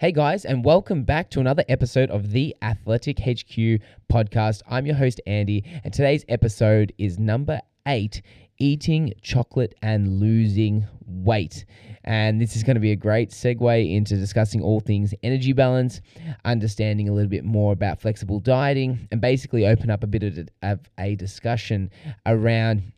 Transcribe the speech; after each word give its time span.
Hey 0.00 0.12
guys, 0.12 0.46
and 0.46 0.64
welcome 0.64 1.02
back 1.02 1.28
to 1.32 1.40
another 1.40 1.62
episode 1.68 2.08
of 2.08 2.30
the 2.30 2.56
Athletic 2.62 3.18
HQ 3.18 3.82
podcast. 4.10 4.62
I'm 4.66 4.86
your 4.86 4.94
host, 4.94 5.20
Andy, 5.26 5.62
and 5.84 5.92
today's 5.92 6.24
episode 6.26 6.94
is 6.96 7.18
number 7.18 7.60
eight 7.86 8.22
eating 8.58 9.12
chocolate 9.20 9.74
and 9.82 10.18
losing 10.18 10.86
weight. 11.04 11.66
And 12.04 12.40
this 12.40 12.56
is 12.56 12.62
going 12.62 12.76
to 12.76 12.80
be 12.80 12.92
a 12.92 12.96
great 12.96 13.28
segue 13.28 13.94
into 13.94 14.16
discussing 14.16 14.62
all 14.62 14.80
things 14.80 15.12
energy 15.22 15.52
balance, 15.52 16.00
understanding 16.46 17.10
a 17.10 17.12
little 17.12 17.28
bit 17.28 17.44
more 17.44 17.74
about 17.74 18.00
flexible 18.00 18.40
dieting, 18.40 19.06
and 19.12 19.20
basically 19.20 19.66
open 19.66 19.90
up 19.90 20.02
a 20.02 20.06
bit 20.06 20.48
of 20.62 20.80
a 20.98 21.14
discussion 21.16 21.90
around 22.24 22.90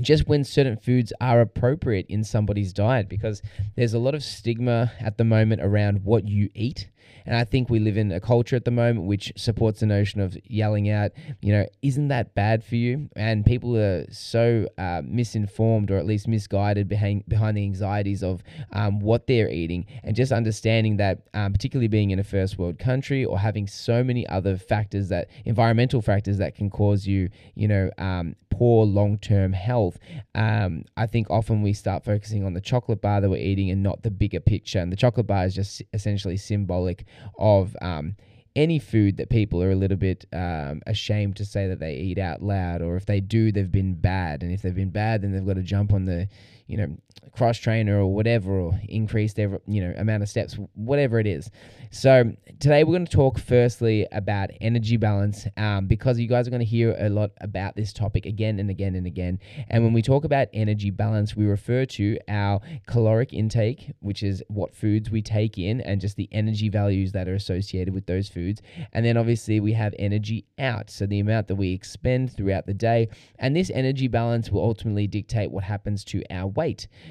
just 0.00 0.28
when 0.28 0.44
certain 0.44 0.76
foods 0.76 1.12
are 1.20 1.40
appropriate 1.40 2.06
in 2.08 2.24
somebody's 2.24 2.72
diet 2.72 3.08
because 3.08 3.42
there's 3.76 3.94
a 3.94 3.98
lot 3.98 4.14
of 4.14 4.22
stigma 4.22 4.92
at 5.00 5.18
the 5.18 5.24
moment 5.24 5.62
around 5.62 6.04
what 6.04 6.28
you 6.28 6.48
eat 6.54 6.88
and 7.26 7.36
I 7.36 7.44
think 7.44 7.70
we 7.70 7.78
live 7.78 7.96
in 7.96 8.12
a 8.12 8.20
culture 8.20 8.56
at 8.56 8.64
the 8.64 8.70
moment 8.70 9.06
which 9.06 9.32
supports 9.36 9.80
the 9.80 9.86
notion 9.86 10.20
of 10.20 10.36
yelling 10.44 10.90
out, 10.90 11.12
you 11.40 11.52
know, 11.52 11.66
isn't 11.82 12.08
that 12.08 12.34
bad 12.34 12.64
for 12.64 12.76
you? 12.76 13.08
And 13.16 13.44
people 13.44 13.76
are 13.76 14.06
so 14.10 14.68
uh, 14.78 15.02
misinformed 15.04 15.90
or 15.90 15.98
at 15.98 16.06
least 16.06 16.28
misguided 16.28 16.88
behind, 16.88 17.24
behind 17.28 17.56
the 17.56 17.62
anxieties 17.62 18.22
of 18.22 18.42
um, 18.72 19.00
what 19.00 19.26
they're 19.26 19.50
eating. 19.50 19.86
And 20.02 20.16
just 20.16 20.32
understanding 20.32 20.96
that, 20.98 21.20
um, 21.34 21.52
particularly 21.52 21.88
being 21.88 22.10
in 22.10 22.18
a 22.18 22.24
first 22.24 22.58
world 22.58 22.78
country 22.78 23.24
or 23.24 23.38
having 23.38 23.66
so 23.66 24.02
many 24.02 24.26
other 24.28 24.56
factors 24.56 25.08
that, 25.08 25.28
environmental 25.44 26.02
factors 26.02 26.38
that 26.38 26.54
can 26.54 26.70
cause 26.70 27.06
you, 27.06 27.30
you 27.54 27.68
know, 27.68 27.90
um, 27.98 28.36
poor 28.60 28.84
long 28.84 29.16
term 29.16 29.54
health. 29.54 29.98
Um, 30.34 30.84
I 30.94 31.06
think 31.06 31.30
often 31.30 31.62
we 31.62 31.72
start 31.72 32.04
focusing 32.04 32.44
on 32.44 32.52
the 32.52 32.60
chocolate 32.60 33.00
bar 33.00 33.22
that 33.22 33.30
we're 33.30 33.38
eating 33.38 33.70
and 33.70 33.82
not 33.82 34.02
the 34.02 34.10
bigger 34.10 34.38
picture. 34.38 34.80
And 34.80 34.92
the 34.92 34.96
chocolate 34.96 35.26
bar 35.26 35.46
is 35.46 35.54
just 35.54 35.82
essentially 35.94 36.36
symbolic 36.36 37.06
of 37.38 37.74
um, 37.80 38.16
any 38.54 38.78
food 38.78 39.16
that 39.16 39.30
people 39.30 39.62
are 39.62 39.70
a 39.70 39.76
little 39.76 39.96
bit 39.96 40.26
um, 40.34 40.82
ashamed 40.86 41.36
to 41.36 41.44
say 41.46 41.68
that 41.68 41.80
they 41.80 41.94
eat 41.94 42.18
out 42.18 42.42
loud, 42.42 42.82
or 42.82 42.96
if 42.96 43.06
they 43.06 43.18
do, 43.20 43.50
they've 43.50 43.72
been 43.72 43.94
bad. 43.94 44.42
And 44.42 44.52
if 44.52 44.60
they've 44.60 44.74
been 44.74 44.90
bad, 44.90 45.22
then 45.22 45.32
they've 45.32 45.46
got 45.46 45.54
to 45.54 45.62
jump 45.62 45.94
on 45.94 46.04
the, 46.04 46.28
you 46.70 46.76
know, 46.76 46.96
cross 47.32 47.58
trainer 47.58 47.98
or 48.00 48.06
whatever, 48.06 48.52
or 48.52 48.80
increase 48.88 49.34
their, 49.34 49.60
you 49.66 49.80
know, 49.80 49.92
amount 49.96 50.22
of 50.22 50.28
steps, 50.28 50.56
whatever 50.74 51.18
it 51.18 51.26
is. 51.26 51.50
So 51.90 52.32
today 52.60 52.84
we're 52.84 52.92
going 52.92 53.06
to 53.06 53.12
talk 53.12 53.38
firstly 53.38 54.06
about 54.12 54.50
energy 54.60 54.96
balance, 54.96 55.46
um, 55.56 55.86
because 55.86 56.20
you 56.20 56.28
guys 56.28 56.46
are 56.46 56.50
going 56.50 56.60
to 56.60 56.66
hear 56.66 56.94
a 56.98 57.08
lot 57.08 57.30
about 57.40 57.74
this 57.74 57.92
topic 57.92 58.24
again 58.24 58.60
and 58.60 58.70
again 58.70 58.94
and 58.94 59.06
again. 59.06 59.40
And 59.68 59.82
when 59.82 59.92
we 59.92 60.02
talk 60.02 60.24
about 60.24 60.46
energy 60.52 60.90
balance, 60.90 61.34
we 61.34 61.46
refer 61.46 61.86
to 61.86 62.18
our 62.28 62.60
caloric 62.86 63.32
intake, 63.32 63.92
which 63.98 64.22
is 64.22 64.42
what 64.46 64.74
foods 64.74 65.10
we 65.10 65.22
take 65.22 65.58
in, 65.58 65.80
and 65.80 66.00
just 66.00 66.16
the 66.16 66.28
energy 66.30 66.68
values 66.68 67.10
that 67.12 67.28
are 67.28 67.34
associated 67.34 67.92
with 67.92 68.06
those 68.06 68.28
foods. 68.28 68.62
And 68.92 69.04
then 69.04 69.16
obviously 69.16 69.58
we 69.58 69.72
have 69.72 69.92
energy 69.98 70.46
out, 70.58 70.90
so 70.90 71.06
the 71.06 71.18
amount 71.18 71.48
that 71.48 71.56
we 71.56 71.72
expend 71.72 72.32
throughout 72.32 72.66
the 72.66 72.74
day. 72.74 73.08
And 73.40 73.56
this 73.56 73.70
energy 73.74 74.06
balance 74.06 74.50
will 74.50 74.62
ultimately 74.62 75.08
dictate 75.08 75.50
what 75.50 75.64
happens 75.64 76.04
to 76.04 76.22
our 76.30 76.46
weight. 76.46 76.59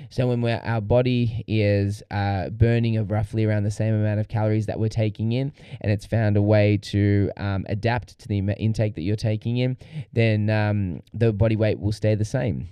So 0.09 0.28
when 0.28 0.44
our 0.45 0.81
body 0.81 1.44
is 1.47 2.03
uh, 2.11 2.50
burning 2.50 2.97
of 2.97 3.11
roughly 3.11 3.45
around 3.45 3.64
the 3.64 3.72
same 3.72 3.94
amount 3.94 4.19
of 4.19 4.28
calories 4.28 4.66
that 4.67 4.80
we're 4.80 4.89
taking 4.89 5.31
in, 5.31 5.52
and 5.81 5.92
it's 5.92 6.05
found 6.05 6.38
a 6.38 6.42
way 6.42 6.78
to 6.78 7.31
um, 7.38 7.66
adapt 7.70 8.20
to 8.20 8.27
the 8.27 8.38
intake 8.38 8.95
that 8.95 9.02
you're 9.02 9.16
taking 9.16 9.58
in, 9.58 9.77
then 10.14 10.50
um, 10.50 11.02
the 11.14 11.33
body 11.33 11.55
weight 11.55 11.80
will 11.80 11.92
stay 11.92 12.16
the 12.16 12.25
same. 12.25 12.67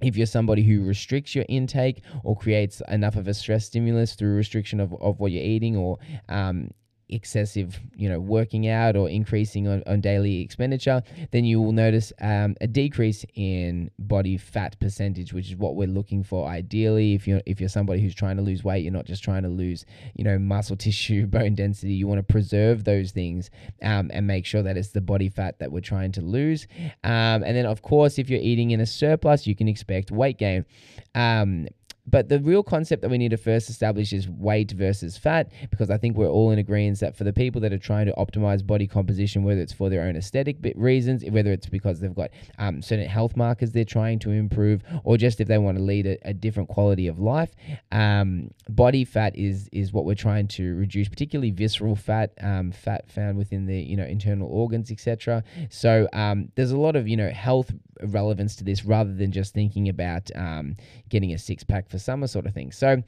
If 0.00 0.16
you're 0.16 0.26
somebody 0.26 0.62
who 0.62 0.84
restricts 0.84 1.34
your 1.34 1.44
intake 1.48 2.02
or 2.24 2.36
creates 2.36 2.82
enough 2.88 3.16
of 3.16 3.28
a 3.28 3.34
stress 3.34 3.66
stimulus 3.66 4.14
through 4.14 4.34
restriction 4.34 4.80
of, 4.80 4.92
of 5.00 5.20
what 5.20 5.30
you're 5.32 5.42
eating 5.42 5.76
or 5.76 5.98
um, 6.28 6.70
excessive, 7.08 7.80
you 7.96 8.08
know, 8.08 8.20
working 8.20 8.68
out 8.68 8.96
or 8.96 9.08
increasing 9.08 9.68
on, 9.68 9.82
on 9.86 10.00
daily 10.00 10.40
expenditure, 10.40 11.02
then 11.30 11.44
you 11.44 11.60
will 11.60 11.72
notice 11.72 12.12
um, 12.20 12.56
a 12.60 12.66
decrease 12.66 13.24
in 13.34 13.90
body 13.98 14.36
fat 14.36 14.78
percentage, 14.80 15.32
which 15.32 15.50
is 15.50 15.56
what 15.56 15.76
we're 15.76 15.88
looking 15.88 16.22
for 16.22 16.48
ideally. 16.48 17.14
If 17.14 17.26
you're 17.26 17.42
if 17.46 17.60
you're 17.60 17.68
somebody 17.68 18.00
who's 18.00 18.14
trying 18.14 18.36
to 18.36 18.42
lose 18.42 18.64
weight, 18.64 18.82
you're 18.82 18.92
not 18.92 19.06
just 19.06 19.22
trying 19.22 19.42
to 19.42 19.48
lose, 19.48 19.84
you 20.14 20.24
know, 20.24 20.38
muscle 20.38 20.76
tissue, 20.84 21.26
bone 21.26 21.54
density. 21.54 21.94
You 21.94 22.06
want 22.06 22.18
to 22.18 22.32
preserve 22.32 22.84
those 22.84 23.12
things 23.12 23.50
um, 23.82 24.10
and 24.12 24.26
make 24.26 24.46
sure 24.46 24.62
that 24.62 24.76
it's 24.76 24.90
the 24.90 25.00
body 25.00 25.28
fat 25.28 25.58
that 25.58 25.72
we're 25.72 25.80
trying 25.80 26.12
to 26.12 26.20
lose. 26.20 26.66
Um, 27.02 27.42
and 27.42 27.56
then, 27.56 27.66
of 27.66 27.82
course, 27.82 28.18
if 28.18 28.30
you're 28.30 28.40
eating 28.40 28.70
in 28.70 28.80
a 28.80 28.86
surplus, 28.86 29.46
you 29.46 29.54
can 29.54 29.68
expect 29.68 30.10
weight 30.10 30.38
gain. 30.38 30.64
But 32.06 32.28
the 32.28 32.38
real 32.40 32.62
concept 32.62 33.02
that 33.02 33.10
we 33.10 33.18
need 33.18 33.30
to 33.30 33.36
first 33.36 33.70
establish 33.70 34.12
is 34.12 34.28
weight 34.28 34.72
versus 34.72 35.16
fat, 35.16 35.50
because 35.70 35.90
I 35.90 35.96
think 35.96 36.16
we're 36.16 36.28
all 36.28 36.50
in 36.50 36.58
agreement 36.58 36.84
that 37.00 37.16
for 37.16 37.24
the 37.24 37.32
people 37.32 37.60
that 37.62 37.72
are 37.72 37.78
trying 37.78 38.06
to 38.06 38.12
optimize 38.12 38.66
body 38.66 38.86
composition, 38.86 39.42
whether 39.42 39.60
it's 39.60 39.72
for 39.72 39.88
their 39.88 40.02
own 40.02 40.16
aesthetic 40.16 40.56
reasons, 40.76 41.24
whether 41.24 41.52
it's 41.52 41.66
because 41.66 42.00
they've 42.00 42.14
got 42.14 42.30
um, 42.58 42.82
certain 42.82 43.06
health 43.06 43.36
markers 43.36 43.72
they're 43.72 43.84
trying 43.84 44.18
to 44.18 44.30
improve, 44.30 44.82
or 45.04 45.16
just 45.16 45.40
if 45.40 45.48
they 45.48 45.58
want 45.58 45.78
to 45.78 45.82
lead 45.82 46.06
a, 46.06 46.18
a 46.28 46.34
different 46.34 46.68
quality 46.68 47.06
of 47.06 47.18
life, 47.18 47.54
um, 47.92 48.50
body 48.68 49.04
fat 49.04 49.34
is 49.36 49.68
is 49.72 49.92
what 49.92 50.04
we're 50.04 50.14
trying 50.14 50.46
to 50.48 50.74
reduce, 50.74 51.08
particularly 51.08 51.50
visceral 51.50 51.96
fat, 51.96 52.32
um, 52.40 52.70
fat 52.70 53.10
found 53.10 53.38
within 53.38 53.66
the 53.66 53.80
you 53.80 53.96
know 53.96 54.04
internal 54.04 54.48
organs, 54.48 54.90
etc. 54.90 55.42
So 55.70 56.08
um, 56.12 56.50
there's 56.54 56.72
a 56.72 56.78
lot 56.78 56.96
of 56.96 57.08
you 57.08 57.16
know 57.16 57.30
health 57.30 57.72
relevance 58.02 58.56
to 58.56 58.64
this 58.64 58.84
rather 58.84 59.14
than 59.14 59.32
just 59.32 59.54
thinking 59.54 59.88
about 59.88 60.30
um, 60.34 60.76
getting 61.08 61.32
a 61.32 61.38
six 61.38 61.64
pack 61.64 61.88
for 61.94 62.00
summer 62.00 62.26
sort 62.26 62.46
of 62.46 62.52
thing. 62.52 62.72
So 62.72 63.02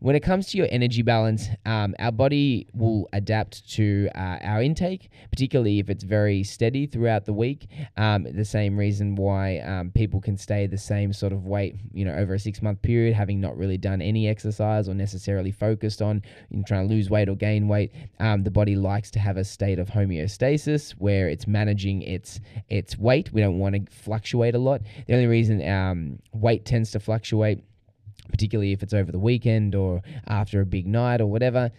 when 0.00 0.16
it 0.16 0.20
comes 0.20 0.48
to 0.48 0.58
your 0.58 0.66
energy 0.68 1.02
balance, 1.02 1.46
um, 1.64 1.94
our 2.00 2.10
body 2.10 2.66
will 2.74 3.08
adapt 3.12 3.70
to 3.74 4.08
uh, 4.16 4.38
our 4.42 4.60
intake, 4.60 5.10
particularly 5.30 5.78
if 5.78 5.88
it's 5.88 6.02
very 6.02 6.42
steady 6.42 6.86
throughout 6.86 7.24
the 7.24 7.32
week. 7.32 7.68
Um, 7.96 8.24
the 8.24 8.44
same 8.44 8.76
reason 8.76 9.14
why 9.14 9.58
um, 9.60 9.92
people 9.92 10.20
can 10.20 10.36
stay 10.36 10.66
the 10.66 10.76
same 10.76 11.12
sort 11.12 11.32
of 11.32 11.46
weight, 11.46 11.76
you 11.92 12.04
know, 12.04 12.14
over 12.14 12.34
a 12.34 12.38
six 12.40 12.60
month 12.60 12.82
period, 12.82 13.14
having 13.14 13.40
not 13.40 13.56
really 13.56 13.78
done 13.78 14.02
any 14.02 14.26
exercise 14.26 14.88
or 14.88 14.94
necessarily 14.94 15.52
focused 15.52 16.02
on 16.02 16.20
you 16.50 16.56
know, 16.56 16.64
trying 16.66 16.88
to 16.88 16.92
lose 16.92 17.08
weight 17.08 17.28
or 17.28 17.36
gain 17.36 17.68
weight. 17.68 17.92
Um, 18.18 18.42
the 18.42 18.50
body 18.50 18.74
likes 18.74 19.08
to 19.12 19.20
have 19.20 19.36
a 19.36 19.44
state 19.44 19.78
of 19.78 19.88
homeostasis 19.88 20.96
where 20.98 21.28
it's 21.28 21.46
managing 21.46 22.02
its 22.02 22.40
its 22.68 22.98
weight. 22.98 23.32
We 23.32 23.40
don't 23.40 23.60
want 23.60 23.76
to 23.76 23.94
fluctuate 23.94 24.56
a 24.56 24.58
lot. 24.58 24.80
The 25.06 25.14
only 25.14 25.28
reason 25.28 25.64
um, 25.68 26.18
weight 26.32 26.64
tends 26.64 26.90
to 26.90 26.98
fluctuate 26.98 27.62
particularly 28.32 28.72
if 28.72 28.82
it's 28.82 28.94
over 28.94 29.12
the 29.12 29.18
weekend 29.18 29.76
or 29.76 30.02
after 30.26 30.60
a 30.60 30.66
big 30.66 30.88
night 30.88 31.20
or 31.20 31.26
whatever, 31.26 31.70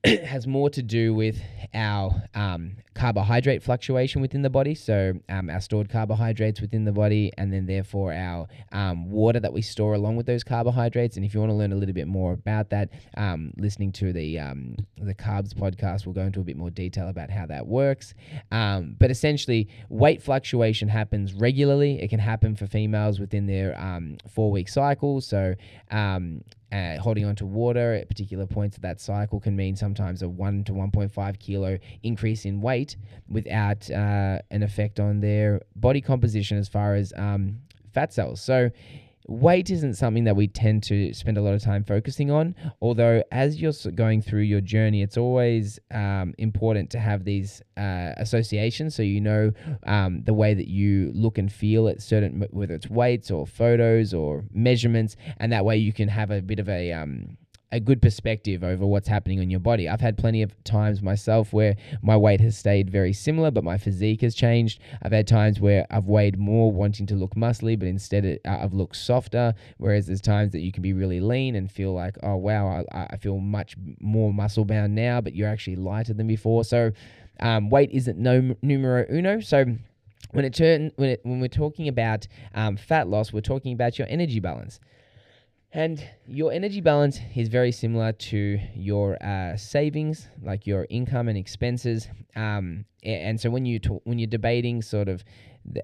has 0.04 0.46
more 0.46 0.70
to 0.70 0.82
do 0.82 1.12
with 1.12 1.40
our 1.74 2.22
um, 2.34 2.76
carbohydrate 2.94 3.62
fluctuation 3.64 4.20
within 4.20 4.42
the 4.42 4.50
body. 4.50 4.74
So, 4.74 5.14
um, 5.28 5.50
our 5.50 5.60
stored 5.60 5.90
carbohydrates 5.90 6.60
within 6.60 6.84
the 6.84 6.92
body, 6.92 7.32
and 7.36 7.52
then 7.52 7.66
therefore 7.66 8.12
our 8.12 8.46
um, 8.70 9.10
water 9.10 9.40
that 9.40 9.52
we 9.52 9.60
store 9.60 9.94
along 9.94 10.16
with 10.16 10.26
those 10.26 10.44
carbohydrates. 10.44 11.16
And 11.16 11.24
if 11.24 11.34
you 11.34 11.40
want 11.40 11.50
to 11.50 11.56
learn 11.56 11.72
a 11.72 11.76
little 11.76 11.94
bit 11.94 12.06
more 12.06 12.32
about 12.32 12.70
that, 12.70 12.90
um, 13.16 13.52
listening 13.56 13.90
to 13.92 14.12
the 14.12 14.38
um, 14.38 14.76
the 14.98 15.14
carbs 15.14 15.52
podcast 15.52 16.06
will 16.06 16.12
go 16.12 16.22
into 16.22 16.40
a 16.40 16.44
bit 16.44 16.56
more 16.56 16.70
detail 16.70 17.08
about 17.08 17.30
how 17.30 17.46
that 17.46 17.66
works. 17.66 18.14
Um, 18.52 18.94
but 19.00 19.10
essentially, 19.10 19.68
weight 19.88 20.22
fluctuation 20.22 20.88
happens 20.88 21.34
regularly. 21.34 22.00
It 22.00 22.08
can 22.08 22.20
happen 22.20 22.54
for 22.54 22.68
females 22.68 23.18
within 23.18 23.46
their 23.46 23.76
four 24.28 24.52
week 24.52 24.68
cycle. 24.68 25.20
So, 25.20 25.54
uh, 26.72 26.98
holding 26.98 27.24
on 27.24 27.34
to 27.36 27.46
water 27.46 27.94
at 27.94 28.08
particular 28.08 28.46
points 28.46 28.76
of 28.76 28.82
that 28.82 29.00
cycle 29.00 29.40
can 29.40 29.56
mean 29.56 29.74
sometimes 29.76 30.22
a 30.22 30.28
1 30.28 30.64
to 30.64 30.72
1.5 30.72 31.38
kilo 31.38 31.78
increase 32.02 32.44
in 32.44 32.60
weight 32.60 32.96
without 33.28 33.90
uh, 33.90 34.38
an 34.50 34.62
effect 34.62 35.00
on 35.00 35.20
their 35.20 35.62
body 35.76 36.00
composition 36.00 36.58
as 36.58 36.68
far 36.68 36.94
as 36.94 37.12
um, 37.16 37.58
fat 37.92 38.12
cells. 38.12 38.40
So, 38.40 38.70
weight 39.28 39.68
isn't 39.70 39.94
something 39.94 40.24
that 40.24 40.34
we 40.34 40.48
tend 40.48 40.82
to 40.82 41.12
spend 41.12 41.36
a 41.36 41.42
lot 41.42 41.52
of 41.54 41.62
time 41.62 41.84
focusing 41.84 42.30
on. 42.30 42.54
Although, 42.80 43.22
as 43.30 43.60
you're 43.60 43.72
going 43.94 44.22
through 44.22 44.42
your 44.42 44.62
journey, 44.62 45.02
it's 45.02 45.18
always 45.18 45.78
um, 45.92 46.34
important 46.38 46.90
to 46.90 46.98
have 46.98 47.24
these 47.24 47.62
uh, 47.76 48.12
associations 48.16 48.94
so 48.94 49.02
you 49.02 49.20
know 49.20 49.52
um, 49.86 50.22
the 50.24 50.34
way 50.34 50.54
that 50.54 50.68
you 50.68 51.12
look 51.14 51.38
and 51.38 51.52
feel 51.52 51.88
at 51.88 52.00
certain, 52.02 52.44
whether 52.50 52.74
it's 52.74 52.88
weights 52.88 53.30
or 53.30 53.46
photos 53.46 54.14
or 54.14 54.44
measurements, 54.50 55.14
and 55.38 55.52
that 55.52 55.64
way 55.64 55.76
you 55.76 55.92
can 55.92 56.08
have 56.08 56.30
a 56.30 56.40
bit 56.40 56.58
of 56.58 56.68
a 56.68 56.92
um, 56.92 57.36
a 57.70 57.80
good 57.80 58.00
perspective 58.00 58.64
over 58.64 58.86
what's 58.86 59.08
happening 59.08 59.40
on 59.40 59.50
your 59.50 59.60
body. 59.60 59.88
I've 59.88 60.00
had 60.00 60.16
plenty 60.16 60.42
of 60.42 60.52
times 60.64 61.02
myself 61.02 61.52
where 61.52 61.76
my 62.02 62.16
weight 62.16 62.40
has 62.40 62.56
stayed 62.56 62.88
very 62.88 63.12
similar, 63.12 63.50
but 63.50 63.62
my 63.62 63.76
physique 63.76 64.22
has 64.22 64.34
changed. 64.34 64.80
I've 65.02 65.12
had 65.12 65.26
times 65.26 65.60
where 65.60 65.86
I've 65.90 66.06
weighed 66.06 66.38
more, 66.38 66.72
wanting 66.72 67.06
to 67.06 67.14
look 67.14 67.34
muscly, 67.34 67.78
but 67.78 67.86
instead 67.86 68.24
it, 68.24 68.40
uh, 68.46 68.58
I've 68.62 68.72
looked 68.72 68.96
softer. 68.96 69.54
Whereas 69.76 70.06
there's 70.06 70.22
times 70.22 70.52
that 70.52 70.60
you 70.60 70.72
can 70.72 70.82
be 70.82 70.94
really 70.94 71.20
lean 71.20 71.56
and 71.56 71.70
feel 71.70 71.92
like, 71.92 72.16
oh 72.22 72.36
wow, 72.36 72.84
I, 72.92 73.08
I 73.10 73.16
feel 73.18 73.38
much 73.38 73.76
more 74.00 74.32
muscle 74.32 74.64
bound 74.64 74.94
now, 74.94 75.20
but 75.20 75.34
you're 75.34 75.48
actually 75.48 75.76
lighter 75.76 76.14
than 76.14 76.26
before. 76.26 76.64
So 76.64 76.92
um, 77.40 77.68
weight 77.68 77.90
isn't 77.92 78.18
no 78.18 78.56
numero 78.62 79.04
uno. 79.10 79.40
So 79.40 79.66
when 80.32 80.44
it 80.44 80.54
turn 80.54 80.90
when 80.96 81.10
it, 81.10 81.20
when 81.22 81.40
we're 81.40 81.48
talking 81.48 81.88
about 81.88 82.26
um, 82.54 82.76
fat 82.76 83.08
loss, 83.08 83.32
we're 83.32 83.40
talking 83.40 83.72
about 83.72 83.98
your 83.98 84.08
energy 84.10 84.40
balance. 84.40 84.80
And 85.72 86.02
your 86.26 86.50
energy 86.50 86.80
balance 86.80 87.20
is 87.36 87.48
very 87.48 87.72
similar 87.72 88.12
to 88.12 88.58
your 88.74 89.22
uh, 89.22 89.56
savings, 89.56 90.28
like 90.42 90.66
your 90.66 90.86
income 90.88 91.28
and 91.28 91.36
expenses. 91.36 92.08
Um, 92.34 92.86
and 93.02 93.38
so 93.38 93.50
when 93.50 93.66
you 93.66 93.78
when 94.04 94.18
you're 94.18 94.26
debating 94.26 94.80
sort 94.80 95.08
of 95.08 95.22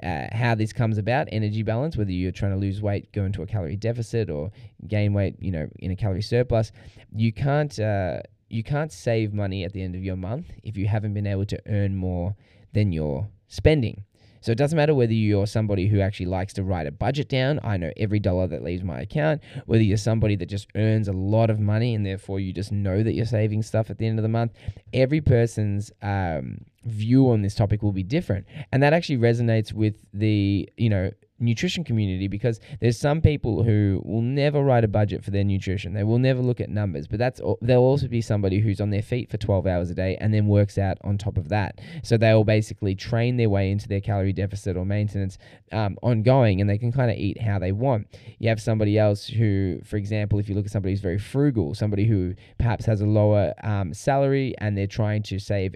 uh, 0.03 0.27
how 0.33 0.55
this 0.55 0.73
comes 0.73 0.97
about, 0.97 1.29
energy 1.33 1.63
balance, 1.63 1.97
whether 1.97 2.11
you're 2.11 2.33
trying 2.33 2.53
to 2.53 2.59
lose 2.59 2.81
weight, 2.81 3.13
go 3.13 3.25
into 3.25 3.43
a 3.43 3.47
calorie 3.47 3.77
deficit, 3.77 4.31
or 4.31 4.51
gain 4.89 5.13
weight, 5.13 5.37
you 5.39 5.51
know, 5.51 5.69
in 5.79 5.91
a 5.91 5.97
calorie 5.97 6.23
surplus, 6.23 6.73
you 7.15 7.33
can't 7.33 7.79
uh, 7.79 8.21
you 8.49 8.63
can't 8.63 8.91
save 8.91 9.35
money 9.35 9.65
at 9.65 9.75
the 9.75 9.83
end 9.83 9.95
of 9.95 10.03
your 10.03 10.17
month 10.17 10.47
if 10.63 10.79
you 10.79 10.87
haven't 10.87 11.13
been 11.13 11.27
able 11.27 11.45
to 11.45 11.61
earn 11.67 11.95
more 11.95 12.35
than 12.73 12.91
you're 12.91 13.29
spending. 13.49 14.05
So 14.44 14.52
it 14.52 14.58
doesn't 14.58 14.76
matter 14.76 14.94
whether 14.94 15.14
you're 15.14 15.46
somebody 15.46 15.88
who 15.88 16.00
actually 16.00 16.26
likes 16.26 16.52
to 16.52 16.62
write 16.62 16.87
a 16.87 16.93
budget 16.93 17.31
down. 17.31 17.61
I 17.64 17.79
know 17.79 17.91
every 17.96 18.20
dollar 18.20 18.46
that 18.49 18.62
leaves 18.62 18.85
my 18.85 19.00
account. 19.00 19.41
Whether 19.64 19.82
you're 19.82 19.96
somebody 19.96 20.37
that 20.37 20.50
just 20.50 20.69
earns 20.75 21.08
a 21.08 21.14
lot 21.14 21.49
of 21.49 21.58
money 21.58 21.94
and 21.94 22.05
therefore 22.05 22.41
you 22.41 22.52
just 22.52 22.70
know 22.70 23.02
that 23.02 23.14
you're 23.14 23.25
saving 23.25 23.62
stuff 23.62 23.88
at 23.88 23.96
the 23.96 24.06
end 24.06 24.19
of 24.19 24.23
the 24.23 24.29
month. 24.29 24.52
Every 24.93 25.23
person's 25.23 25.91
um, 26.02 26.67
view 26.85 27.31
on 27.31 27.41
this 27.41 27.55
topic 27.55 27.82
will 27.82 27.93
be 27.93 28.02
different, 28.02 28.44
and 28.70 28.82
that 28.82 28.93
actually 28.93 29.17
resonates 29.17 29.73
with 29.73 30.05
the 30.12 30.69
you 30.76 30.91
know 30.91 31.11
nutrition 31.39 31.85
community 31.85 32.29
because 32.29 32.61
there's 32.81 32.99
some 32.99 33.21
people 33.21 33.63
who 33.63 34.01
will 34.05 34.23
never 34.23 34.63
write 34.63 34.85
a 34.85 34.89
budget 34.89 35.25
for 35.25 35.31
their 35.31 35.45
nutrition. 35.45 35.93
They 35.93 36.05
will 36.05 36.19
never 36.19 36.41
look 36.41 36.61
at 36.61 36.71
numbers, 36.71 37.07
but 37.07 37.19
that's 37.19 37.41
there'll 37.61 37.85
also 37.85 38.07
be 38.07 38.21
somebody 38.21 38.61
who's 38.61 38.81
on 38.81 38.91
their 38.91 39.03
feet 39.03 39.31
for 39.31 39.37
12 39.37 39.67
hours 39.67 39.91
a 39.91 39.95
day 39.95 40.17
and 40.21 40.33
then 40.33 40.47
works 40.47 40.79
out 40.79 40.99
on 41.03 41.19
top 41.19 41.37
of 41.37 41.49
that. 41.49 41.81
So 42.03 42.17
they'll 42.17 42.45
basically 42.45 42.95
train 42.95 43.37
their 43.37 43.51
way 43.51 43.71
into 43.71 43.89
their 43.89 44.01
calorie 44.01 44.33
deficit 44.33 44.77
or 44.77 44.85
maintenance 44.85 45.39
um, 45.73 45.97
ongoing, 46.03 46.61
and 46.61 46.71
they 46.71 46.79
can 46.79 46.93
kind 46.93 47.11
of 47.11 47.17
eat 47.17 47.41
how 47.41 47.59
they 47.59 47.73
want. 47.73 48.07
You 48.39 48.49
have 48.49 48.61
somebody 48.63 48.99
else 48.99 49.27
who, 49.27 49.81
for 49.85 49.97
example, 49.97 50.39
if 50.39 50.49
you 50.49 50.55
look 50.55 50.67
at 50.67 50.71
somebody 50.71 50.93
who's 50.93 51.01
very 51.01 51.19
frugal, 51.19 51.75
somebody 51.75 52.07
who 52.07 52.35
perhaps 52.59 52.85
has 52.87 53.01
a 53.01 53.07
lower 53.07 53.55
um, 53.63 53.93
salary 53.93 54.55
and 54.59 54.79
they're 54.79 54.87
trying 54.87 55.23
to 55.25 55.39
save 55.39 55.75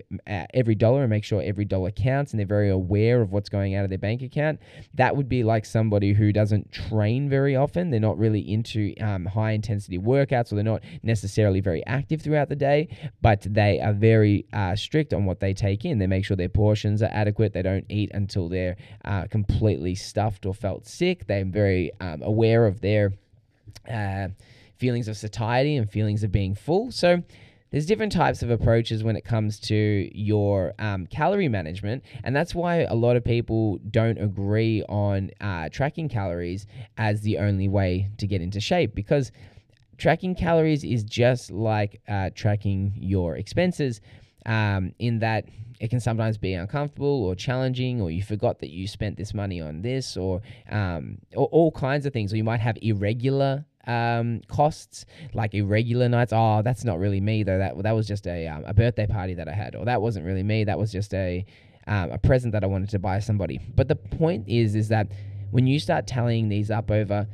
every 0.54 0.75
dollar 0.75 1.02
and 1.02 1.11
make 1.11 1.25
sure 1.25 1.43
every 1.43 1.64
dollar 1.64 1.90
counts, 1.90 2.32
and 2.32 2.38
they're 2.38 2.46
very 2.46 2.70
aware 2.70 3.20
of 3.20 3.32
what's 3.32 3.49
going 3.49 3.75
out 3.75 3.84
of 3.84 3.90
their 3.90 3.99
bank 3.99 4.22
account. 4.22 4.61
That 4.94 5.16
would 5.16 5.28
be 5.28 5.43
like 5.48 5.64
somebody 5.64 6.12
who 6.12 6.32
doesn't 6.32 6.70
train 6.70 7.28
very 7.28 7.56
often. 7.56 7.90
They're 7.90 7.98
not 7.98 8.18
really 8.18 8.40
into 8.40 8.94
um, 9.00 9.26
high 9.26 9.52
intensity 9.52 9.98
workouts 9.98 10.52
or 10.52 10.54
they're 10.54 10.64
not 10.64 10.84
necessarily 11.02 11.60
very 11.60 11.84
active 11.86 12.22
throughout 12.22 12.48
the 12.48 12.56
day, 12.56 12.88
but 13.20 13.44
they 13.48 13.80
are 13.80 13.92
very 13.92 14.46
uh, 14.52 14.76
strict 14.76 15.12
on 15.12 15.24
what 15.24 15.40
they 15.40 15.54
take 15.54 15.84
in. 15.84 15.98
They 15.98 16.06
make 16.06 16.24
sure 16.24 16.36
their 16.36 16.48
portions 16.48 17.02
are 17.02 17.10
adequate. 17.12 17.52
They 17.52 17.62
don't 17.62 17.86
eat 17.88 18.12
until 18.14 18.48
they're 18.48 18.76
uh, 19.04 19.26
completely 19.28 19.96
stuffed 19.96 20.46
or 20.46 20.54
felt 20.54 20.86
sick. 20.86 21.26
They're 21.26 21.44
very 21.44 21.90
um, 22.00 22.22
aware 22.22 22.66
of 22.66 22.80
their 22.80 23.14
uh, 23.90 24.28
feelings 24.76 25.08
of 25.08 25.16
satiety 25.16 25.76
and 25.76 25.90
feelings 25.90 26.22
of 26.22 26.30
being 26.30 26.54
full. 26.54 26.92
So, 26.92 27.22
there's 27.70 27.86
different 27.86 28.12
types 28.12 28.42
of 28.42 28.50
approaches 28.50 29.04
when 29.04 29.16
it 29.16 29.24
comes 29.24 29.60
to 29.60 30.10
your 30.14 30.74
um, 30.78 31.06
calorie 31.06 31.48
management, 31.48 32.02
and 32.24 32.34
that's 32.34 32.54
why 32.54 32.82
a 32.82 32.94
lot 32.94 33.16
of 33.16 33.24
people 33.24 33.78
don't 33.90 34.18
agree 34.18 34.82
on 34.88 35.30
uh, 35.40 35.68
tracking 35.70 36.08
calories 36.08 36.66
as 36.96 37.20
the 37.20 37.38
only 37.38 37.68
way 37.68 38.10
to 38.18 38.26
get 38.26 38.40
into 38.40 38.60
shape 38.60 38.94
because 38.94 39.32
tracking 39.98 40.34
calories 40.34 40.84
is 40.84 41.04
just 41.04 41.50
like 41.50 42.00
uh, 42.08 42.30
tracking 42.34 42.94
your 42.96 43.36
expenses, 43.36 44.00
um, 44.46 44.92
in 44.98 45.18
that 45.18 45.44
it 45.80 45.90
can 45.90 46.00
sometimes 46.00 46.38
be 46.38 46.54
uncomfortable 46.54 47.24
or 47.24 47.34
challenging, 47.34 48.00
or 48.00 48.10
you 48.10 48.22
forgot 48.22 48.60
that 48.60 48.70
you 48.70 48.88
spent 48.88 49.16
this 49.16 49.34
money 49.34 49.60
on 49.60 49.82
this, 49.82 50.16
or, 50.16 50.40
um, 50.70 51.18
or 51.36 51.46
all 51.46 51.70
kinds 51.70 52.06
of 52.06 52.12
things, 52.12 52.32
or 52.32 52.36
you 52.36 52.44
might 52.44 52.60
have 52.60 52.76
irregular 52.82 53.64
um, 53.88 54.43
costs, 54.49 55.06
like 55.35 55.55
irregular 55.55 56.08
nights. 56.08 56.32
Oh, 56.32 56.62
that's 56.62 56.85
not 56.85 56.99
really 56.99 57.20
me 57.20 57.43
though. 57.43 57.58
That 57.58 57.82
that 57.82 57.93
was 57.93 58.06
just 58.06 58.26
a 58.26 58.46
um, 58.46 58.64
a 58.67 58.75
birthday 58.75 59.06
party 59.06 59.35
that 59.35 59.49
I 59.49 59.52
had, 59.52 59.75
or 59.75 59.87
that 59.87 60.00
wasn't 60.00 60.26
really 60.26 60.43
me. 60.43 60.64
That 60.64 60.79
was 60.79 60.93
just 60.93 61.12
a 61.14 61.44
um, 61.87 62.11
a 62.11 62.19
present 62.19 62.52
that 62.52 62.62
I 62.62 62.67
wanted 62.67 62.90
to 62.90 62.99
buy 62.99 63.19
somebody. 63.19 63.58
But 63.75 63.88
the 63.88 63.96
point 63.96 64.46
is, 64.46 64.75
is 64.75 64.88
that 64.88 65.08
when 65.50 65.67
you 65.67 65.81
start 65.81 66.06
tallying 66.06 66.49
these 66.49 66.70
up 66.70 66.90
over, 66.90 67.26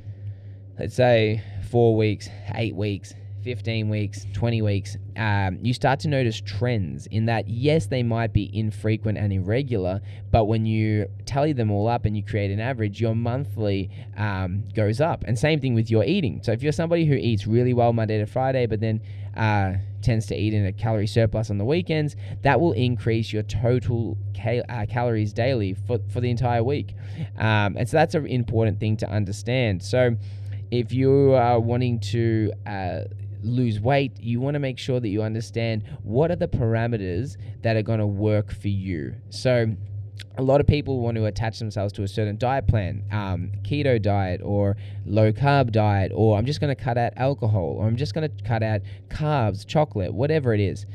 let's 0.78 0.94
say 0.94 1.42
four 1.68 1.96
weeks, 1.96 2.28
eight 2.54 2.76
weeks, 2.76 3.12
15 3.44 3.90
weeks, 3.90 4.26
20 4.32 4.62
weeks, 4.62 4.96
um, 5.16 5.58
you 5.62 5.74
start 5.74 6.00
to 6.00 6.08
notice 6.08 6.40
trends 6.40 7.06
in 7.08 7.26
that, 7.26 7.46
yes, 7.46 7.86
they 7.86 8.02
might 8.02 8.32
be 8.32 8.50
infrequent 8.58 9.18
and 9.18 9.32
irregular, 9.32 10.00
but 10.30 10.46
when 10.46 10.64
you 10.64 11.06
tally 11.26 11.52
them 11.52 11.70
all 11.70 11.86
up 11.86 12.06
and 12.06 12.16
you 12.16 12.22
create 12.22 12.50
an 12.50 12.58
average, 12.58 13.02
your 13.02 13.14
monthly 13.14 13.90
um, 14.16 14.64
goes 14.74 15.00
up. 15.00 15.24
And 15.26 15.38
same 15.38 15.60
thing 15.60 15.74
with 15.74 15.90
your 15.90 16.04
eating. 16.04 16.40
So 16.42 16.52
if 16.52 16.62
you're 16.62 16.72
somebody 16.72 17.04
who 17.04 17.14
eats 17.14 17.46
really 17.46 17.74
well 17.74 17.92
Monday 17.92 18.18
to 18.18 18.26
Friday, 18.26 18.64
but 18.64 18.80
then 18.80 19.02
uh, 19.36 19.74
tends 20.00 20.24
to 20.26 20.34
eat 20.34 20.54
in 20.54 20.64
a 20.64 20.72
calorie 20.72 21.06
surplus 21.06 21.50
on 21.50 21.58
the 21.58 21.66
weekends, 21.66 22.16
that 22.42 22.58
will 22.58 22.72
increase 22.72 23.30
your 23.30 23.42
total 23.42 24.16
cal- 24.32 24.64
uh, 24.70 24.86
calories 24.88 25.34
daily 25.34 25.74
for, 25.74 25.98
for 26.08 26.22
the 26.22 26.30
entire 26.30 26.64
week. 26.64 26.94
Um, 27.36 27.76
and 27.76 27.86
so 27.86 27.98
that's 27.98 28.14
an 28.14 28.26
important 28.26 28.80
thing 28.80 28.96
to 28.98 29.10
understand. 29.10 29.82
So 29.82 30.16
if 30.70 30.92
you 30.92 31.34
are 31.34 31.60
wanting 31.60 32.00
to 32.00 32.52
uh, 32.66 33.00
lose 33.44 33.80
weight, 33.80 34.18
you 34.20 34.40
want 34.40 34.54
to 34.54 34.58
make 34.58 34.78
sure 34.78 35.00
that 35.00 35.08
you 35.08 35.22
understand 35.22 35.84
what 36.02 36.30
are 36.30 36.36
the 36.36 36.48
parameters 36.48 37.36
that 37.62 37.76
are 37.76 37.82
going 37.82 38.00
to 38.00 38.06
work 38.06 38.52
for 38.52 38.68
you. 38.68 39.14
So, 39.30 39.74
a 40.36 40.42
lot 40.42 40.60
of 40.60 40.66
people 40.66 41.00
want 41.00 41.16
to 41.16 41.26
attach 41.26 41.58
themselves 41.58 41.92
to 41.92 42.02
a 42.02 42.08
certain 42.08 42.36
diet 42.36 42.66
plan, 42.66 43.04
um, 43.10 43.52
keto 43.62 44.00
diet 44.00 44.40
or 44.42 44.76
low 45.06 45.32
carb 45.32 45.70
diet, 45.70 46.12
or 46.14 46.36
I'm 46.36 46.46
just 46.46 46.60
going 46.60 46.74
to 46.74 46.80
cut 46.80 46.98
out 46.98 47.12
alcohol, 47.16 47.76
or 47.78 47.86
I'm 47.86 47.96
just 47.96 48.14
going 48.14 48.28
to 48.28 48.44
cut 48.44 48.62
out 48.62 48.80
carbs, 49.08 49.66
chocolate, 49.66 50.12
whatever 50.12 50.54
it 50.54 50.60
is. 50.60 50.86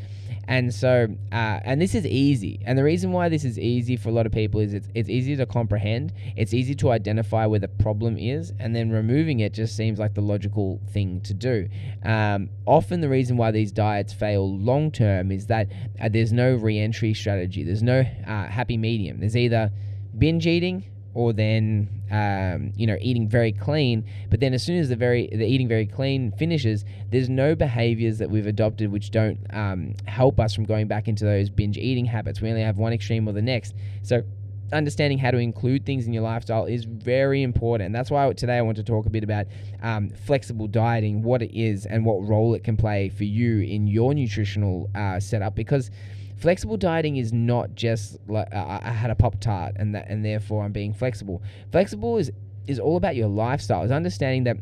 And 0.50 0.74
so, 0.74 1.08
uh, 1.32 1.60
and 1.64 1.80
this 1.80 1.94
is 1.94 2.08
easy. 2.08 2.60
And 2.66 2.76
the 2.76 2.84
reason 2.84 3.12
why 3.12 3.30
this 3.30 3.46
is 3.46 3.60
easy 3.60 3.96
for 3.96 4.10
a 4.10 4.12
lot 4.12 4.26
of 4.26 4.32
people 4.32 4.60
is 4.60 4.74
it's, 4.74 4.90
it's 4.96 5.08
easy 5.08 5.36
to 5.36 5.46
comprehend, 5.46 6.12
it's 6.36 6.56
easy 6.56 6.74
to 6.74 6.90
identify 6.90 7.46
where 7.46 7.60
the 7.60 7.68
problem 7.68 8.18
is, 8.18 8.52
and 8.58 8.76
then 8.76 8.90
removing 8.90 9.42
it 9.42 9.54
just 9.54 9.78
seems 9.78 10.00
like 10.00 10.16
the 10.16 10.22
logical 10.22 10.82
thing 10.92 11.22
to 11.22 11.36
do. 11.36 11.70
Um, 12.04 12.50
often, 12.66 13.00
the 13.00 13.10
reason 13.10 13.38
why 13.38 13.52
these 13.52 13.72
diets 13.72 14.12
fail 14.12 14.58
long 14.58 14.90
term 14.92 15.32
is 15.32 15.46
that 15.46 15.68
uh, 16.02 16.10
there's 16.10 16.34
no 16.34 16.56
re 16.56 16.80
entry 16.80 17.14
strategy, 17.14 17.64
there's 17.64 17.84
no 17.84 18.00
uh, 18.00 18.48
happy 18.48 18.76
medium. 18.76 19.20
There's 19.20 19.38
either 19.38 19.72
binge 20.18 20.48
eating 20.48 20.84
or 21.20 21.34
then 21.34 21.90
um, 22.12 22.72
you 22.78 22.88
know 22.88 22.96
eating 23.02 23.28
very 23.28 23.52
clean 23.52 24.06
but 24.30 24.40
then 24.40 24.54
as 24.54 24.64
soon 24.64 24.80
as 24.80 24.88
the 24.88 24.96
very 24.96 25.28
the 25.34 25.46
eating 25.46 25.68
very 25.68 25.86
clean 25.86 26.32
finishes 26.32 26.86
there's 27.10 27.28
no 27.28 27.56
behaviors 27.56 28.20
that 28.20 28.30
we've 28.30 28.48
adopted 28.48 28.90
which 28.90 29.12
don't 29.12 29.38
um, 29.52 29.94
help 30.06 30.40
us 30.40 30.56
from 30.56 30.64
going 30.64 30.88
back 30.88 31.10
into 31.10 31.26
those 31.26 31.50
binge 31.50 31.78
eating 31.78 32.06
habits 32.06 32.40
we 32.40 32.50
only 32.50 32.62
have 32.62 32.78
one 32.78 32.94
extreme 32.94 33.28
or 33.28 33.34
the 33.34 33.42
next 33.42 33.76
so 34.02 34.24
understanding 34.72 35.18
how 35.18 35.32
to 35.32 35.38
include 35.38 35.86
things 35.86 36.08
in 36.08 36.14
your 36.14 36.22
lifestyle 36.22 36.66
is 36.66 36.86
very 36.86 37.42
important. 37.42 37.92
That's 37.92 38.12
why 38.12 38.32
today 38.34 38.60
I 38.60 38.62
want 38.62 38.78
to 38.78 38.84
talk 38.84 39.08
a 39.08 39.10
bit 39.10 39.24
about 39.24 39.48
um, 39.82 40.12
flexible 40.12 40.68
dieting, 40.68 41.24
what 41.24 41.42
it 41.42 41.60
is, 41.60 41.88
and 41.88 42.06
what 42.06 42.24
role 42.28 42.54
it 42.54 42.64
can 42.64 42.78
play 42.78 43.10
for 43.10 43.24
you 43.24 43.62
in 43.62 43.88
your 43.88 44.14
nutritional 44.14 44.88
uh, 44.94 45.20
setup. 45.20 45.56
Because 45.56 45.90
Flexible 46.40 46.78
dieting 46.78 47.18
is 47.18 47.34
not 47.34 47.76
just 47.76 48.18
like 48.28 48.54
uh, 48.54 48.80
I 48.82 48.92
had 48.92 49.12
a 49.12 49.16
pop 49.16 49.40
tart 49.40 49.76
and 49.76 49.94
that 49.94 50.08
and 50.10 50.24
therefore 50.24 50.64
I'm 50.64 50.72
being 50.72 50.94
flexible. 50.94 51.42
Flexible 51.72 52.18
is 52.18 52.32
is 52.68 52.80
all 52.80 52.98
about 52.98 53.16
your 53.16 53.28
lifestyle. 53.28 53.84
Is 53.84 53.92
understanding 53.92 54.46
that 54.46 54.58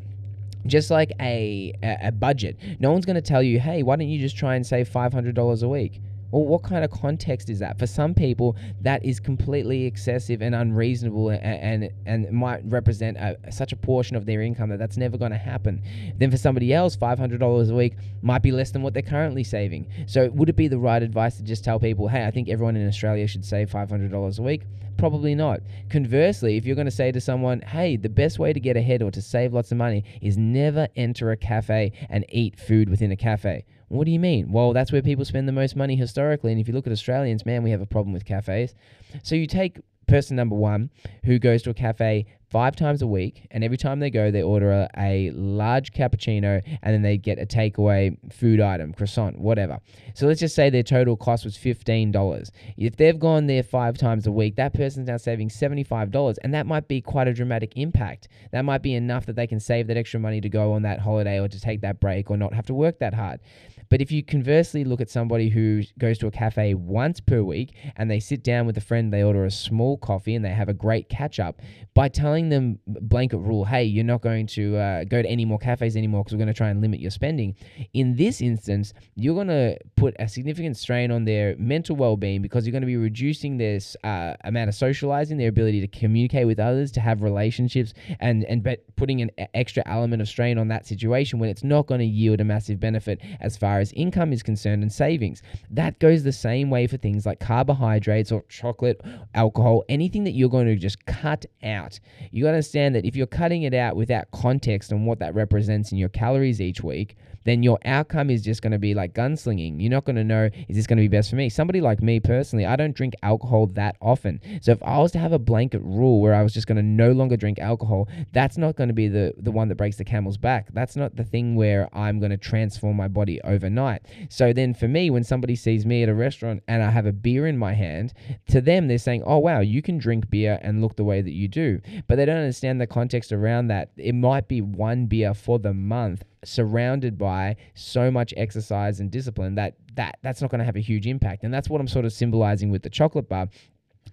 just 0.65 0.89
like 0.89 1.11
a, 1.21 1.73
a, 1.83 2.11
budget, 2.11 2.57
no 2.79 2.91
one's 2.91 3.05
going 3.05 3.15
to 3.15 3.21
tell 3.21 3.41
you, 3.41 3.59
hey, 3.59 3.83
why 3.83 3.95
don't 3.95 4.09
you 4.09 4.19
just 4.19 4.35
try 4.35 4.55
and 4.55 4.65
save 4.65 4.87
five 4.87 5.13
hundred 5.13 5.35
dollars 5.35 5.63
a 5.63 5.69
week? 5.69 6.01
Well, 6.31 6.43
what 6.45 6.63
kind 6.63 6.83
of 6.83 6.91
context 6.91 7.49
is 7.49 7.59
that? 7.59 7.79
For 7.79 7.87
some 7.87 8.13
people, 8.13 8.57
that 8.81 9.03
is 9.05 9.19
completely 9.19 9.85
excessive 9.85 10.41
and 10.41 10.53
unreasonable, 10.53 11.29
and 11.29 11.41
and, 11.83 11.91
and 12.05 12.31
might 12.31 12.61
represent 12.65 13.17
a, 13.17 13.37
such 13.51 13.71
a 13.71 13.75
portion 13.75 14.15
of 14.15 14.25
their 14.25 14.41
income 14.41 14.69
that 14.69 14.79
that's 14.79 14.97
never 14.97 15.17
going 15.17 15.31
to 15.31 15.37
happen. 15.37 15.81
Then 16.17 16.29
for 16.29 16.37
somebody 16.37 16.73
else, 16.73 16.95
five 16.95 17.17
hundred 17.17 17.39
dollars 17.39 17.69
a 17.69 17.75
week 17.75 17.93
might 18.21 18.41
be 18.41 18.51
less 18.51 18.71
than 18.71 18.81
what 18.81 18.93
they're 18.93 19.03
currently 19.03 19.43
saving. 19.43 19.87
So 20.05 20.29
would 20.31 20.49
it 20.49 20.55
be 20.55 20.67
the 20.67 20.77
right 20.77 21.01
advice 21.01 21.37
to 21.37 21.43
just 21.43 21.63
tell 21.63 21.79
people, 21.79 22.07
hey, 22.07 22.25
I 22.25 22.31
think 22.31 22.49
everyone 22.49 22.75
in 22.75 22.87
Australia 22.87 23.27
should 23.27 23.45
save 23.45 23.69
five 23.69 23.89
hundred 23.89 24.11
dollars 24.11 24.39
a 24.39 24.43
week? 24.43 24.63
Probably 24.97 25.35
not. 25.35 25.59
Conversely, 25.89 26.57
if 26.57 26.65
you're 26.65 26.75
going 26.75 26.85
to 26.85 26.91
say 26.91 27.11
to 27.11 27.21
someone, 27.21 27.61
hey, 27.61 27.97
the 27.97 28.09
best 28.09 28.39
way 28.39 28.51
to 28.51 28.59
get 28.59 28.75
ahead 28.75 29.03
or 29.03 29.11
to 29.11 29.21
save 29.21 29.53
lots 29.53 29.71
of 29.71 29.77
money 29.77 30.03
is 30.23 30.39
never 30.39 30.87
enter 30.95 31.29
a 31.29 31.37
cafe 31.37 31.91
and 32.09 32.25
eat 32.29 32.59
food 32.59 32.89
within 32.89 33.11
a 33.11 33.15
cafe. 33.15 33.63
What 33.89 34.05
do 34.05 34.11
you 34.11 34.19
mean? 34.19 34.51
Well, 34.51 34.73
that's 34.73 34.91
where 34.91 35.01
people 35.01 35.25
spend 35.25 35.47
the 35.47 35.53
most 35.53 35.75
money 35.75 35.95
historically. 35.95 36.51
And 36.51 36.59
if 36.59 36.67
you 36.67 36.73
look 36.73 36.87
at 36.87 36.93
Australians, 36.93 37.45
man, 37.45 37.63
we 37.63 37.71
have 37.71 37.81
a 37.81 37.85
problem 37.85 38.13
with 38.13 38.25
cafes. 38.25 38.75
So 39.23 39.35
you 39.35 39.47
take 39.47 39.79
person 40.07 40.35
number 40.35 40.55
one 40.55 40.89
who 41.25 41.37
goes 41.37 41.61
to 41.63 41.69
a 41.69 41.73
cafe 41.73 42.25
five 42.49 42.77
times 42.77 43.01
a 43.01 43.07
week, 43.07 43.45
and 43.51 43.63
every 43.63 43.75
time 43.75 43.99
they 43.99 44.09
go, 44.09 44.31
they 44.31 44.41
order 44.41 44.71
a, 44.71 44.89
a, 44.97 45.31
large 45.31 45.91
cappuccino 45.91 46.61
and 46.81 46.93
then 46.93 47.01
they 47.01 47.17
get 47.17 47.37
a 47.37 47.45
takeaway 47.45 48.15
food 48.31 48.61
item, 48.61 48.93
croissant, 48.93 49.37
whatever. 49.37 49.79
So 50.13 50.27
let's 50.27 50.39
just 50.39 50.55
say 50.55 50.69
their 50.69 50.83
total 50.83 51.17
cost 51.17 51.43
was 51.43 51.57
$15. 51.57 52.49
If 52.77 52.95
they've 52.95 53.19
gone 53.19 53.47
there 53.47 53.63
five 53.63 53.97
times 53.97 54.27
a 54.27 54.31
week, 54.31 54.55
that 54.55 54.73
person's 54.73 55.07
now 55.07 55.17
saving 55.17 55.49
$75, 55.49 56.37
and 56.41 56.53
that 56.53 56.65
might 56.65 56.87
be 56.87 57.01
quite 57.01 57.27
a 57.27 57.33
dramatic 57.33 57.73
impact. 57.75 58.29
That 58.51 58.63
might 58.63 58.81
be 58.81 58.93
enough 58.93 59.25
that 59.25 59.35
they 59.35 59.47
can 59.47 59.59
save 59.59 59.87
that 59.87 59.97
extra 59.97 60.19
money 60.19 60.39
to 60.39 60.49
go 60.49 60.71
on 60.71 60.83
that 60.83 61.01
holiday 61.01 61.39
or 61.39 61.49
to 61.49 61.59
take 61.59 61.81
that 61.81 61.99
break 61.99 62.31
or 62.31 62.37
not 62.37 62.53
have 62.53 62.67
to 62.67 62.73
work 62.73 62.99
that 62.99 63.13
hard. 63.13 63.41
But 63.89 64.01
if 64.01 64.11
you 64.11 64.23
conversely 64.23 64.83
look 64.83 65.01
at 65.01 65.09
somebody 65.09 65.49
who 65.49 65.83
goes 65.97 66.17
to 66.19 66.27
a 66.27 66.31
cafe 66.31 66.73
once 66.73 67.19
per 67.19 67.41
week 67.41 67.75
and 67.95 68.09
they 68.09 68.19
sit 68.19 68.43
down 68.43 68.65
with 68.65 68.77
a 68.77 68.81
friend, 68.81 69.13
they 69.13 69.23
order 69.23 69.45
a 69.45 69.51
small 69.51 69.97
coffee 69.97 70.35
and 70.35 70.43
they 70.43 70.49
have 70.49 70.69
a 70.69 70.73
great 70.73 71.09
catch 71.09 71.39
up, 71.39 71.61
by 71.93 72.07
telling 72.07 72.49
them 72.49 72.79
blanket 72.85 73.39
rule, 73.39 73.65
hey, 73.65 73.83
you're 73.83 74.03
not 74.03 74.21
going 74.21 74.45
to 74.45 74.77
uh, 74.77 75.03
go 75.03 75.21
to 75.21 75.27
any 75.27 75.45
more 75.45 75.57
cafes 75.57 75.97
anymore 75.97 76.23
because 76.23 76.33
we're 76.33 76.37
going 76.37 76.47
to 76.47 76.53
try 76.53 76.69
and 76.69 76.81
limit 76.81 76.99
your 76.99 77.11
spending. 77.11 77.55
In 77.93 78.15
this 78.15 78.41
instance, 78.41 78.93
you're 79.15 79.35
going 79.35 79.47
to 79.47 79.77
put 79.95 80.15
a 80.19 80.27
significant 80.27 80.77
strain 80.77 81.11
on 81.11 81.25
their 81.25 81.55
mental 81.57 81.95
well 81.95 82.15
being 82.15 82.41
because 82.41 82.65
you're 82.65 82.71
going 82.71 82.81
to 82.81 82.87
be 82.87 82.97
reducing 82.97 83.57
their 83.57 83.79
uh, 84.03 84.33
amount 84.43 84.69
of 84.69 84.75
socializing, 84.75 85.37
their 85.37 85.49
ability 85.49 85.81
to 85.81 85.87
communicate 85.87 86.45
with 86.45 86.59
others, 86.59 86.91
to 86.91 86.99
have 86.99 87.21
relationships, 87.21 87.93
and, 88.19 88.43
and 88.45 88.67
putting 88.95 89.21
an 89.21 89.31
extra 89.53 89.81
element 89.85 90.21
of 90.21 90.27
strain 90.27 90.57
on 90.57 90.67
that 90.67 90.85
situation 90.85 91.39
when 91.39 91.49
it's 91.49 91.63
not 91.63 91.87
going 91.87 91.99
to 91.99 92.05
yield 92.05 92.39
a 92.39 92.43
massive 92.43 92.79
benefit 92.79 93.21
as 93.39 93.57
far 93.57 93.76
far 93.77 93.81
as 93.81 93.93
income 93.93 94.33
is 94.33 94.41
concerned 94.41 94.81
and 94.81 94.91
savings. 94.91 95.43
That 95.69 95.99
goes 95.99 96.23
the 96.23 96.31
same 96.31 96.71
way 96.71 96.87
for 96.87 96.97
things 96.97 97.27
like 97.27 97.39
carbohydrates 97.39 98.31
or 98.31 98.43
chocolate, 98.49 98.99
alcohol, 99.35 99.83
anything 99.87 100.23
that 100.23 100.31
you're 100.31 100.49
going 100.49 100.65
to 100.65 100.75
just 100.75 101.05
cut 101.05 101.45
out. 101.63 101.99
You 102.31 102.43
got 102.43 102.51
to 102.51 102.55
understand 102.55 102.95
that 102.95 103.05
if 103.05 103.15
you're 103.15 103.27
cutting 103.27 103.63
it 103.63 103.75
out 103.75 103.95
without 103.95 104.31
context 104.31 104.91
on 104.91 105.05
what 105.05 105.19
that 105.19 105.35
represents 105.35 105.91
in 105.91 105.99
your 105.99 106.09
calories 106.09 106.59
each 106.59 106.81
week, 106.81 107.15
then 107.47 107.63
your 107.63 107.79
outcome 107.85 108.29
is 108.29 108.41
just 108.41 108.61
going 108.61 108.73
to 108.73 108.77
be 108.77 108.93
like 108.93 109.13
gunslinging. 109.13 109.79
You're 109.79 109.89
not 109.89 110.03
going 110.03 110.17
to 110.17 110.23
know, 110.23 110.49
is 110.67 110.75
this 110.75 110.85
going 110.85 110.97
to 110.97 111.01
be 111.01 111.07
best 111.07 111.29
for 111.29 111.37
me? 111.37 111.47
Somebody 111.47 111.79
like 111.79 112.01
me 112.01 112.19
personally, 112.19 112.65
I 112.65 112.75
don't 112.75 112.93
drink 112.93 113.13
alcohol 113.23 113.67
that 113.67 113.95
often. 114.01 114.41
So 114.61 114.73
if 114.73 114.83
I 114.83 114.97
was 114.97 115.13
to 115.13 115.19
have 115.19 115.31
a 115.31 115.39
blanket 115.39 115.81
rule 115.81 116.19
where 116.19 116.33
I 116.33 116.43
was 116.43 116.53
just 116.53 116.67
going 116.67 116.75
to 116.75 116.83
no 116.83 117.13
longer 117.13 117.37
drink 117.37 117.57
alcohol, 117.57 118.09
that's 118.33 118.57
not 118.57 118.75
going 118.75 118.89
to 118.89 118.93
be 118.93 119.07
the, 119.07 119.33
the 119.37 119.51
one 119.51 119.69
that 119.69 119.75
breaks 119.75 119.95
the 119.95 120.03
camel's 120.03 120.35
back. 120.35 120.67
That's 120.73 120.97
not 120.97 121.15
the 121.15 121.23
thing 121.23 121.55
where 121.55 121.87
I'm 121.93 122.19
going 122.19 122.31
to 122.31 122.37
transform 122.37 122.97
my 122.97 123.07
body 123.07 123.39
overnight. 123.67 124.01
So 124.29 124.53
then 124.53 124.73
for 124.73 124.87
me, 124.87 125.09
when 125.09 125.23
somebody 125.23 125.55
sees 125.55 125.85
me 125.85 126.03
at 126.03 126.09
a 126.09 126.13
restaurant 126.13 126.63
and 126.67 126.81
I 126.81 126.89
have 126.89 127.05
a 127.05 127.11
beer 127.11 127.45
in 127.47 127.57
my 127.57 127.73
hand, 127.73 128.13
to 128.49 128.61
them, 128.61 128.87
they're 128.87 128.97
saying, 128.97 129.23
oh, 129.25 129.39
wow, 129.39 129.59
you 129.59 129.81
can 129.81 129.97
drink 129.97 130.29
beer 130.29 130.59
and 130.61 130.81
look 130.81 130.95
the 130.95 131.03
way 131.03 131.21
that 131.21 131.33
you 131.33 131.47
do. 131.47 131.81
But 132.07 132.15
they 132.15 132.25
don't 132.25 132.37
understand 132.37 132.79
the 132.79 132.87
context 132.87 133.31
around 133.31 133.67
that. 133.67 133.91
It 133.97 134.15
might 134.15 134.47
be 134.47 134.61
one 134.61 135.05
beer 135.07 135.33
for 135.33 135.59
the 135.59 135.73
month 135.73 136.23
surrounded 136.43 137.17
by 137.17 137.57
so 137.73 138.09
much 138.09 138.33
exercise 138.37 138.99
and 138.99 139.11
discipline 139.11 139.55
that 139.55 139.75
that 139.95 140.17
that's 140.21 140.39
not 140.39 140.49
going 140.51 140.59
to 140.59 140.65
have 140.65 140.77
a 140.77 140.79
huge 140.79 141.07
impact 141.07 141.43
and 141.43 141.51
that's 141.53 141.67
what 141.67 141.81
I'm 141.81 141.87
sort 141.87 142.05
of 142.05 142.13
symbolizing 142.13 142.69
with 142.69 142.83
the 142.83 142.89
chocolate 142.89 143.27
bar 143.27 143.49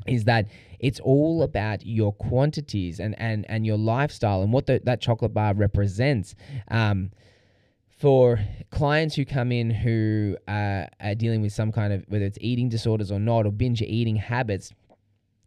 is 0.08 0.24
that 0.24 0.48
it's 0.80 0.98
all 1.00 1.42
about 1.42 1.86
your 1.86 2.12
quantities 2.14 2.98
and 2.98 3.14
and 3.20 3.44
and 3.48 3.64
your 3.66 3.76
lifestyle 3.76 4.42
and 4.42 4.52
what 4.52 4.66
the, 4.66 4.80
that 4.84 5.00
chocolate 5.00 5.34
bar 5.34 5.54
represents 5.54 6.34
um, 6.68 7.10
for 8.04 8.38
clients 8.70 9.14
who 9.14 9.24
come 9.24 9.50
in 9.50 9.70
who 9.70 10.36
are 10.46 10.86
dealing 11.16 11.40
with 11.40 11.54
some 11.54 11.72
kind 11.72 11.90
of 11.90 12.04
whether 12.08 12.26
it's 12.26 12.36
eating 12.38 12.68
disorders 12.68 13.10
or 13.10 13.18
not 13.18 13.46
or 13.46 13.50
binge 13.50 13.80
eating 13.80 14.16
habits 14.16 14.74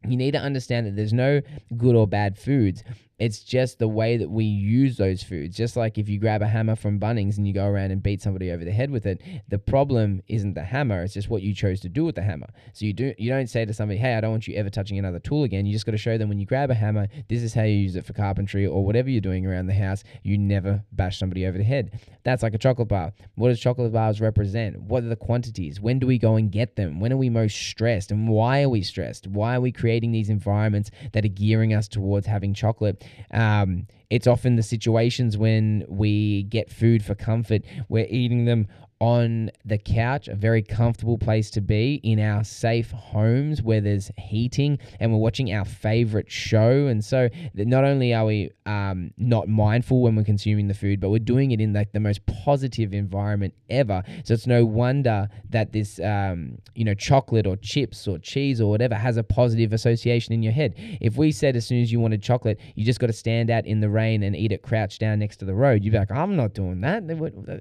you 0.08 0.18
need 0.18 0.32
to 0.32 0.40
understand 0.40 0.88
that 0.88 0.96
there's 0.96 1.14
no 1.14 1.42
good 1.78 1.96
or 1.96 2.08
bad 2.08 2.36
foods. 2.36 2.84
It's 3.20 3.40
just 3.40 3.80
the 3.80 3.88
way 3.88 4.18
that 4.18 4.30
we 4.30 4.46
use 4.46 4.98
those 4.98 5.24
foods. 5.24 5.58
Just 5.58 5.76
like 5.76 5.98
if 5.98 6.08
you 6.08 6.20
grab 6.20 6.44
a 6.44 6.48
hammer 6.48 6.76
from 6.76 7.00
Bunnings 7.00 7.38
and 7.38 7.48
you 7.48 7.54
go 7.54 7.66
around 7.66 7.90
and 7.90 8.04
beat 8.04 8.22
somebody 8.22 8.52
over 8.52 8.64
the 8.64 8.72
head 8.72 8.92
with 8.92 9.08
it, 9.08 9.22
the 9.48 9.58
problem 9.58 10.22
isn't 10.28 10.54
the 10.54 10.64
hammer, 10.64 11.02
it's 11.02 11.16
just 11.16 11.28
what 11.28 11.42
you 11.42 11.56
chose 11.56 11.80
to 11.80 11.90
do 11.90 12.06
with 12.06 12.14
the 12.14 12.22
hammer. 12.22 12.46
So 12.74 12.86
you 12.86 12.94
do 12.94 13.16
you 13.18 13.32
don't 13.32 13.48
say 13.48 13.66
to 13.66 13.74
somebody, 13.74 13.98
"Hey, 13.98 14.14
I 14.14 14.22
don't 14.22 14.30
want 14.30 14.48
you 14.48 14.54
ever 14.54 14.70
touching 14.70 15.00
another 15.00 15.18
tool 15.18 15.44
again." 15.44 15.66
You 15.66 15.74
just 15.74 15.88
got 15.88 15.94
to 15.94 15.98
show 15.98 16.20
them 16.20 16.30
when 16.30 16.40
you 16.40 16.46
grab 16.46 16.70
a 16.70 16.76
hammer, 16.76 17.08
this 17.28 17.42
is 17.42 17.56
how 17.56 17.64
you 17.64 17.74
use 17.76 17.96
it 17.96 18.06
for 18.06 18.14
carpentry 18.14 18.68
or 18.68 18.86
whatever 18.86 19.10
you're 19.10 19.20
doing 19.20 19.48
around 19.48 19.66
the 19.66 19.74
house. 19.74 20.04
You 20.22 20.38
never 20.38 20.84
bash 20.92 21.18
somebody 21.18 21.48
over 21.48 21.58
the 21.58 21.64
head. 21.64 22.00
That's 22.24 22.44
like 22.44 22.54
a 22.54 22.60
chocolate 22.60 22.90
bar. 22.90 23.14
What 23.34 23.50
does 23.50 23.60
chocolate 23.60 23.94
bars 23.94 24.22
represent? 24.22 24.80
What 24.80 25.04
are 25.04 25.08
the 25.08 25.16
quantities? 25.16 25.82
When 25.82 25.98
do 25.98 26.06
we 26.06 26.20
go 26.20 26.36
and 26.36 26.52
get 26.52 26.76
them? 26.76 27.00
When 27.00 27.12
are 27.12 27.18
we 27.18 27.32
most 27.32 27.58
stressed? 27.58 28.12
And 28.12 28.28
why 28.28 28.62
are 28.62 28.70
we 28.70 28.84
stressed? 28.84 29.26
Why 29.26 29.56
are 29.56 29.62
we 29.62 29.72
creating 29.72 30.12
these 30.12 30.30
environments 30.30 30.92
that 31.14 31.26
are 31.26 31.30
gearing 31.30 31.74
us 31.74 31.88
towards 31.88 32.28
having 32.28 32.54
chocolate? 32.54 33.04
Um, 33.32 33.88
it's 34.10 34.28
often 34.28 34.56
the 34.56 34.64
situations 34.64 35.38
when 35.38 35.86
we 35.88 36.44
get 36.44 36.70
food 36.70 37.04
for 37.04 37.16
comfort, 37.16 37.64
we're 37.90 38.08
eating 38.10 38.46
them 38.46 38.68
on 39.00 39.52
the 39.64 39.78
couch, 39.78 40.28
a 40.28 40.36
very 40.36 40.64
comfortable 40.64 41.18
place 41.18 41.52
to 41.52 41.62
be 41.62 41.96
in 42.04 42.20
our 42.20 42.44
safe 42.44 42.92
homes 42.92 43.62
where 43.62 43.80
there's 43.80 44.12
heating 44.18 44.80
and 45.00 45.12
we're 45.12 45.20
watching 45.20 45.54
our 45.54 45.66
favorite 45.66 46.32
show. 46.32 46.88
And 46.88 47.04
so 47.04 47.30
not 47.54 47.84
only 47.84 48.14
are 48.14 48.26
we 48.26 48.52
um, 48.66 49.12
not 49.18 49.48
mindful 49.48 50.02
when 50.02 50.16
we're 50.16 50.24
consuming 50.24 50.68
the 50.68 50.74
food, 50.74 51.00
but 51.00 51.10
we're 51.10 51.20
doing 51.20 51.52
it 51.52 51.62
in 51.62 51.74
like 51.74 51.92
the 51.92 52.00
most 52.00 52.26
positive 52.26 52.94
environment 52.94 53.54
ever. 53.70 54.04
So 54.24 54.34
it's 54.34 54.48
no 54.48 54.66
wonder 54.66 55.30
that 55.50 55.74
this, 55.74 56.00
um, 56.00 56.58
you 56.74 56.84
know, 56.84 56.96
chocolate 56.96 57.46
or 57.46 57.56
chips 57.58 58.08
or 58.08 58.18
cheese 58.18 58.60
or 58.60 58.70
whatever 58.70 58.96
has 58.96 59.18
a 59.18 59.24
positive 59.24 59.74
association 59.74 60.34
in 60.34 60.42
your 60.42 60.54
head. 60.54 60.74
If 61.02 61.18
we 61.18 61.32
said 61.32 61.56
as 61.56 61.68
soon 61.68 61.82
as 61.82 61.92
you 61.92 62.00
wanted 62.00 62.24
chocolate, 62.24 62.60
you 62.76 62.84
just 62.84 63.00
got 63.00 63.08
to 63.08 63.14
stand 63.14 63.52
out 63.52 63.66
in 63.68 63.80
the 63.80 63.90
rain 63.90 64.24
and 64.24 64.36
eat 64.36 64.52
it 64.52 64.64
crouched 64.64 65.00
down 65.00 65.20
next 65.20 65.38
to 65.38 65.46
the 65.46 65.54
road, 65.54 65.84
you'd 65.84 65.92
be 65.92 66.00
like, 66.00 66.12
I'm 66.12 66.36
not 66.36 66.54
doing 66.54 66.82
that. 66.82 67.04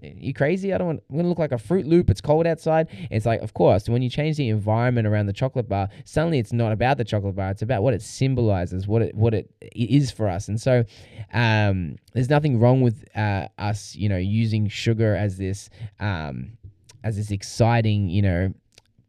You 0.02 0.32
crazy? 0.32 0.72
I 0.72 0.78
don't 0.78 1.02
want 1.08 1.25
look 1.28 1.38
like 1.38 1.52
a 1.52 1.58
Fruit 1.58 1.86
Loop. 1.86 2.10
It's 2.10 2.20
cold 2.20 2.46
outside. 2.46 2.88
It's 3.10 3.26
like, 3.26 3.40
of 3.40 3.54
course, 3.54 3.88
when 3.88 4.02
you 4.02 4.10
change 4.10 4.36
the 4.36 4.48
environment 4.48 5.06
around 5.06 5.26
the 5.26 5.32
chocolate 5.32 5.68
bar, 5.68 5.88
suddenly 6.04 6.38
it's 6.38 6.52
not 6.52 6.72
about 6.72 6.98
the 6.98 7.04
chocolate 7.04 7.36
bar. 7.36 7.50
It's 7.50 7.62
about 7.62 7.82
what 7.82 7.94
it 7.94 8.02
symbolizes, 8.02 8.86
what 8.86 9.02
it 9.02 9.14
what 9.14 9.34
it 9.34 9.50
is 9.74 10.10
for 10.10 10.28
us. 10.28 10.48
And 10.48 10.60
so, 10.60 10.84
um, 11.32 11.96
there's 12.12 12.30
nothing 12.30 12.58
wrong 12.58 12.80
with 12.80 13.04
uh, 13.16 13.48
us, 13.58 13.94
you 13.94 14.08
know, 14.08 14.16
using 14.16 14.68
sugar 14.68 15.14
as 15.14 15.36
this 15.36 15.70
um, 16.00 16.58
as 17.04 17.16
this 17.16 17.30
exciting, 17.30 18.08
you 18.08 18.22
know, 18.22 18.52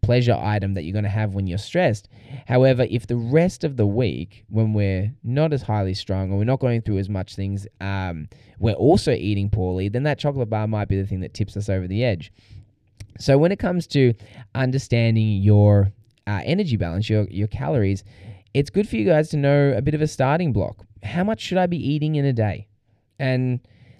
pleasure 0.08 0.40
item 0.42 0.74
that 0.74 0.84
you're 0.84 0.94
going 0.94 1.04
to 1.04 1.10
have 1.10 1.36
when 1.36 1.48
you're 1.48 1.58
stressed. 1.58 2.08
However, 2.48 2.88
if 2.90 3.08
the 3.08 3.18
rest 3.18 3.66
of 3.66 3.76
the 3.76 3.86
week, 3.86 4.46
when 4.50 4.74
we're 4.74 5.12
not 5.22 5.52
as 5.52 5.62
highly 5.62 5.94
strung 5.94 6.32
or 6.32 6.38
we're 6.38 6.46
not 6.46 6.62
going 6.62 6.82
through 6.82 7.00
as 7.00 7.10
much 7.10 7.36
things, 7.36 7.68
um, 7.82 8.30
we're 8.58 8.82
also 8.90 9.12
eating 9.12 9.50
poorly, 9.50 9.90
then 9.90 10.04
that 10.04 10.18
chocolate 10.18 10.50
bar 10.50 10.66
might 10.66 10.88
be 10.88 11.00
the 11.02 11.06
thing 11.06 11.20
that 11.20 11.34
tips 11.34 11.58
us 11.58 11.68
over 11.68 11.88
the 11.88 12.06
edge. 12.06 12.32
So 13.20 13.38
when 13.38 13.52
it 13.52 13.60
comes 13.60 13.86
to 13.88 14.14
understanding 14.56 15.42
your 15.42 15.92
uh, 16.26 16.42
energy 16.46 16.78
balance, 16.78 17.10
your 17.10 17.26
your 17.30 17.48
calories, 17.48 18.06
it's 18.54 18.70
good 18.70 18.88
for 18.88 18.96
you 18.96 19.06
guys 19.06 19.30
to 19.32 19.38
know 19.38 19.74
a 19.76 19.82
bit 19.82 19.94
of 19.94 20.02
a 20.02 20.08
starting 20.08 20.54
block. 20.54 20.86
How 21.04 21.26
much 21.26 21.42
should 21.42 21.58
I 21.58 21.68
be 21.68 21.78
eating 21.78 22.16
in 22.16 22.26
a 22.26 22.34
day? 22.34 22.68
And 23.20 23.60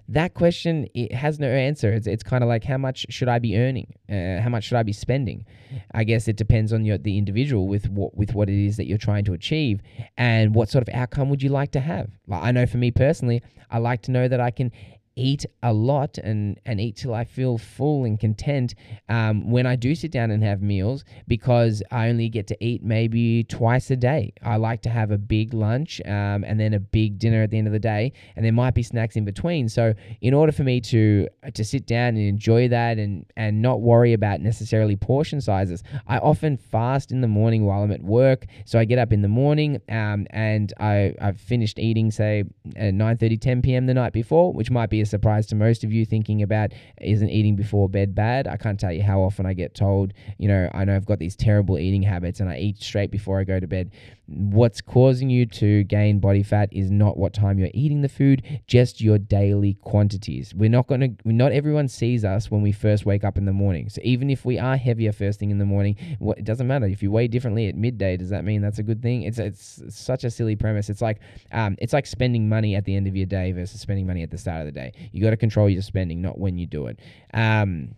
that 0.10 0.34
question 0.34 0.88
it 0.94 1.12
has 1.14 1.40
no 1.40 1.48
answer. 1.48 1.92
It's, 1.92 2.08
it's 2.08 2.24
kind 2.24 2.44
of 2.44 2.48
like 2.48 2.64
how 2.64 2.78
much 2.78 3.06
should 3.10 3.28
I 3.28 3.40
be 3.40 3.58
earning? 3.58 3.94
Uh, 4.10 4.42
how 4.42 4.50
much 4.50 4.64
should 4.64 4.78
I 4.78 4.84
be 4.84 4.94
spending? 4.94 5.46
I 5.94 6.04
guess 6.04 6.28
it 6.28 6.38
depends 6.38 6.72
on 6.72 6.86
your 6.86 6.98
the 6.98 7.18
individual 7.18 7.68
with 7.68 7.90
what 7.90 8.16
with 8.16 8.34
what 8.34 8.50
it 8.50 8.66
is 8.66 8.78
that 8.78 8.88
you're 8.88 8.98
trying 8.98 9.26
to 9.26 9.34
achieve 9.34 9.82
and 10.18 10.56
what 10.56 10.70
sort 10.70 10.88
of 10.88 10.94
outcome 10.94 11.30
would 11.30 11.44
you 11.44 11.50
like 11.50 11.72
to 11.72 11.80
have. 11.80 12.10
Like 12.28 12.44
I 12.44 12.52
know 12.52 12.66
for 12.66 12.78
me 12.78 12.92
personally, 12.92 13.42
I 13.70 13.80
like 13.80 14.02
to 14.04 14.12
know 14.12 14.28
that 14.28 14.40
I 14.40 14.52
can 14.52 14.72
eat 15.18 15.46
a 15.64 15.74
lot 15.74 16.18
and, 16.18 16.60
and 16.66 16.80
eat 16.80 16.98
till 16.98 17.14
I 17.14 17.24
feel 17.26 17.58
full 17.58 18.06
and 18.06 18.20
content 18.20 18.76
um, 19.10 19.50
when 19.52 19.66
I 19.66 19.76
do 19.76 19.96
sit 19.96 20.12
down 20.12 20.32
and 20.32 20.44
have 20.44 20.62
meals 20.62 21.04
because 21.28 21.84
I 21.92 22.10
only 22.10 22.30
get 22.30 22.48
to 22.48 22.64
eat 22.64 22.84
maybe 22.84 23.44
twice 23.44 23.92
a 23.92 23.96
day. 23.96 24.34
I 24.44 24.58
like 24.58 24.82
to 24.84 24.90
have 24.90 25.12
a 25.12 25.18
big 25.18 25.54
lunch 25.54 26.02
um, 26.06 26.44
and 26.44 26.60
then 26.60 26.74
a 26.74 26.80
big 26.80 27.20
dinner 27.20 27.44
at 27.44 27.52
the 27.52 27.58
end 27.58 27.68
of 27.68 27.74
the 27.74 27.80
day, 27.80 28.14
and 28.36 28.46
there 28.46 28.54
might 28.54 28.74
be 28.74 28.84
snacks 28.84 29.16
in 29.16 29.26
between. 29.26 29.68
So, 29.70 29.94
in 30.22 30.34
order 30.34 30.52
for 30.52 30.64
me 30.64 30.80
to 30.82 31.28
to 31.54 31.64
sit 31.64 31.86
down 31.86 32.10
and 32.10 32.20
enjoy 32.20 32.68
that 32.70 32.98
and 32.98 33.26
and 33.36 33.62
not 33.62 33.82
worry 33.82 34.14
about 34.14 34.42
necessarily 34.42 34.96
portion 34.96 35.42
sizes, 35.42 35.84
I 36.08 36.20
often 36.20 36.58
fast 36.58 37.12
in 37.12 37.22
the 37.22 37.28
morning 37.28 37.66
while 37.66 37.84
I'm 37.84 37.92
at 37.92 38.04
work. 38.04 38.46
So 38.66 38.80
I 38.80 38.86
get 38.86 39.00
up 39.00 39.12
in 39.12 39.22
the 39.22 39.28
morning 39.28 39.82
um, 39.90 40.28
and 40.30 40.72
I 40.80 41.14
I've 41.22 41.40
finished 41.40 41.80
eating 41.80 42.12
say 42.12 42.44
at 42.76 42.94
9:30, 42.94 43.42
10 43.42 43.62
p.m. 43.62 43.86
the 43.86 43.94
night 43.94 44.14
before, 44.14 44.54
which 44.54 44.70
might 44.70 44.90
be 44.90 45.02
a 45.02 45.06
surprise 45.08 45.48
to 45.48 45.56
most 45.56 45.84
of 45.84 45.92
you 45.92 46.06
thinking 46.06 46.42
about 46.42 46.72
isn't 47.02 47.30
eating 47.30 47.56
before 47.56 47.90
bed 47.90 48.14
bad. 48.14 48.48
I 48.48 48.58
can't 48.58 48.80
tell 48.80 48.92
you 48.92 49.04
how 49.04 49.22
often 49.22 49.46
I 49.46 49.54
get 49.54 49.74
told, 49.74 50.14
you 50.38 50.48
know, 50.48 50.70
I 50.74 50.86
know 50.86 50.96
I've 50.96 51.06
got 51.06 51.20
these 51.20 51.36
terrible 51.36 51.78
eating 51.80 52.04
habits 52.04 52.40
and 52.40 52.50
I 52.50 52.58
eat 52.58 52.82
straight 52.82 53.12
before 53.12 53.40
I 53.40 53.44
go 53.44 53.60
to 53.60 53.68
bed. 53.68 53.92
What's 54.30 54.82
causing 54.82 55.30
you 55.30 55.46
to 55.46 55.86
gain 55.86 56.20
body 56.20 56.44
fat 56.44 56.68
is 56.74 56.92
not 56.92 57.16
what 57.16 57.34
time 57.34 57.58
you're 57.58 57.70
eating 57.74 58.02
the 58.02 58.10
food, 58.10 58.44
just 58.68 59.00
your 59.00 59.18
daily 59.18 59.76
quantities. 59.76 60.54
We're 60.54 60.70
not 60.70 60.88
going 60.88 61.00
to, 61.00 61.16
not 61.24 61.54
everyone 61.54 61.88
sees 61.88 62.26
us 62.26 62.52
when 62.52 62.62
we 62.62 62.74
first 62.74 63.06
wake 63.06 63.24
up 63.24 63.38
in 63.38 63.46
the 63.46 63.54
morning. 63.54 63.88
So 63.88 64.02
even 64.04 64.30
if 64.30 64.44
we 64.44 64.60
are 64.60 64.76
heavier 64.76 65.14
first 65.14 65.40
thing 65.40 65.50
in 65.50 65.60
the 65.60 65.66
morning, 65.66 65.96
it 66.20 66.44
doesn't 66.44 66.68
matter. 66.68 66.88
If 66.88 67.02
you 67.02 67.10
weigh 67.10 67.30
differently 67.30 67.68
at 67.68 67.76
midday, 67.76 68.18
does 68.18 68.30
that 68.32 68.44
mean 68.44 68.62
that's 68.62 68.80
a 68.80 68.84
good 68.84 69.02
thing? 69.02 69.24
It's, 69.24 69.40
it's 69.40 69.82
such 69.90 70.26
a 70.26 70.30
silly 70.30 70.58
premise. 70.58 70.90
It's 70.90 71.02
like, 71.02 71.22
um, 71.54 71.78
it's 71.80 71.94
like 71.94 72.06
spending 72.06 72.50
money 72.50 72.76
at 72.76 72.84
the 72.84 72.96
end 72.96 73.08
of 73.08 73.16
your 73.16 73.28
day 73.28 73.54
versus 73.54 73.80
spending 73.80 74.06
money 74.06 74.24
at 74.24 74.32
the 74.32 74.38
start 74.38 74.60
of 74.60 74.66
the 74.66 74.74
day. 74.74 74.92
You 75.14 75.24
got 75.24 75.30
to 75.30 75.38
control 75.38 75.70
your 75.70 75.82
spending, 75.82 76.22
not 76.22 76.38
when 76.38 76.58
you 76.58 76.68
do 76.68 76.88
it. 76.88 77.00
Um, 77.34 77.96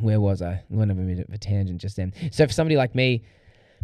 where 0.00 0.20
was 0.20 0.42
I? 0.42 0.64
Went 0.70 0.90
a 0.90 0.94
bit 0.94 1.20
of 1.20 1.32
a 1.32 1.38
tangent 1.38 1.80
just 1.80 1.96
then. 1.96 2.12
So 2.32 2.46
for 2.48 2.52
somebody 2.52 2.76
like 2.76 2.96
me, 2.96 3.24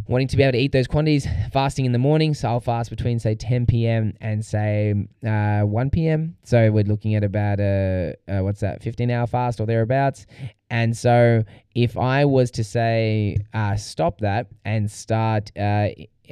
wanting 0.06 0.28
to 0.28 0.36
be 0.36 0.42
able 0.42 0.52
to 0.52 0.58
eat 0.58 0.72
those 0.72 0.86
quantities, 0.86 1.26
fasting 1.52 1.84
in 1.84 1.92
the 1.92 1.98
morning. 1.98 2.34
So 2.34 2.48
I'll 2.48 2.60
fast 2.60 2.90
between 2.90 3.18
say 3.18 3.34
10 3.34 3.66
p.m. 3.66 4.14
and 4.20 4.44
say 4.44 4.94
uh, 5.26 5.62
1 5.62 5.90
p.m. 5.90 6.36
So 6.44 6.70
we're 6.70 6.84
looking 6.84 7.14
at 7.14 7.24
about 7.24 7.60
a, 7.60 8.14
a 8.28 8.42
what's 8.42 8.60
that 8.60 8.82
15 8.82 9.10
hour 9.10 9.26
fast 9.26 9.60
or 9.60 9.66
thereabouts. 9.66 10.26
And 10.70 10.96
so 10.96 11.44
if 11.74 11.96
I 11.96 12.24
was 12.24 12.50
to 12.52 12.64
say 12.64 13.38
uh, 13.54 13.76
stop 13.76 14.18
that 14.20 14.48
and 14.64 14.90
start 14.90 15.50
uh, 15.58 15.88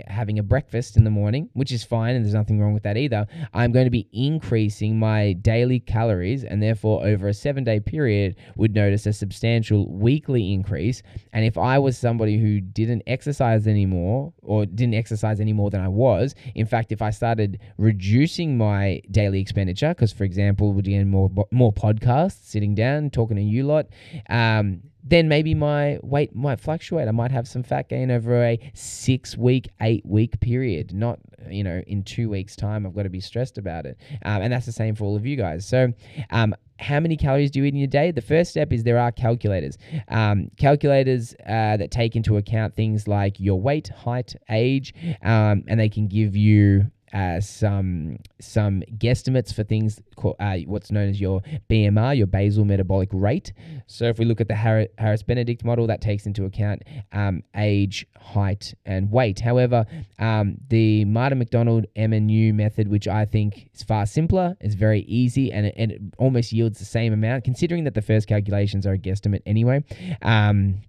having 0.06 0.38
a 0.38 0.42
breakfast 0.42 0.96
in 0.96 1.04
the 1.04 1.10
morning, 1.10 1.48
which 1.54 1.72
is 1.72 1.84
fine 1.84 2.14
and 2.14 2.24
there's 2.24 2.34
nothing 2.34 2.60
wrong 2.60 2.74
with 2.74 2.82
that 2.82 2.96
either, 2.96 3.26
I'm 3.52 3.72
going 3.72 3.86
to 3.86 3.90
be 3.90 4.08
increasing 4.12 4.98
my 4.98 5.34
daily 5.34 5.80
calories 5.80 6.44
and 6.44 6.62
therefore 6.62 7.06
over 7.06 7.28
a 7.28 7.34
seven 7.34 7.64
day 7.64 7.80
period 7.80 8.36
would 8.56 8.74
notice 8.74 9.06
a 9.06 9.12
substantial 9.12 9.90
weekly 9.90 10.52
increase. 10.52 11.02
And 11.32 11.44
if 11.44 11.58
I 11.58 11.78
was 11.78 11.96
somebody 11.98 12.38
who 12.38 12.60
didn't 12.60 13.02
exercise 13.06 13.66
anymore 13.66 14.32
or 14.42 14.66
didn't 14.66 14.94
exercise 14.94 15.40
any 15.40 15.52
more 15.52 15.70
than 15.70 15.80
I 15.80 15.88
was, 15.88 16.34
in 16.54 16.66
fact, 16.66 16.92
if 16.92 17.02
I 17.02 17.10
started 17.10 17.60
reducing 17.78 18.58
my 18.58 19.00
daily 19.10 19.40
expenditure, 19.40 19.88
because 19.88 20.12
for 20.12 20.24
example, 20.24 20.72
we're 20.72 20.82
doing 20.82 21.08
more, 21.10 21.30
more 21.50 21.72
podcasts, 21.72 22.44
sitting 22.44 22.74
down, 22.74 23.10
talking 23.10 23.36
to 23.36 23.42
you 23.42 23.64
lot, 23.64 23.86
um, 24.28 24.82
then 25.08 25.28
maybe 25.28 25.54
my 25.54 25.98
weight 26.02 26.34
might 26.34 26.58
fluctuate. 26.58 27.06
I 27.06 27.12
might 27.12 27.30
have 27.30 27.46
some 27.46 27.62
fat 27.62 27.88
gain 27.88 28.10
over 28.10 28.42
a 28.42 28.58
six 28.74 29.36
week, 29.36 29.68
eight 29.80 30.04
week 30.04 30.40
period, 30.40 30.92
not, 30.92 31.20
you 31.48 31.62
know, 31.62 31.80
in 31.86 32.02
two 32.02 32.28
weeks' 32.28 32.56
time. 32.56 32.84
I've 32.84 32.94
got 32.94 33.04
to 33.04 33.08
be 33.08 33.20
stressed 33.20 33.56
about 33.56 33.86
it. 33.86 33.98
Um, 34.24 34.42
and 34.42 34.52
that's 34.52 34.66
the 34.66 34.72
same 34.72 34.96
for 34.96 35.04
all 35.04 35.14
of 35.14 35.24
you 35.24 35.36
guys. 35.36 35.64
So, 35.64 35.92
um, 36.30 36.54
how 36.78 37.00
many 37.00 37.16
calories 37.16 37.50
do 37.50 37.60
you 37.60 37.64
eat 37.64 37.74
in 37.74 37.80
a 37.80 37.86
day? 37.86 38.10
The 38.10 38.20
first 38.20 38.50
step 38.50 38.72
is 38.72 38.82
there 38.82 38.98
are 38.98 39.12
calculators. 39.12 39.78
Um, 40.08 40.50
calculators 40.58 41.34
uh, 41.46 41.76
that 41.78 41.90
take 41.90 42.16
into 42.16 42.36
account 42.36 42.74
things 42.74 43.08
like 43.08 43.40
your 43.40 43.58
weight, 43.60 43.88
height, 43.88 44.34
age, 44.50 44.92
um, 45.22 45.64
and 45.68 45.80
they 45.80 45.88
can 45.88 46.08
give 46.08 46.36
you 46.36 46.90
uh, 47.16 47.40
some 47.40 48.18
some 48.42 48.82
guesstimates 48.98 49.54
for 49.54 49.64
things 49.64 50.02
called, 50.16 50.36
uh, 50.38 50.56
what's 50.66 50.90
known 50.90 51.08
as 51.08 51.18
your 51.18 51.40
BMR, 51.70 52.14
your 52.14 52.26
basal 52.26 52.66
metabolic 52.66 53.08
rate. 53.10 53.54
So 53.86 54.04
if 54.04 54.18
we 54.18 54.26
look 54.26 54.42
at 54.42 54.48
the 54.48 54.54
Harris 54.54 55.22
Benedict 55.22 55.64
model, 55.64 55.86
that 55.86 56.02
takes 56.02 56.26
into 56.26 56.44
account 56.44 56.82
um, 57.12 57.42
age, 57.56 58.06
height, 58.20 58.74
and 58.84 59.10
weight. 59.10 59.40
However, 59.40 59.86
um, 60.18 60.58
the 60.68 61.06
Martin 61.06 61.38
MacDonald 61.38 61.86
MNU 61.96 62.52
method, 62.52 62.88
which 62.88 63.08
I 63.08 63.24
think 63.24 63.70
is 63.72 63.82
far 63.82 64.04
simpler, 64.04 64.54
is 64.60 64.74
very 64.74 65.00
easy, 65.02 65.50
and 65.50 65.66
it, 65.66 65.74
and 65.78 65.92
it 65.92 66.02
almost 66.18 66.52
yields 66.52 66.78
the 66.78 66.84
same 66.84 67.14
amount, 67.14 67.44
considering 67.44 67.84
that 67.84 67.94
the 67.94 68.02
first 68.02 68.28
calculations 68.28 68.86
are 68.86 68.92
a 68.92 68.98
guesstimate 68.98 69.42
anyway. 69.46 69.82
Um, 70.20 70.82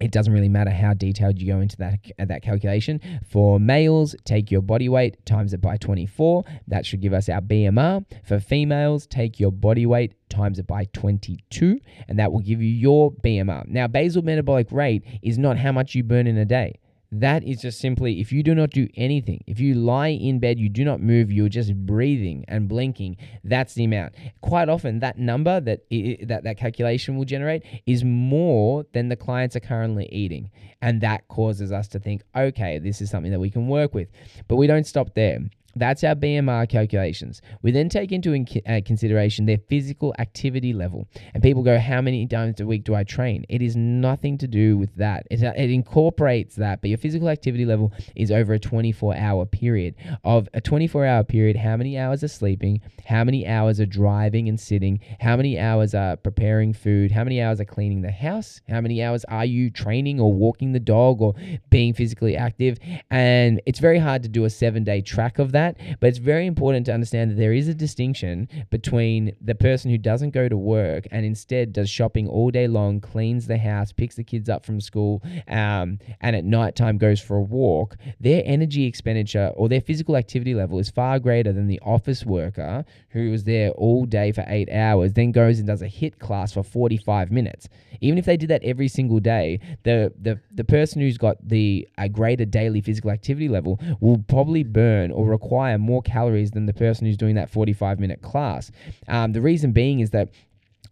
it 0.00 0.10
doesn't 0.10 0.32
really 0.32 0.48
matter 0.48 0.70
how 0.70 0.94
detailed 0.94 1.40
you 1.40 1.46
go 1.46 1.60
into 1.60 1.76
that 1.78 1.98
that 2.18 2.42
calculation. 2.42 3.00
For 3.28 3.58
males, 3.58 4.14
take 4.24 4.50
your 4.50 4.62
body 4.62 4.88
weight 4.88 5.24
times 5.26 5.52
it 5.52 5.60
by 5.60 5.76
24. 5.76 6.44
That 6.66 6.86
should 6.86 7.00
give 7.00 7.12
us 7.12 7.28
our 7.28 7.40
BMR. 7.40 8.04
For 8.24 8.40
females, 8.40 9.06
take 9.06 9.40
your 9.40 9.52
body 9.52 9.86
weight 9.86 10.14
times 10.28 10.58
it 10.58 10.66
by 10.66 10.84
22, 10.92 11.80
and 12.08 12.18
that 12.18 12.32
will 12.32 12.40
give 12.40 12.62
you 12.62 12.68
your 12.68 13.12
BMR. 13.12 13.66
Now, 13.66 13.86
basal 13.86 14.22
metabolic 14.22 14.70
rate 14.70 15.04
is 15.22 15.38
not 15.38 15.58
how 15.58 15.72
much 15.72 15.94
you 15.94 16.02
burn 16.02 16.26
in 16.26 16.36
a 16.36 16.44
day. 16.44 16.78
That 17.10 17.42
is 17.42 17.62
just 17.62 17.80
simply 17.80 18.20
if 18.20 18.32
you 18.32 18.42
do 18.42 18.54
not 18.54 18.70
do 18.70 18.86
anything, 18.94 19.42
if 19.46 19.58
you 19.60 19.74
lie 19.74 20.08
in 20.08 20.40
bed, 20.40 20.58
you 20.58 20.68
do 20.68 20.84
not 20.84 21.00
move, 21.00 21.32
you're 21.32 21.48
just 21.48 21.74
breathing 21.74 22.44
and 22.48 22.68
blinking, 22.68 23.16
that's 23.44 23.74
the 23.74 23.84
amount. 23.84 24.14
Quite 24.42 24.68
often, 24.68 25.00
that 25.00 25.18
number 25.18 25.58
that 25.60 25.86
it, 25.90 26.28
that, 26.28 26.44
that 26.44 26.58
calculation 26.58 27.16
will 27.16 27.24
generate 27.24 27.62
is 27.86 28.04
more 28.04 28.84
than 28.92 29.08
the 29.08 29.16
clients 29.16 29.56
are 29.56 29.60
currently 29.60 30.06
eating. 30.12 30.50
And 30.82 31.00
that 31.00 31.26
causes 31.28 31.72
us 31.72 31.88
to 31.88 31.98
think, 31.98 32.22
okay, 32.36 32.78
this 32.78 33.00
is 33.00 33.10
something 33.10 33.32
that 33.32 33.40
we 33.40 33.50
can 33.50 33.68
work 33.68 33.94
with. 33.94 34.08
But 34.46 34.56
we 34.56 34.66
don't 34.66 34.86
stop 34.86 35.14
there. 35.14 35.40
That's 35.78 36.04
our 36.04 36.14
BMR 36.14 36.68
calculations. 36.68 37.40
We 37.62 37.70
then 37.70 37.88
take 37.88 38.12
into 38.12 38.32
in- 38.32 38.46
uh, 38.66 38.80
consideration 38.84 39.46
their 39.46 39.58
physical 39.58 40.14
activity 40.18 40.72
level. 40.72 41.08
And 41.34 41.42
people 41.42 41.62
go, 41.62 41.78
How 41.78 42.00
many 42.00 42.26
times 42.26 42.60
a 42.60 42.66
week 42.66 42.84
do 42.84 42.94
I 42.94 43.04
train? 43.04 43.44
It 43.48 43.62
is 43.62 43.76
nothing 43.76 44.38
to 44.38 44.48
do 44.48 44.76
with 44.76 44.94
that. 44.96 45.26
It, 45.30 45.42
uh, 45.42 45.52
it 45.56 45.70
incorporates 45.70 46.56
that, 46.56 46.80
but 46.80 46.90
your 46.90 46.98
physical 46.98 47.28
activity 47.28 47.64
level 47.64 47.92
is 48.16 48.30
over 48.30 48.54
a 48.54 48.58
24 48.58 49.16
hour 49.16 49.46
period. 49.46 49.94
Of 50.24 50.48
a 50.54 50.60
24 50.60 51.06
hour 51.06 51.24
period, 51.24 51.56
how 51.56 51.76
many 51.76 51.98
hours 51.98 52.24
are 52.24 52.28
sleeping? 52.28 52.80
How 53.06 53.24
many 53.24 53.46
hours 53.46 53.80
are 53.80 53.86
driving 53.86 54.48
and 54.48 54.58
sitting? 54.58 55.00
How 55.20 55.36
many 55.36 55.58
hours 55.58 55.94
are 55.94 56.16
preparing 56.16 56.72
food? 56.72 57.12
How 57.12 57.24
many 57.24 57.40
hours 57.40 57.60
are 57.60 57.64
cleaning 57.64 58.02
the 58.02 58.10
house? 58.10 58.60
How 58.68 58.80
many 58.80 59.02
hours 59.02 59.24
are 59.26 59.44
you 59.44 59.70
training 59.70 60.20
or 60.20 60.32
walking 60.32 60.72
the 60.72 60.80
dog 60.80 61.20
or 61.20 61.34
being 61.70 61.94
physically 61.94 62.36
active? 62.36 62.78
And 63.10 63.60
it's 63.66 63.78
very 63.78 63.98
hard 63.98 64.22
to 64.24 64.28
do 64.28 64.44
a 64.44 64.50
seven 64.50 64.84
day 64.84 65.00
track 65.00 65.38
of 65.38 65.52
that 65.52 65.67
that. 65.76 66.00
But 66.00 66.08
it's 66.08 66.18
very 66.18 66.46
important 66.46 66.86
to 66.86 66.92
understand 66.92 67.30
that 67.30 67.36
there 67.36 67.52
is 67.52 67.68
a 67.68 67.74
distinction 67.74 68.48
between 68.70 69.34
the 69.40 69.54
person 69.54 69.90
who 69.90 69.98
doesn't 69.98 70.30
go 70.30 70.48
to 70.48 70.56
work 70.56 71.06
and 71.10 71.24
instead 71.24 71.72
does 71.72 71.90
shopping 71.90 72.28
all 72.28 72.50
day 72.50 72.66
long, 72.66 73.00
cleans 73.00 73.46
the 73.46 73.58
house, 73.58 73.92
picks 73.92 74.16
the 74.16 74.24
kids 74.24 74.48
up 74.48 74.64
from 74.64 74.80
school, 74.80 75.22
um, 75.48 75.98
and 76.20 76.36
at 76.36 76.44
night 76.44 76.76
time 76.76 76.98
goes 76.98 77.20
for 77.20 77.36
a 77.36 77.42
walk. 77.42 77.96
Their 78.20 78.42
energy 78.44 78.86
expenditure 78.86 79.52
or 79.56 79.68
their 79.68 79.80
physical 79.80 80.16
activity 80.16 80.54
level 80.54 80.78
is 80.78 80.90
far 80.90 81.18
greater 81.18 81.52
than 81.52 81.66
the 81.66 81.80
office 81.80 82.24
worker 82.24 82.84
who 83.10 83.30
was 83.30 83.44
there 83.44 83.70
all 83.72 84.04
day 84.04 84.32
for 84.32 84.44
eight 84.48 84.70
hours, 84.70 85.12
then 85.14 85.32
goes 85.32 85.58
and 85.58 85.66
does 85.66 85.82
a 85.82 85.88
HIIT 85.88 86.18
class 86.18 86.52
for 86.52 86.62
45 86.62 87.30
minutes. 87.30 87.68
Even 88.00 88.18
if 88.18 88.26
they 88.26 88.36
did 88.36 88.50
that 88.50 88.62
every 88.62 88.88
single 88.88 89.18
day, 89.18 89.60
the 89.82 90.12
the, 90.20 90.40
the 90.52 90.64
person 90.64 91.00
who's 91.00 91.18
got 91.18 91.36
the 91.46 91.88
a 91.98 92.08
greater 92.08 92.44
daily 92.44 92.80
physical 92.80 93.10
activity 93.10 93.48
level 93.48 93.80
will 94.00 94.18
probably 94.28 94.62
burn 94.62 95.10
or 95.10 95.26
require 95.26 95.47
more 95.48 96.02
calories 96.02 96.52
than 96.52 96.66
the 96.66 96.72
person 96.72 97.06
who's 97.06 97.16
doing 97.16 97.34
that 97.34 97.50
45 97.50 97.98
minute 97.98 98.22
class. 98.22 98.70
Um, 99.08 99.32
the 99.32 99.40
reason 99.40 99.72
being 99.72 100.00
is 100.00 100.10
that 100.10 100.30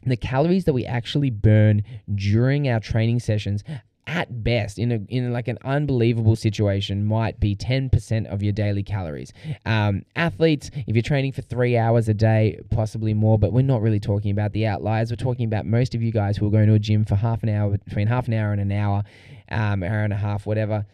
the 0.04 0.16
calories 0.16 0.64
that 0.64 0.72
we 0.72 0.86
actually 0.86 1.30
burn 1.30 1.82
during 2.14 2.68
our 2.68 2.80
training 2.80 3.20
sessions 3.20 3.64
at 4.06 4.44
best 4.44 4.78
in 4.78 4.92
a 4.92 5.00
in 5.08 5.32
like 5.32 5.48
an 5.48 5.58
unbelievable 5.64 6.36
situation 6.36 7.04
might 7.04 7.40
be 7.40 7.56
10% 7.56 8.26
of 8.32 8.40
your 8.40 8.52
daily 8.52 8.84
calories. 8.84 9.32
Um, 9.64 10.04
athletes 10.14 10.70
if 10.86 10.94
you're 10.94 11.02
training 11.02 11.32
for 11.32 11.42
three 11.42 11.76
hours 11.76 12.08
a 12.08 12.14
day 12.14 12.60
possibly 12.70 13.14
more 13.14 13.36
but 13.36 13.52
we're 13.52 13.62
not 13.62 13.82
really 13.82 13.98
talking 13.98 14.30
about 14.30 14.52
the 14.52 14.66
outliers. 14.66 15.10
We're 15.10 15.16
talking 15.16 15.46
about 15.46 15.66
most 15.66 15.94
of 15.94 16.02
you 16.02 16.12
guys 16.12 16.36
who 16.36 16.46
are 16.46 16.50
going 16.50 16.68
to 16.68 16.74
a 16.74 16.78
gym 16.78 17.04
for 17.04 17.16
half 17.16 17.42
an 17.42 17.48
hour 17.48 17.76
between 17.78 18.06
half 18.06 18.28
an 18.28 18.34
hour 18.34 18.52
and 18.52 18.60
an 18.60 18.70
hour 18.70 19.02
um, 19.50 19.82
hour 19.82 20.04
and 20.04 20.12
a 20.12 20.16
half 20.16 20.46
whatever. 20.46 20.86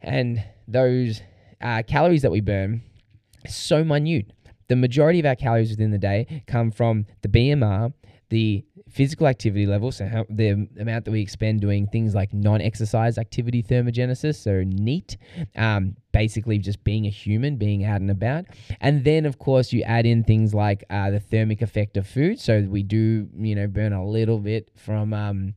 And 0.00 0.42
those 0.68 1.22
uh, 1.60 1.82
calories 1.86 2.22
that 2.22 2.30
we 2.30 2.40
burn 2.40 2.82
so 3.48 3.84
minute 3.84 4.32
the 4.68 4.76
majority 4.76 5.20
of 5.20 5.26
our 5.26 5.36
calories 5.36 5.70
within 5.70 5.90
the 5.90 5.98
day 5.98 6.42
come 6.46 6.70
from 6.70 7.06
the 7.22 7.28
BMR 7.28 7.92
the 8.28 8.64
physical 8.90 9.26
activity 9.26 9.66
level, 9.66 9.92
so 9.92 10.06
how, 10.06 10.26
the 10.28 10.50
amount 10.80 11.04
that 11.04 11.10
we 11.10 11.20
expend 11.20 11.60
doing 11.60 11.86
things 11.86 12.14
like 12.14 12.32
non-exercise 12.32 13.18
activity 13.18 13.62
thermogenesis, 13.62 14.36
so 14.36 14.64
NEAT, 14.66 15.16
um, 15.56 15.96
basically 16.12 16.58
just 16.58 16.82
being 16.82 17.06
a 17.06 17.10
human, 17.10 17.56
being 17.56 17.84
out 17.84 18.00
and 18.00 18.10
about, 18.10 18.46
and 18.80 19.04
then 19.04 19.26
of 19.26 19.38
course 19.38 19.72
you 19.72 19.82
add 19.82 20.06
in 20.06 20.24
things 20.24 20.54
like 20.54 20.82
uh, 20.90 21.10
the 21.10 21.20
thermic 21.20 21.62
effect 21.62 21.96
of 21.96 22.06
food. 22.06 22.40
So 22.40 22.62
we 22.62 22.82
do, 22.82 23.28
you 23.36 23.54
know, 23.54 23.68
burn 23.68 23.92
a 23.92 24.04
little 24.04 24.38
bit 24.38 24.70
from. 24.76 25.12
Um, 25.12 25.54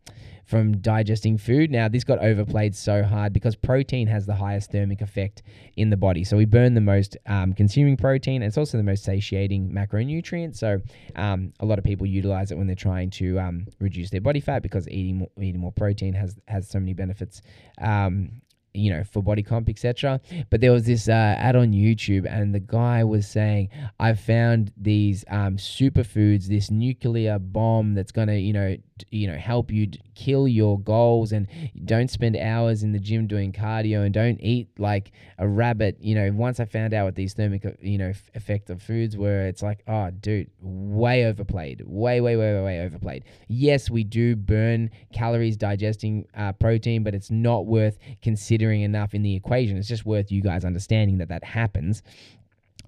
from 0.49 0.77
digesting 0.77 1.37
food. 1.37 1.69
Now, 1.69 1.87
this 1.87 2.03
got 2.03 2.17
overplayed 2.17 2.75
so 2.75 3.03
hard 3.03 3.33
because 3.33 3.55
protein 3.55 4.07
has 4.07 4.25
the 4.25 4.33
highest 4.33 4.71
thermic 4.71 4.99
effect 4.99 5.43
in 5.77 5.91
the 5.91 5.95
body. 5.95 6.23
So 6.23 6.37
we 6.37 6.45
burn 6.45 6.73
the 6.73 6.81
most 6.81 7.15
um, 7.27 7.53
consuming 7.53 7.97
protein. 7.97 8.41
it's 8.41 8.57
also 8.57 8.75
the 8.75 8.83
most 8.83 9.03
satiating 9.03 9.71
macronutrient. 9.71 10.55
So 10.55 10.81
um, 11.15 11.53
a 11.59 11.65
lot 11.67 11.77
of 11.77 11.85
people 11.85 12.07
utilize 12.07 12.51
it 12.51 12.57
when 12.57 12.65
they're 12.65 12.75
trying 12.75 13.11
to 13.11 13.39
um, 13.39 13.67
reduce 13.79 14.09
their 14.09 14.21
body 14.21 14.39
fat 14.39 14.63
because 14.63 14.87
eating 14.89 15.19
more, 15.19 15.29
eating 15.39 15.61
more 15.61 15.71
protein 15.71 16.13
has 16.13 16.35
has 16.47 16.67
so 16.67 16.79
many 16.79 16.93
benefits. 16.93 17.43
Um, 17.79 18.41
you 18.79 18.91
know, 18.91 19.03
for 19.03 19.21
body 19.21 19.43
comp, 19.43 19.69
etc. 19.69 20.21
But 20.49 20.61
there 20.61 20.71
was 20.71 20.85
this 20.85 21.07
uh, 21.09 21.35
ad 21.37 21.55
on 21.55 21.71
YouTube, 21.71 22.25
and 22.29 22.53
the 22.55 22.59
guy 22.59 23.03
was 23.03 23.27
saying, 23.27 23.69
"I've 23.99 24.19
found 24.19 24.71
these 24.77 25.25
um, 25.29 25.57
superfoods, 25.57 26.45
this 26.45 26.71
nuclear 26.71 27.39
bomb 27.39 27.93
that's 27.93 28.11
gonna, 28.11 28.35
you 28.35 28.53
know, 28.53 28.77
you 29.11 29.27
know, 29.27 29.37
help 29.37 29.71
you 29.71 29.89
kill 30.15 30.47
your 30.47 30.79
goals, 30.79 31.31
and 31.31 31.47
don't 31.85 32.09
spend 32.09 32.37
hours 32.37 32.83
in 32.83 32.91
the 32.91 32.99
gym 32.99 33.27
doing 33.27 33.51
cardio, 33.51 34.05
and 34.05 34.13
don't 34.13 34.39
eat 34.41 34.69
like 34.77 35.11
a 35.37 35.47
rabbit." 35.47 35.97
You 35.99 36.15
know, 36.15 36.31
once 36.31 36.59
I 36.59 36.65
found 36.65 36.93
out 36.93 37.05
what 37.05 37.15
these 37.15 37.33
thermic, 37.33 37.65
you 37.81 37.97
know, 37.97 38.09
f- 38.09 38.31
effect 38.35 38.69
of 38.69 38.81
foods 38.81 39.17
were, 39.17 39.45
it's 39.47 39.61
like, 39.61 39.83
oh, 39.87 40.09
dude, 40.11 40.49
way 40.61 41.25
overplayed, 41.25 41.81
way, 41.85 42.21
way, 42.21 42.35
way, 42.35 42.53
way, 42.53 42.61
way 42.61 42.79
overplayed. 42.81 43.23
Yes, 43.47 43.89
we 43.89 44.03
do 44.03 44.35
burn 44.35 44.89
calories 45.13 45.57
digesting 45.57 46.27
uh, 46.35 46.53
protein, 46.53 47.03
but 47.03 47.13
it's 47.13 47.31
not 47.31 47.65
worth 47.65 47.97
considering 48.21 48.68
enough 48.77 49.13
in 49.13 49.23
the 49.23 49.35
equation. 49.35 49.77
It's 49.77 49.87
just 49.87 50.05
worth 50.05 50.31
you 50.31 50.41
guys 50.41 50.65
understanding 50.65 51.17
that 51.19 51.29
that 51.29 51.43
happens. 51.43 52.03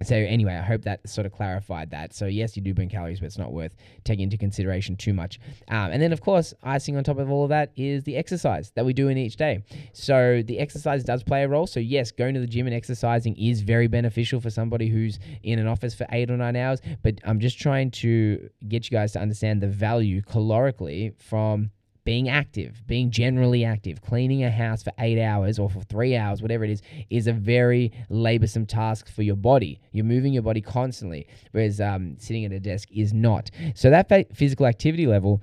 So 0.03 0.15
anyway, 0.15 0.55
I 0.55 0.61
hope 0.61 0.83
that 0.83 1.07
sort 1.07 1.25
of 1.27 1.31
clarified 1.31 1.91
that. 1.91 2.13
So 2.13 2.25
yes, 2.25 2.55
you 2.55 2.63
do 2.63 2.73
burn 2.73 2.89
calories, 2.89 3.19
but 3.19 3.27
it's 3.27 3.37
not 3.37 3.53
worth 3.53 3.75
taking 4.03 4.23
into 4.23 4.37
consideration 4.37 4.95
too 4.95 5.13
much. 5.13 5.39
Um, 5.67 5.91
and 5.91 6.01
then 6.01 6.11
of 6.11 6.21
course, 6.21 6.53
icing 6.63 6.97
on 6.97 7.03
top 7.03 7.19
of 7.19 7.29
all 7.29 7.43
of 7.43 7.49
that 7.49 7.71
is 7.75 8.03
the 8.03 8.17
exercise 8.17 8.71
that 8.71 8.85
we 8.85 8.93
do 8.93 9.09
in 9.09 9.17
each 9.17 9.35
day. 9.35 9.63
So 9.93 10.41
the 10.45 10.59
exercise 10.59 11.03
does 11.03 11.23
play 11.23 11.43
a 11.43 11.47
role. 11.47 11.67
So 11.67 11.79
yes, 11.79 12.11
going 12.11 12.33
to 12.33 12.39
the 12.39 12.47
gym 12.47 12.65
and 12.65 12.75
exercising 12.75 13.35
is 13.37 13.61
very 13.61 13.87
beneficial 13.87 14.41
for 14.41 14.49
somebody 14.49 14.87
who's 14.87 15.19
in 15.43 15.59
an 15.59 15.67
office 15.67 15.93
for 15.93 16.07
eight 16.11 16.31
or 16.31 16.37
nine 16.37 16.55
hours. 16.55 16.81
But 17.03 17.19
I'm 17.23 17.39
just 17.39 17.59
trying 17.59 17.91
to 17.91 18.49
get 18.67 18.89
you 18.89 18.91
guys 18.91 19.11
to 19.13 19.19
understand 19.19 19.61
the 19.61 19.67
value 19.67 20.21
calorically 20.21 21.13
from 21.21 21.69
being 22.03 22.29
active, 22.29 22.81
being 22.87 23.11
generally 23.11 23.63
active, 23.63 24.01
cleaning 24.01 24.43
a 24.43 24.49
house 24.49 24.83
for 24.83 24.91
eight 24.99 25.21
hours 25.21 25.59
or 25.59 25.69
for 25.69 25.81
three 25.81 26.15
hours, 26.15 26.41
whatever 26.41 26.63
it 26.63 26.71
is, 26.71 26.81
is 27.09 27.27
a 27.27 27.33
very 27.33 27.91
laborsome 28.09 28.67
task 28.67 29.07
for 29.07 29.23
your 29.23 29.35
body. 29.35 29.79
You're 29.91 30.05
moving 30.05 30.33
your 30.33 30.43
body 30.43 30.61
constantly, 30.61 31.27
whereas 31.51 31.79
um, 31.79 32.15
sitting 32.17 32.45
at 32.45 32.51
a 32.51 32.59
desk 32.59 32.89
is 32.91 33.13
not. 33.13 33.51
So 33.75 33.89
that 33.89 34.35
physical 34.35 34.65
activity 34.65 35.05
level 35.05 35.41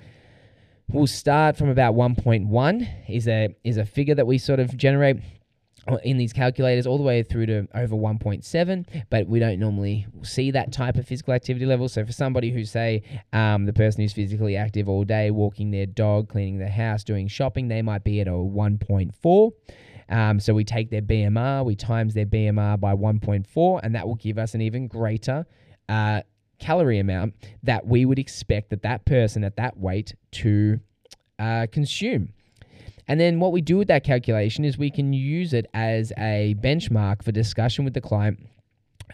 will 0.91 1.07
start 1.07 1.57
from 1.57 1.69
about 1.69 1.95
1.1 1.95 2.89
is 3.09 3.29
a 3.29 3.55
is 3.63 3.77
a 3.77 3.85
figure 3.85 4.15
that 4.15 4.27
we 4.27 4.39
sort 4.39 4.59
of 4.59 4.77
generate 4.77 5.19
in 6.03 6.19
these 6.19 6.33
calculators 6.33 6.87
all 6.87 6.99
the 6.99 7.05
way 7.05 7.23
through 7.23 7.47
to 7.47 7.67
over 7.75 7.95
1.7 7.95 8.87
but 9.11 9.27
we 9.27 9.39
don't 9.39 9.59
normally 9.59 10.07
see 10.23 10.51
that 10.51 10.73
type 10.73 10.97
of 10.97 11.07
physical 11.07 11.33
activity 11.35 11.67
level. 11.67 11.89
So 11.89 12.05
for 12.05 12.13
somebody 12.13 12.51
who 12.51 12.65
say 12.65 13.03
um, 13.33 13.67
the 13.67 13.73
person 13.73 14.03
who's 14.03 14.13
physically 14.13 14.57
active 14.57 14.89
all 14.89 15.05
day 15.05 15.31
walking 15.31 15.71
their 15.71 15.87
dog 15.87 16.29
cleaning 16.29 16.59
their 16.59 16.69
house 16.69 17.05
doing 17.05 17.29
shopping 17.29 17.69
they 17.69 17.83
might 17.83 18.05
be 18.05 18.21
at 18.21 18.29
a 18.29 18.33
1.4 18.33 19.53
um, 20.11 20.41
so 20.41 20.55
we 20.55 20.65
take 20.65 20.91
their 20.91 21.03
bmr 21.03 21.65
we 21.65 21.75
times 21.75 22.15
their 22.15 22.27
bmr 22.27 22.79
by 22.79 22.95
1.4 22.95 23.81
and 23.83 23.95
that 23.95 24.07
will 24.07 24.17
give 24.17 24.39
us 24.39 24.55
an 24.55 24.61
even 24.61 24.87
greater 24.89 25.47
uh, 25.89 26.23
calorie 26.59 26.99
amount 26.99 27.35
that 27.63 27.87
we 27.87 28.05
would 28.05 28.19
expect 28.19 28.71
that 28.71 28.83
that 28.83 29.05
person 29.05 29.45
at 29.45 29.57
that 29.57 29.77
weight 29.77 30.15
to 30.33 30.81
uh, 31.39 31.67
consume 31.71 32.33
and 33.09 33.19
then 33.19 33.41
what 33.41 33.53
we 33.53 33.61
do 33.61 33.79
with 33.79 33.89
that 33.89 34.05
calculation 34.05 34.65
is 34.65 34.79
we 34.79 34.91
can 34.91 35.13
use 35.13 35.55
it 35.55 35.67
as 35.75 36.13
a 36.19 36.55
benchmark 36.61 37.23
for 37.23 37.33
discussion 37.33 37.85
with 37.85 37.95
the 37.95 38.01
client 38.01 38.39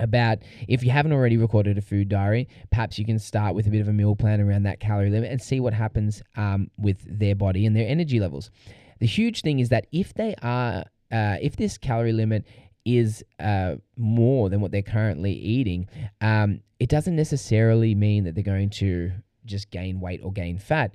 about 0.01 0.39
if 0.67 0.83
you 0.83 0.91
haven't 0.91 1.13
already 1.13 1.37
recorded 1.37 1.79
a 1.79 1.81
food 1.81 2.09
diary, 2.09 2.49
perhaps 2.71 2.99
you 2.99 3.05
can 3.05 3.19
start 3.19 3.55
with 3.55 3.67
a 3.67 3.71
bit 3.71 3.81
of 3.81 3.89
a 3.89 3.93
meal 3.93 4.17
plan 4.17 4.41
around 4.41 4.65
that 4.65 4.81
calorie 4.81 5.11
limit 5.11 5.31
and 5.31 5.41
see 5.41 5.61
what 5.61 5.73
happens 5.73 6.23
um, 6.37 6.69
with 6.77 6.99
their 7.07 7.37
body 7.37 7.65
and 7.65 7.77
their 7.77 7.89
energy 7.89 8.19
levels. 8.19 8.51
The 8.99 9.07
huge 9.07 9.43
thing 9.43 9.61
is 9.61 9.69
that 9.69 9.87
if 9.93 10.15
they 10.15 10.35
are, 10.43 10.85
uh, 11.13 11.37
if 11.41 11.57
this 11.57 11.79
calorie 11.79 12.13
limit 12.13 12.45
is 12.85 13.25
uh, 13.39 13.77
more 13.97 14.51
than 14.51 14.61
what 14.61 14.73
they're 14.73 14.83
currently 14.83 15.33
eating, 15.33 15.89
um, 16.21 16.61
it 16.81 16.89
doesn't 16.89 17.17
necessarily 17.17 17.95
mean 17.95 18.25
that 18.25 18.35
they're 18.35 18.45
going 18.45 18.71
to 18.71 19.13
just 19.45 19.71
gain 19.71 20.01
weight 20.01 20.21
or 20.25 20.33
gain 20.33 20.59
fat 20.59 20.93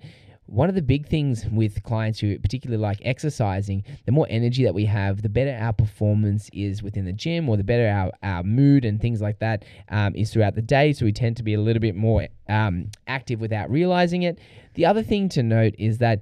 one 0.49 0.67
of 0.67 0.75
the 0.75 0.81
big 0.81 1.07
things 1.07 1.45
with 1.51 1.83
clients 1.83 2.19
who 2.19 2.38
particularly 2.39 2.81
like 2.81 2.99
exercising, 3.03 3.83
the 4.05 4.12
more 4.12 4.25
energy 4.29 4.63
that 4.63 4.73
we 4.73 4.85
have, 4.85 5.21
the 5.21 5.29
better 5.29 5.55
our 5.59 5.73
performance 5.73 6.49
is 6.53 6.81
within 6.81 7.05
the 7.05 7.13
gym, 7.13 7.47
or 7.47 7.55
the 7.55 7.63
better 7.63 7.88
our, 7.88 8.12
our 8.23 8.43
mood 8.43 8.83
and 8.83 8.99
things 8.99 9.21
like 9.21 9.39
that 9.39 9.63
um, 9.89 10.15
is 10.15 10.33
throughout 10.33 10.55
the 10.55 10.62
day. 10.62 10.93
So 10.93 11.05
we 11.05 11.12
tend 11.12 11.38
to 11.38 11.43
be 11.43 11.53
a 11.53 11.62
little 11.62 11.79
bit 11.79 11.95
more 11.95 12.27
um, 12.47 12.89
active 13.07 13.39
without 13.39 13.69
realizing 13.69 14.23
it. 14.23 14.39
The 14.73 14.85
other 14.85 15.03
thing 15.03 15.29
to 15.29 15.43
note 15.43 15.75
is 15.77 15.99
that 15.99 16.21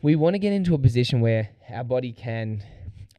we 0.00 0.16
want 0.16 0.34
to 0.34 0.38
get 0.38 0.52
into 0.52 0.74
a 0.74 0.78
position 0.78 1.20
where 1.20 1.50
our 1.70 1.84
body 1.84 2.12
can 2.12 2.62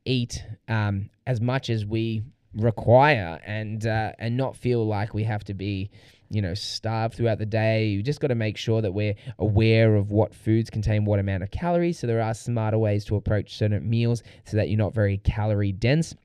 eat 0.05 0.43
um, 0.67 1.09
as 1.27 1.41
much 1.41 1.69
as 1.69 1.85
we 1.85 2.23
require 2.55 3.39
and 3.45 3.85
uh, 3.85 4.13
and 4.17 4.37
not 4.37 4.55
feel 4.55 4.87
like 4.87 5.13
we 5.13 5.23
have 5.23 5.43
to 5.43 5.53
be 5.53 5.89
you 6.29 6.41
know, 6.41 6.53
starved 6.53 7.15
throughout 7.15 7.37
the 7.37 7.45
day. 7.45 7.87
You 7.87 8.01
just 8.03 8.19
got 8.19 8.27
to 8.27 8.35
make 8.35 8.57
sure 8.57 8.81
that 8.81 8.91
we're 8.91 9.15
aware 9.39 9.95
of 9.95 10.11
what 10.11 10.33
foods 10.33 10.69
contain 10.69 11.05
what 11.05 11.19
amount 11.19 11.43
of 11.43 11.51
calories. 11.51 11.99
So 11.99 12.07
there 12.07 12.21
are 12.21 12.33
smarter 12.33 12.77
ways 12.77 13.05
to 13.05 13.15
approach 13.15 13.57
certain 13.57 13.87
meals 13.89 14.23
so 14.45 14.57
that 14.57 14.69
you're 14.69 14.77
not 14.77 14.93
very 14.93 15.17
calorie 15.19 15.71
dense 15.71 16.15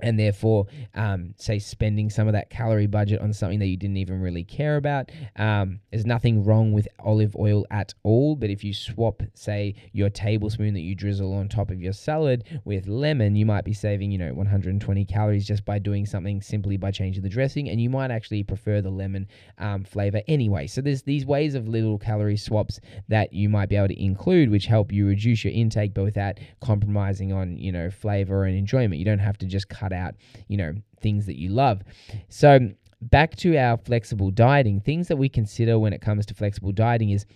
and 0.00 0.18
therefore, 0.18 0.66
um, 0.94 1.34
say, 1.36 1.58
spending 1.58 2.10
some 2.10 2.26
of 2.26 2.32
that 2.32 2.50
calorie 2.50 2.86
budget 2.86 3.20
on 3.20 3.32
something 3.32 3.58
that 3.58 3.66
you 3.66 3.76
didn't 3.76 3.96
even 3.96 4.20
really 4.20 4.44
care 4.44 4.76
about. 4.76 5.10
Um, 5.36 5.80
there's 5.90 6.06
nothing 6.06 6.44
wrong 6.44 6.72
with 6.72 6.88
olive 6.98 7.36
oil 7.36 7.64
at 7.70 7.94
all, 8.02 8.36
but 8.36 8.50
if 8.50 8.64
you 8.64 8.74
swap, 8.74 9.22
say, 9.34 9.74
your 9.92 10.10
tablespoon 10.10 10.74
that 10.74 10.80
you 10.80 10.94
drizzle 10.94 11.32
on 11.34 11.48
top 11.48 11.70
of 11.70 11.80
your 11.80 11.92
salad 11.92 12.44
with 12.64 12.88
lemon, 12.88 13.36
you 13.36 13.46
might 13.46 13.64
be 13.64 13.72
saving, 13.72 14.10
you 14.10 14.18
know, 14.18 14.32
120 14.34 15.04
calories 15.04 15.46
just 15.46 15.64
by 15.64 15.78
doing 15.78 16.06
something 16.06 16.40
simply 16.40 16.76
by 16.76 16.90
changing 16.90 17.22
the 17.22 17.28
dressing, 17.28 17.68
and 17.68 17.80
you 17.80 17.90
might 17.90 18.10
actually 18.10 18.42
prefer 18.42 18.80
the 18.80 18.90
lemon 18.90 19.26
um, 19.58 19.84
flavor 19.84 20.22
anyway. 20.28 20.66
So 20.66 20.80
there's 20.80 21.02
these 21.02 21.24
ways 21.24 21.54
of 21.54 21.68
little 21.68 21.98
calorie 21.98 22.36
swaps 22.36 22.80
that 23.08 23.32
you 23.32 23.48
might 23.48 23.68
be 23.68 23.76
able 23.76 23.88
to 23.88 24.02
include, 24.02 24.50
which 24.50 24.66
help 24.66 24.92
you 24.92 25.06
reduce 25.06 25.44
your 25.44 25.52
intake, 25.52 25.94
but 25.94 26.04
without 26.04 26.38
compromising 26.60 27.32
on, 27.32 27.56
you 27.58 27.72
know, 27.72 27.90
flavor 27.90 28.44
and 28.44 28.56
enjoyment. 28.56 28.98
You 28.98 29.04
don't 29.04 29.18
have 29.18 29.38
to 29.38 29.46
just 29.46 29.68
cut 29.68 29.83
cut 29.84 29.92
out, 29.92 30.14
you 30.48 30.56
know, 30.56 30.74
things 31.00 31.26
that 31.26 31.38
you 31.38 31.50
love. 31.50 31.82
So, 32.28 32.70
back 33.00 33.36
to 33.36 33.56
our 33.56 33.76
flexible 33.76 34.30
dieting, 34.30 34.80
things 34.80 35.08
that 35.08 35.16
we 35.16 35.28
consider 35.28 35.78
when 35.78 35.92
it 35.92 36.00
comes 36.00 36.26
to 36.26 36.34
flexible 36.34 36.72
dieting 36.72 37.10
is 37.10 37.26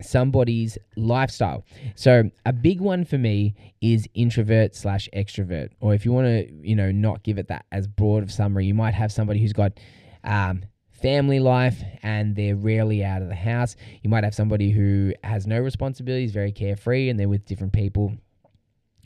somebody's 0.00 0.78
lifestyle. 0.96 1.64
So 1.94 2.30
a 2.46 2.52
big 2.52 2.80
one 2.80 3.04
for 3.04 3.18
me 3.18 3.54
is 3.80 4.08
introvert 4.14 4.74
slash 4.74 5.08
extrovert. 5.14 5.70
Or 5.80 5.94
if 5.94 6.04
you 6.04 6.12
want 6.12 6.26
to, 6.26 6.52
you 6.62 6.74
know, 6.74 6.90
not 6.90 7.22
give 7.22 7.38
it 7.38 7.48
that 7.48 7.66
as 7.70 7.86
broad 7.86 8.22
of 8.22 8.32
summary, 8.32 8.66
you 8.66 8.74
might 8.74 8.94
have 8.94 9.12
somebody 9.12 9.40
who's 9.40 9.52
got 9.52 9.78
um, 10.24 10.64
family 10.90 11.38
life 11.38 11.82
and 12.02 12.34
they're 12.34 12.56
rarely 12.56 13.04
out 13.04 13.22
of 13.22 13.28
the 13.28 13.34
house. 13.34 13.76
You 14.02 14.10
might 14.10 14.24
have 14.24 14.34
somebody 14.34 14.70
who 14.70 15.12
has 15.22 15.46
no 15.46 15.60
responsibilities, 15.60 16.32
very 16.32 16.50
carefree, 16.50 17.08
and 17.08 17.20
they're 17.20 17.28
with 17.28 17.44
different 17.44 17.72
people 17.72 18.14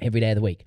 every 0.01 0.21
day 0.21 0.31
of 0.31 0.37
the 0.37 0.43
week. 0.43 0.65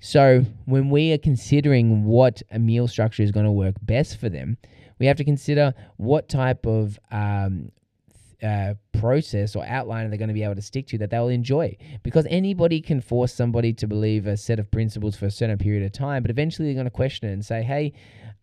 So 0.00 0.44
when 0.64 0.90
we 0.90 1.12
are 1.12 1.18
considering 1.18 2.04
what 2.04 2.42
a 2.50 2.58
meal 2.58 2.88
structure 2.88 3.22
is 3.22 3.30
going 3.30 3.46
to 3.46 3.52
work 3.52 3.76
best 3.82 4.18
for 4.18 4.28
them, 4.28 4.56
we 4.98 5.06
have 5.06 5.16
to 5.18 5.24
consider 5.24 5.74
what 5.96 6.28
type 6.28 6.66
of 6.66 6.98
um, 7.10 7.70
uh, 8.42 8.74
process 8.98 9.54
or 9.54 9.64
outline 9.66 10.08
they're 10.08 10.18
going 10.18 10.28
to 10.28 10.34
be 10.34 10.42
able 10.42 10.54
to 10.54 10.62
stick 10.62 10.86
to 10.88 10.98
that 10.98 11.10
they'll 11.10 11.28
enjoy. 11.28 11.76
Because 12.02 12.26
anybody 12.30 12.80
can 12.80 13.00
force 13.00 13.34
somebody 13.34 13.72
to 13.74 13.86
believe 13.86 14.26
a 14.26 14.36
set 14.36 14.58
of 14.58 14.70
principles 14.70 15.16
for 15.16 15.26
a 15.26 15.30
certain 15.30 15.58
period 15.58 15.84
of 15.84 15.92
time 15.92 16.22
but 16.22 16.30
eventually 16.30 16.68
they're 16.68 16.74
going 16.74 16.86
to 16.86 16.90
question 16.90 17.28
it 17.28 17.32
and 17.32 17.44
say 17.44 17.62
hey 17.62 17.92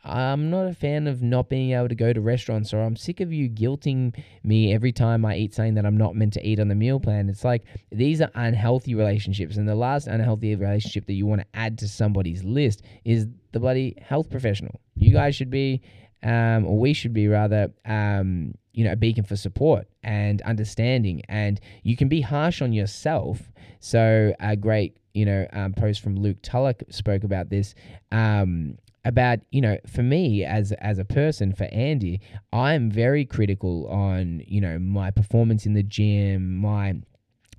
I'm 0.04 0.50
not 0.50 0.68
a 0.68 0.74
fan 0.74 1.08
of 1.08 1.22
not 1.22 1.50
being 1.50 1.72
able 1.72 1.90
to 1.90 1.96
go 1.96 2.14
to 2.14 2.22
restaurants, 2.22 2.74
or 2.74 2.82
I'm 2.82 2.96
sick 2.96 3.20
of 3.20 3.34
you 3.34 3.50
guilting 3.50 4.16
me 4.44 4.74
every 4.74 4.92
time 4.92 5.26
I 5.26 5.36
eat 5.36 5.54
something 5.54 5.74
that 5.74 5.86
I'm 5.86 5.98
not 5.98 6.16
meant 6.16 6.34
to 6.34 6.48
eat 6.48 6.60
on 6.60 6.68
the 6.68 6.76
meal 6.76 7.00
plan. 7.00 7.30
It's 7.30 7.44
like 7.44 7.64
these 7.92 8.22
are 8.22 8.32
unhealthy 8.36 8.96
relationships. 8.96 9.58
And 9.58 9.68
the 9.68 9.76
last 9.76 10.08
unhealthy 10.08 10.56
relationship 10.56 11.08
that 11.08 11.14
you 11.14 11.26
want 11.26 11.42
to 11.42 11.48
add 11.54 11.78
to 11.80 11.88
somebody's 11.88 12.44
list 12.44 12.84
is 13.04 13.28
the 13.52 13.60
bloody 13.60 13.96
health 14.02 14.30
professional. 14.30 14.80
You 14.96 15.12
guys 15.12 15.36
should 15.36 15.50
be, 15.50 15.82
um, 16.24 16.66
or 16.66 16.78
we 16.78 16.94
should 16.94 17.14
be 17.14 17.28
rather, 17.28 17.72
um, 17.86 18.54
you 18.74 18.84
know, 18.84 18.92
a 18.94 18.96
beacon 18.96 19.24
for 19.24 19.36
support 19.36 19.88
and 20.04 20.42
understanding. 20.44 21.22
And 21.28 21.60
you 21.84 21.98
can 21.98 22.08
be 22.08 22.22
harsh 22.22 22.62
on 22.62 22.72
yourself. 22.72 23.52
So, 23.80 24.34
a 24.40 24.56
great, 24.56 24.98
you 25.14 25.26
know, 25.26 25.48
um, 25.52 25.74
post 25.74 26.02
from 26.02 26.16
Luke 26.16 26.38
Tullock 26.42 26.84
spoke 26.90 27.24
about 27.24 27.50
this. 27.50 27.76
Um, 28.12 28.78
about 29.08 29.40
you 29.52 29.62
know 29.62 29.78
for 29.88 30.04
me 30.04 30.44
as 30.44 30.74
as 30.74 31.00
a 31.00 31.06
person 31.06 31.54
for 31.54 31.64
Andy 31.72 32.20
I'm 32.52 32.92
very 32.92 33.26
critical 33.26 33.88
on 33.88 34.44
you 34.46 34.60
know 34.60 34.78
my 34.78 35.12
performance 35.12 35.66
in 35.66 35.74
the 35.74 35.84
gym 35.84 36.58
my 36.58 36.96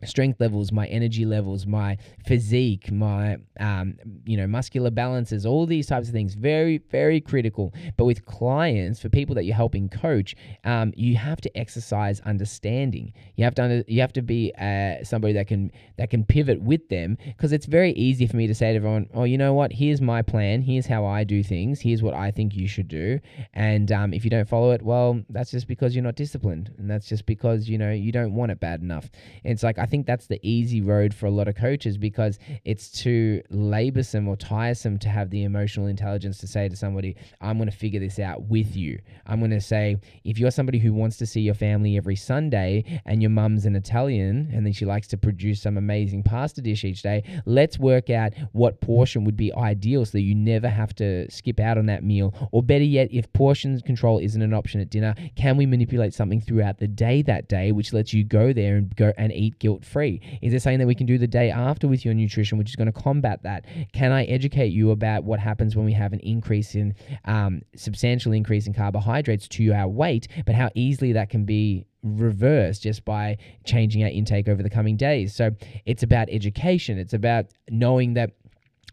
strength 0.05 0.41
levels, 0.41 0.73
my 0.73 0.87
energy 0.87 1.25
levels, 1.25 1.67
my 1.67 1.99
physique, 2.27 2.91
my 2.93 3.39
um, 3.61 3.97
you 4.25 4.37
know 4.37 4.47
muscular 4.47 4.91
balances, 4.91 5.45
all 5.45 5.67
these 5.67 5.87
types 5.87 6.09
of 6.09 6.13
things. 6.13 6.35
Very 6.35 6.79
very 6.91 7.21
critical. 7.21 7.73
But 7.97 8.05
with 8.05 8.25
clients, 8.25 9.01
for 9.01 9.09
people 9.09 9.35
that 9.35 9.45
you're 9.45 9.57
helping 9.57 9.89
coach, 9.89 10.35
um, 10.65 10.93
you 10.97 11.17
have 11.17 11.41
to 11.43 11.59
exercise 11.59 12.21
understanding. 12.21 13.13
You 13.37 13.45
have 13.45 13.55
to 13.57 13.63
under, 13.63 13.85
you 13.89 14.01
have 14.01 14.13
to 14.15 14.23
be 14.23 14.53
uh, 14.59 15.05
somebody 15.05 15.33
that 15.35 15.47
can 15.47 15.73
that 15.97 16.11
can 16.11 16.25
pivot 16.25 16.61
with 16.61 16.89
them 16.89 17.19
because 17.25 17.53
it's 17.53 17.67
very 17.67 17.93
easy 17.93 18.27
for 18.27 18.37
me 18.37 18.47
to 18.47 18.55
say 18.55 18.71
to 18.73 18.77
everyone, 18.77 19.09
oh, 19.15 19.25
you 19.25 19.39
know 19.39 19.53
what? 19.53 19.73
Here's 19.73 20.01
my 20.01 20.23
plan. 20.23 20.63
Here's 20.63 20.87
how 20.87 21.05
I 21.05 21.25
do 21.25 21.43
things. 21.43 21.81
Here's 21.81 22.03
what 22.03 22.15
I 22.15 22.31
think 22.31 22.55
you 22.55 22.69
should 22.69 22.89
do. 22.89 23.21
And 23.55 23.91
um, 23.93 24.13
if 24.13 24.25
you 24.25 24.31
don't 24.31 24.49
follow 24.49 24.71
it, 24.73 24.83
well, 24.83 25.21
that's 25.31 25.51
just 25.51 25.67
because 25.67 25.95
you're 25.95 26.05
not 26.05 26.17
disciplined, 26.17 26.73
and 26.79 26.91
that's 26.91 27.09
just 27.09 27.27
because 27.27 27.69
you 27.69 27.79
know 27.79 27.93
you 27.93 28.13
don't 28.13 28.35
want 28.35 28.53
it 28.53 28.61
bad 28.61 28.81
enough. 28.81 29.11
And 29.45 29.53
it's 29.53 29.63
like 29.63 29.79
I 29.79 29.87
think 29.89 30.07
that's 30.07 30.27
the 30.27 30.39
easy 30.43 30.81
road 30.81 31.13
for 31.13 31.27
a 31.27 31.31
lot 31.31 31.49
of 31.49 31.57
coaches 31.57 31.99
because 31.99 32.39
it's 32.65 32.91
too 32.91 33.43
laborsome 33.53 34.29
or 34.29 34.37
tiresome 34.37 34.99
to 35.01 35.09
have 35.09 35.31
the 35.31 35.43
emotional 35.45 35.87
intelligence 35.87 36.39
to 36.39 36.47
say 36.47 36.69
to 36.69 36.77
somebody, 36.77 37.17
I'm 37.41 37.59
going 37.59 37.71
to 37.71 37.77
figure 37.77 38.01
this 38.01 38.19
out 38.19 38.43
with 38.43 38.77
you. 38.77 39.01
I'm 39.27 39.41
going 39.41 39.51
to 39.51 39.61
say, 39.61 39.97
if 40.25 40.39
you're 40.39 40.51
somebody 40.51 40.79
who 40.79 40.93
wants 40.93 41.17
to 41.19 41.27
see 41.27 41.41
your 41.41 41.55
family 41.55 41.97
every 41.97 42.17
Sunday 42.17 43.01
and 43.05 43.23
your 43.23 43.31
mum's 43.31 43.67
an 43.67 43.75
Italian 43.77 44.51
and 44.53 44.65
then 44.65 44.73
she 44.73 44.85
likes 44.85 45.09
to 45.09 45.17
produce 45.17 45.63
some 45.63 45.77
amazing 45.77 46.23
pasta 46.23 46.61
dish 46.61 46.85
each 46.85 47.03
day, 47.03 47.25
let's 47.47 47.79
work 47.79 48.11
out 48.11 48.33
what 48.53 48.81
portion 48.81 49.25
would 49.25 49.37
be 49.37 49.53
ideal 49.55 50.05
so 50.05 50.13
that 50.13 50.23
you 50.23 50.35
never 50.35 50.69
have 50.69 50.95
to 50.97 51.31
skip 51.31 51.59
out 51.59 51.79
on 51.79 51.87
that 51.87 52.05
meal. 52.05 52.35
Or 52.53 52.63
better 52.63 52.85
yet, 52.85 53.09
if 53.11 53.33
portion 53.33 53.81
control 53.81 54.19
isn't 54.19 54.41
an 54.41 54.55
option 54.55 54.81
at 54.81 54.91
dinner, 54.91 55.15
can 55.37 55.57
we 55.57 55.67
manipulate 55.67 56.15
something 56.15 56.41
throughout 56.41 56.79
the 56.79 56.89
day 56.89 57.23
that 57.23 57.49
day 57.49 57.73
which 57.73 57.93
lets 57.93 58.13
you 58.13 58.25
go 58.25 58.53
there 58.53 58.77
and 58.77 58.95
go 58.97 59.13
and 59.17 59.33
eat 59.33 59.59
guilt 59.59 59.78
free? 59.85 60.21
Is 60.43 60.53
there 60.53 60.61
something 60.61 60.79
that 60.79 60.87
we 60.87 60.95
can 60.95 61.07
do 61.07 61.19
the 61.19 61.27
day 61.27 61.51
after 61.51 61.89
with 61.89 62.05
your 62.05 62.15
nutrition, 62.15 62.59
which 62.59 62.69
is 62.71 62.77
going 62.77 62.91
to 62.91 63.01
combat 63.01 63.43
that? 63.43 63.65
Can 63.93 64.13
I 64.13 64.25
educate 64.25 64.69
you 64.69 64.91
about 64.91 65.25
what 65.25 65.41
happens 65.41 65.77
when 65.77 65.85
we 65.85 65.93
have 65.93 66.13
an 66.13 66.21
increase 66.21 66.75
in 66.75 66.95
um, 67.25 67.63
substantial 67.77 68.33
increase 68.33 68.67
in 68.67 68.75
carbohydrates 68.75 69.49
to 69.49 69.73
our 69.73 69.89
weight, 69.89 70.29
but 70.47 70.55
how 70.55 70.71
easily 70.75 71.13
that 71.13 71.31
can 71.31 71.45
be 71.45 71.87
reversed 72.03 72.83
just 72.83 73.05
by 73.05 73.37
changing 73.65 74.03
our 74.03 74.09
intake 74.09 74.49
over 74.49 74.63
the 74.63 74.71
coming 74.71 74.97
days. 74.97 75.35
So 75.35 75.51
it's 75.85 76.03
about 76.03 76.29
education. 76.31 76.99
It's 76.99 77.15
about 77.15 77.47
knowing 77.71 78.15
that 78.15 78.33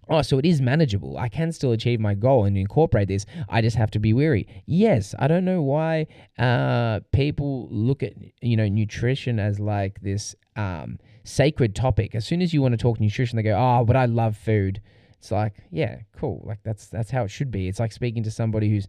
Oh, 0.09 0.21
so 0.21 0.37
it 0.37 0.45
is 0.45 0.61
manageable. 0.61 1.17
I 1.17 1.29
can 1.29 1.51
still 1.51 1.71
achieve 1.71 1.99
my 1.99 2.13
goal 2.13 2.45
and 2.45 2.57
incorporate 2.57 3.07
this. 3.07 3.25
I 3.49 3.61
just 3.61 3.75
have 3.75 3.91
to 3.91 3.99
be 3.99 4.13
weary. 4.13 4.47
Yes, 4.65 5.15
I 5.17 5.27
don't 5.27 5.45
know 5.45 5.61
why 5.61 6.07
uh, 6.37 6.99
people 7.11 7.67
look 7.71 8.03
at 8.03 8.13
you 8.41 8.55
know 8.55 8.67
nutrition 8.67 9.39
as 9.39 9.59
like 9.59 10.01
this 10.01 10.35
um, 10.55 10.99
sacred 11.23 11.75
topic. 11.75 12.15
As 12.15 12.25
soon 12.25 12.41
as 12.41 12.53
you 12.53 12.61
want 12.61 12.73
to 12.73 12.77
talk 12.77 12.99
nutrition, 12.99 13.37
they 13.37 13.43
go, 13.43 13.57
"Oh, 13.57 13.83
but 13.85 13.95
I 13.95 14.05
love 14.05 14.37
food." 14.37 14.81
It's 15.25 15.31
like, 15.31 15.55
yeah, 15.71 16.01
cool. 16.15 16.43
Like 16.45 16.59
that's 16.63 16.85
that's 16.87 17.09
how 17.09 17.23
it 17.23 17.29
should 17.29 17.49
be. 17.49 17.67
It's 17.67 17.79
like 17.79 17.91
speaking 17.91 18.21
to 18.23 18.31
somebody 18.31 18.69
who's, 18.69 18.87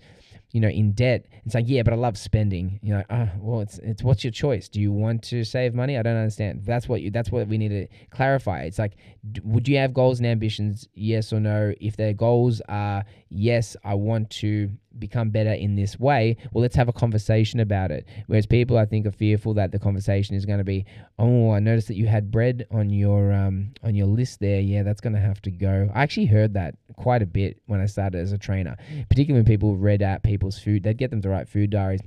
you 0.53 0.61
know, 0.61 0.69
in 0.69 0.93
debt. 0.93 1.27
It's 1.45 1.55
like, 1.55 1.67
yeah, 1.69 1.83
but 1.83 1.93
I 1.93 1.97
love 1.97 2.17
spending. 2.17 2.79
You 2.83 2.95
know, 2.95 3.05
oh, 3.11 3.29
well, 3.39 3.61
it's 3.61 3.79
it's 3.79 4.03
what's 4.03 4.25
your 4.25 4.31
choice? 4.31 4.69
Do 4.69 4.81
you 4.81 4.93
want 4.93 5.23
to 5.25 5.45
save 5.45 5.75
money? 5.75 5.99
I 5.99 6.03
don't 6.03 6.17
understand. 6.17 6.63
That's 6.65 6.89
what 6.89 7.03
you. 7.03 7.11
That's 7.11 7.31
what 7.31 7.49
we 7.49 7.59
need 7.59 7.69
to 7.69 7.87
clarify. 8.11 8.63
It's 8.63 8.79
like, 8.79 8.97
d- 9.33 9.41
would 9.45 9.69
you 9.69 9.77
have 9.79 9.93
goals 9.93 10.19
and 10.19 10.27
ambitions? 10.27 10.89
Yes 10.95 11.33
or 11.33 11.41
no? 11.41 11.75
If 11.81 11.97
their 11.97 12.13
goals 12.13 12.63
are 12.69 13.05
yes, 13.31 13.77
I 13.85 13.95
want 13.95 14.31
to 14.31 14.71
become 14.99 15.31
better 15.31 15.53
in 15.53 15.77
this 15.77 15.99
way, 15.99 16.37
well, 16.53 16.62
let's 16.62 16.77
have 16.77 16.89
a 16.89 16.93
conversation 16.93 17.61
about 17.61 17.91
it. 17.91 18.07
Whereas 18.27 18.47
people, 18.47 18.79
I 18.79 18.87
think, 18.87 19.07
are 19.07 19.12
fearful 19.12 19.55
that 19.55 19.73
the 19.73 19.79
conversation 19.79 20.37
is 20.37 20.47
going 20.47 20.59
to 20.59 20.65
be, 20.65 20.87
oh, 21.19 21.51
I 21.51 21.59
noticed 21.59 21.89
that 21.89 21.97
you 21.97 22.07
had 22.07 22.31
bread 22.31 22.67
on 22.71 22.91
your 22.91 23.33
um, 23.33 23.73
on 23.83 23.95
your 23.95 24.07
list 24.07 24.41
there. 24.41 24.61
Yeah, 24.61 24.83
that's 24.83 25.01
going 25.01 25.15
to 25.15 25.21
have 25.21 25.41
to 25.43 25.51
go. 25.51 25.91
I 25.95 26.03
actually 26.03 26.27
heard 26.27 26.55
that 26.55 26.77
quite 26.97 27.23
a 27.23 27.27
bit 27.27 27.61
when 27.67 27.81
I 27.81 27.87
started 27.87 28.21
as 28.21 28.33
a 28.33 28.39
trainer, 28.39 28.77
particularly 29.09 29.43
when 29.43 29.47
people 29.53 29.77
read 29.77 30.03
out 30.03 30.23
people's 30.23 30.59
food. 30.59 30.83
They'd 30.83 30.99
get 30.99 31.11
them 31.11 31.23
to 31.23 31.29
write 31.29 31.49
food 31.49 31.71
diaries, 31.71 32.01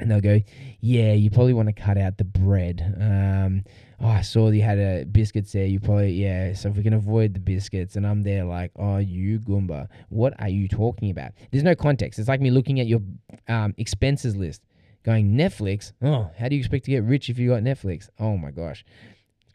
and 0.00 0.10
they'll 0.10 0.20
go, 0.20 0.40
yeah, 0.80 1.12
you 1.12 1.30
probably 1.30 1.52
want 1.52 1.68
to 1.68 1.72
cut 1.72 1.98
out 1.98 2.18
the 2.18 2.24
bread. 2.24 2.94
Um, 3.00 3.64
oh, 4.00 4.08
I 4.08 4.22
saw 4.22 4.48
you 4.50 4.62
had 4.62 4.78
a 4.78 5.04
biscuits 5.04 5.52
there. 5.52 5.66
You 5.66 5.80
probably, 5.80 6.12
yeah. 6.12 6.54
So 6.54 6.68
if 6.68 6.76
we 6.76 6.82
can 6.82 6.94
avoid 6.94 7.34
the 7.34 7.40
biscuits, 7.40 7.96
and 7.96 8.06
I'm 8.06 8.22
there 8.22 8.44
like, 8.44 8.72
oh, 8.76 8.98
you 8.98 9.38
Goomba, 9.40 9.88
what 10.08 10.34
are 10.40 10.48
you 10.48 10.68
talking 10.68 11.10
about? 11.10 11.32
There's 11.50 11.64
no 11.64 11.74
context. 11.74 12.18
It's 12.18 12.28
like 12.28 12.40
me 12.40 12.50
looking 12.50 12.80
at 12.80 12.86
your 12.86 13.00
um, 13.48 13.74
expenses 13.76 14.36
list, 14.36 14.62
going 15.04 15.32
Netflix. 15.32 15.92
Oh, 16.02 16.30
how 16.38 16.48
do 16.48 16.54
you 16.54 16.60
expect 16.60 16.84
to 16.86 16.90
get 16.90 17.04
rich 17.04 17.28
if 17.28 17.38
you 17.38 17.50
got 17.50 17.62
Netflix? 17.62 18.08
Oh 18.18 18.36
my 18.36 18.50
gosh, 18.50 18.84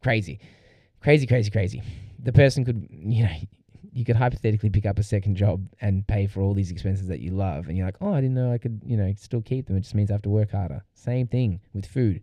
crazy, 0.04 0.40
crazy, 1.02 1.26
crazy, 1.28 1.52
crazy. 1.52 1.84
The 2.22 2.34
person 2.34 2.66
could, 2.66 2.88
you 2.90 3.24
know. 3.24 3.36
You 3.96 4.04
could 4.04 4.18
hypothetically 4.18 4.70
pick 4.70 4.86
up 4.86 5.00
a 5.00 5.04
second 5.04 5.36
job 5.38 5.66
and 5.80 6.06
pay 6.06 6.28
for 6.28 6.42
all 6.42 6.54
these 6.54 6.70
expenses 6.70 7.08
that 7.08 7.22
you 7.22 7.32
love, 7.32 7.70
and 7.70 7.78
you're 7.78 7.88
like, 7.88 7.96
"Oh, 8.02 8.14
I 8.14 8.20
didn't 8.20 8.36
know 8.36 8.52
I 8.52 8.58
could, 8.58 8.82
you 8.86 8.98
know, 8.98 9.12
still 9.18 9.42
keep 9.42 9.68
them." 9.68 9.78
It 9.78 9.82
just 9.82 9.96
means 9.96 10.12
I 10.12 10.16
have 10.16 10.22
to 10.24 10.30
work 10.30 10.52
harder. 10.52 10.84
Same 10.94 11.28
thing 11.28 11.62
with 11.74 11.86
food 11.86 12.22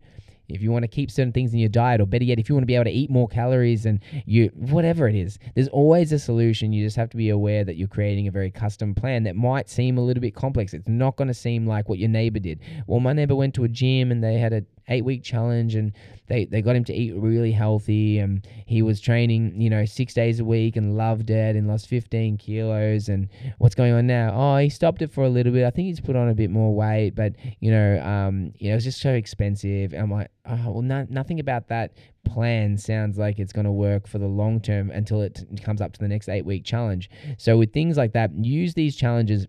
if 0.53 0.63
you 0.63 0.71
want 0.71 0.83
to 0.83 0.89
keep 0.89 1.11
certain 1.11 1.33
things 1.33 1.53
in 1.53 1.59
your 1.59 1.69
diet, 1.69 2.01
or 2.01 2.07
better 2.07 2.25
yet, 2.25 2.39
if 2.39 2.49
you 2.49 2.55
want 2.55 2.63
to 2.63 2.67
be 2.67 2.75
able 2.75 2.85
to 2.85 2.91
eat 2.91 3.11
more 3.11 3.29
calories 3.29 3.87
and 3.87 4.01
you, 4.27 4.51
whatever 4.55 5.09
it 5.09 5.15
is, 5.15 5.39
there's 5.55 5.69
always 5.69 6.13
a 6.13 6.19
solution. 6.19 6.73
You 6.73 6.85
just 6.85 6.97
have 6.97 7.11
to 7.11 7.17
be 7.17 7.31
aware 7.31 7.65
that 7.65 7.77
you're 7.77 7.89
creating 7.89 8.29
a 8.29 8.31
very 8.31 8.51
custom 8.51 8.95
plan 8.95 9.23
that 9.25 9.37
might 9.37 9.69
seem 9.69 9.99
a 9.99 10.03
little 10.03 10.21
bit 10.21 10.35
complex. 10.35 10.75
It's 10.75 10.89
not 10.89 11.17
going 11.17 11.29
to 11.29 11.35
seem 11.35 11.67
like 11.67 11.89
what 11.89 11.99
your 11.99 12.09
neighbor 12.09 12.39
did. 12.39 12.61
Well, 12.87 13.01
my 13.01 13.13
neighbor 13.13 13.35
went 13.35 13.55
to 13.55 13.65
a 13.65 13.69
gym 13.69 14.11
and 14.11 14.23
they 14.23 14.39
had 14.39 14.53
a 14.53 14.65
eight 14.89 15.05
week 15.05 15.23
challenge 15.23 15.75
and 15.75 15.93
they, 16.29 16.45
they 16.45 16.63
got 16.63 16.77
him 16.77 16.85
to 16.85 16.95
eat 16.95 17.15
really 17.15 17.53
healthy 17.53 18.19
and 18.19 18.47
he 18.67 18.83
was 18.83 19.01
training 19.01 19.61
you 19.61 19.69
know 19.69 19.85
six 19.85 20.15
days 20.15 20.41
a 20.41 20.45
week 20.45 20.77
and 20.77 20.97
loved 20.97 21.31
it 21.31 21.57
and 21.57 21.69
lost 21.69 21.89
15 21.89 22.39
kilos 22.39 23.09
and 23.09 23.29
what's 23.59 23.75
going 23.75 23.93
on 23.93 24.07
now? 24.07 24.33
Oh 24.35 24.57
he 24.59 24.69
stopped 24.69 25.03
it 25.03 25.13
for 25.13 25.25
a 25.25 25.29
little 25.29 25.53
bit. 25.53 25.65
I 25.65 25.71
think 25.71 25.87
he's 25.87 26.01
put 26.01 26.17
on 26.17 26.29
a 26.29 26.35
bit 26.35 26.51
more 26.51 26.75
weight 26.75 27.15
but 27.15 27.35
you 27.61 27.71
know 27.71 28.01
um 28.03 28.53
you 28.59 28.71
know 28.71 28.77
it's 28.77 28.85
just 28.85 29.01
so 29.01 29.13
expensive. 29.13 29.93
And 29.93 30.03
i'm 30.03 30.11
like 30.11 30.31
oh 30.47 30.71
well 30.71 30.83
no, 30.83 31.07
nothing 31.11 31.41
about 31.41 31.69
that 31.69 31.93
plan 32.25 32.79
sounds 32.79 33.19
like 33.19 33.39
it's 33.39 33.53
going 33.53 33.65
to 33.65 33.73
work 33.73 34.07
for 34.07 34.19
the 34.19 34.27
long 34.27 34.61
term 34.61 34.91
until 34.91 35.21
it 35.21 35.45
comes 35.63 35.81
up 35.81 35.93
to 35.93 36.01
the 36.01 36.09
next 36.09 36.29
eight 36.29 36.45
week 36.45 36.65
challenge. 36.65 37.11
So 37.39 37.57
with 37.57 37.73
things 37.73 37.97
like 37.97 38.13
that 38.13 38.31
use 38.35 38.75
these 38.75 38.97
challenges 38.97 39.47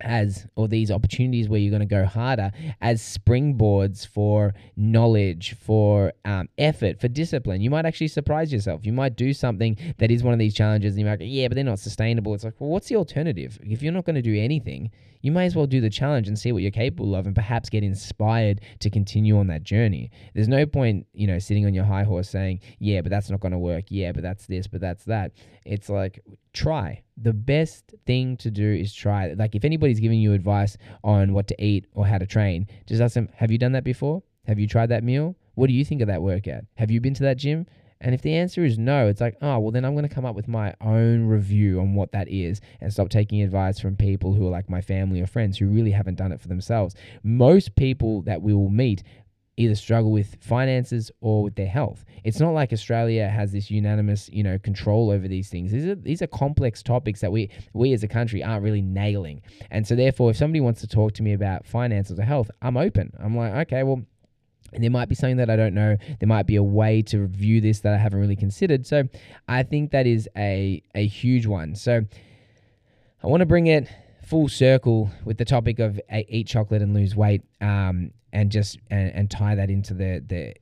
as 0.00 0.46
or 0.56 0.68
these 0.68 0.90
opportunities 0.90 1.48
where 1.48 1.60
you're 1.60 1.70
going 1.70 1.80
to 1.80 1.86
go 1.86 2.04
harder 2.04 2.50
as 2.80 3.00
springboards 3.00 4.06
for 4.06 4.54
knowledge 4.76 5.54
for 5.54 6.12
um, 6.24 6.48
effort 6.58 7.00
for 7.00 7.08
discipline. 7.08 7.60
You 7.60 7.70
might 7.70 7.86
actually 7.86 8.08
surprise 8.08 8.52
yourself. 8.52 8.84
You 8.84 8.92
might 8.92 9.16
do 9.16 9.32
something 9.32 9.76
that 9.98 10.10
is 10.10 10.22
one 10.22 10.32
of 10.32 10.38
these 10.38 10.54
challenges 10.54 10.94
and 10.94 11.00
you 11.00 11.06
might 11.06 11.18
go 11.18 11.24
yeah 11.24 11.48
but 11.48 11.54
they're 11.54 11.64
not 11.64 11.78
sustainable. 11.78 12.34
It's 12.34 12.44
like 12.44 12.54
well 12.58 12.70
what's 12.70 12.88
the 12.88 12.96
alternative? 12.96 13.58
If 13.62 13.82
you're 13.82 13.92
not 13.92 14.04
going 14.04 14.16
to 14.16 14.22
do 14.22 14.34
anything 14.36 14.90
you 15.24 15.32
may 15.32 15.46
as 15.46 15.56
well 15.56 15.66
do 15.66 15.80
the 15.80 15.88
challenge 15.88 16.28
and 16.28 16.38
see 16.38 16.52
what 16.52 16.60
you're 16.60 16.70
capable 16.70 17.14
of 17.16 17.24
and 17.24 17.34
perhaps 17.34 17.70
get 17.70 17.82
inspired 17.82 18.60
to 18.80 18.90
continue 18.90 19.38
on 19.38 19.46
that 19.46 19.62
journey. 19.62 20.10
There's 20.34 20.48
no 20.48 20.66
point 20.66 21.06
you 21.14 21.26
know 21.26 21.38
sitting 21.38 21.64
on 21.64 21.72
your 21.72 21.84
high 21.84 22.02
horse 22.02 22.28
saying 22.28 22.60
yeah 22.78 23.00
but 23.00 23.08
that's 23.08 23.30
not 23.30 23.40
going 23.40 23.52
to 23.52 23.58
work. 23.58 23.86
Yeah 23.88 24.12
but 24.12 24.22
that's 24.22 24.44
this 24.44 24.66
but 24.66 24.82
that's 24.82 25.04
that. 25.04 25.32
It's 25.64 25.88
like 25.88 26.20
try. 26.52 27.02
The 27.16 27.32
best 27.32 27.94
thing 28.04 28.36
to 28.36 28.50
do 28.50 28.70
is 28.70 28.92
try. 28.92 29.32
Like 29.32 29.54
if 29.54 29.64
anybody's 29.64 29.98
giving 29.98 30.20
you 30.20 30.34
advice 30.34 30.76
on 31.02 31.32
what 31.32 31.48
to 31.48 31.64
eat 31.64 31.86
or 31.94 32.06
how 32.06 32.18
to 32.18 32.26
train 32.26 32.66
just 32.86 33.00
ask 33.00 33.14
them 33.14 33.30
have 33.34 33.50
you 33.50 33.56
done 33.56 33.72
that 33.72 33.84
before? 33.84 34.22
Have 34.46 34.58
you 34.58 34.68
tried 34.68 34.90
that 34.90 35.02
meal? 35.02 35.36
What 35.54 35.68
do 35.68 35.72
you 35.72 35.86
think 35.86 36.02
of 36.02 36.08
that 36.08 36.20
workout? 36.20 36.64
Have 36.74 36.90
you 36.90 37.00
been 37.00 37.14
to 37.14 37.22
that 37.22 37.38
gym 37.38 37.66
and 38.04 38.14
if 38.14 38.20
the 38.20 38.34
answer 38.34 38.62
is 38.62 38.78
no, 38.78 39.08
it's 39.08 39.22
like, 39.22 39.38
oh, 39.40 39.58
well, 39.58 39.70
then 39.72 39.82
I'm 39.82 39.94
going 39.94 40.06
to 40.06 40.14
come 40.14 40.26
up 40.26 40.36
with 40.36 40.46
my 40.46 40.74
own 40.82 41.26
review 41.26 41.80
on 41.80 41.94
what 41.94 42.12
that 42.12 42.28
is 42.28 42.60
and 42.82 42.92
stop 42.92 43.08
taking 43.08 43.40
advice 43.40 43.80
from 43.80 43.96
people 43.96 44.34
who 44.34 44.46
are 44.46 44.50
like 44.50 44.68
my 44.68 44.82
family 44.82 45.22
or 45.22 45.26
friends 45.26 45.56
who 45.56 45.68
really 45.68 45.90
haven't 45.90 46.16
done 46.16 46.30
it 46.30 46.38
for 46.38 46.48
themselves. 46.48 46.94
Most 47.22 47.74
people 47.76 48.20
that 48.22 48.42
we 48.42 48.52
will 48.52 48.68
meet 48.68 49.02
either 49.56 49.74
struggle 49.74 50.10
with 50.10 50.36
finances 50.42 51.10
or 51.22 51.44
with 51.44 51.54
their 51.54 51.66
health. 51.66 52.04
It's 52.24 52.40
not 52.40 52.50
like 52.50 52.74
Australia 52.74 53.26
has 53.26 53.52
this 53.52 53.70
unanimous, 53.70 54.28
you 54.30 54.42
know, 54.42 54.58
control 54.58 55.10
over 55.10 55.26
these 55.26 55.48
things. 55.48 55.72
These 55.72 55.86
are 55.86 55.94
these 55.94 56.20
are 56.20 56.26
complex 56.26 56.82
topics 56.82 57.22
that 57.22 57.32
we 57.32 57.50
we 57.72 57.94
as 57.94 58.02
a 58.02 58.08
country 58.08 58.42
aren't 58.42 58.64
really 58.64 58.82
nailing. 58.82 59.40
And 59.70 59.86
so 59.86 59.96
therefore 59.96 60.30
if 60.30 60.36
somebody 60.36 60.60
wants 60.60 60.82
to 60.82 60.88
talk 60.88 61.12
to 61.14 61.22
me 61.22 61.32
about 61.32 61.64
finances 61.64 62.18
or 62.18 62.24
health, 62.24 62.50
I'm 62.60 62.76
open. 62.76 63.12
I'm 63.18 63.34
like, 63.34 63.68
okay, 63.68 63.82
well, 63.82 64.02
there 64.72 64.90
might 64.90 65.08
be 65.08 65.14
something 65.14 65.36
that 65.36 65.50
I 65.50 65.56
don't 65.56 65.74
know. 65.74 65.96
There 66.18 66.26
might 66.26 66.46
be 66.46 66.56
a 66.56 66.62
way 66.62 67.02
to 67.02 67.20
review 67.20 67.60
this 67.60 67.80
that 67.80 67.94
I 67.94 67.98
haven't 67.98 68.20
really 68.20 68.36
considered. 68.36 68.86
So 68.86 69.04
I 69.48 69.62
think 69.62 69.92
that 69.92 70.06
is 70.06 70.28
a 70.36 70.82
a 70.94 71.06
huge 71.06 71.46
one. 71.46 71.74
So 71.74 72.02
I 73.22 73.26
want 73.26 73.40
to 73.40 73.46
bring 73.46 73.66
it 73.68 73.88
full 74.24 74.48
circle 74.48 75.10
with 75.24 75.38
the 75.38 75.44
topic 75.44 75.78
of 75.78 76.00
eat 76.28 76.46
chocolate 76.46 76.82
and 76.82 76.94
lose 76.94 77.14
weight, 77.14 77.42
um, 77.60 78.10
and 78.32 78.50
just 78.50 78.78
and, 78.90 79.12
and 79.14 79.30
tie 79.30 79.54
that 79.54 79.70
into 79.70 79.94
the 79.94 80.22
the 80.26 80.54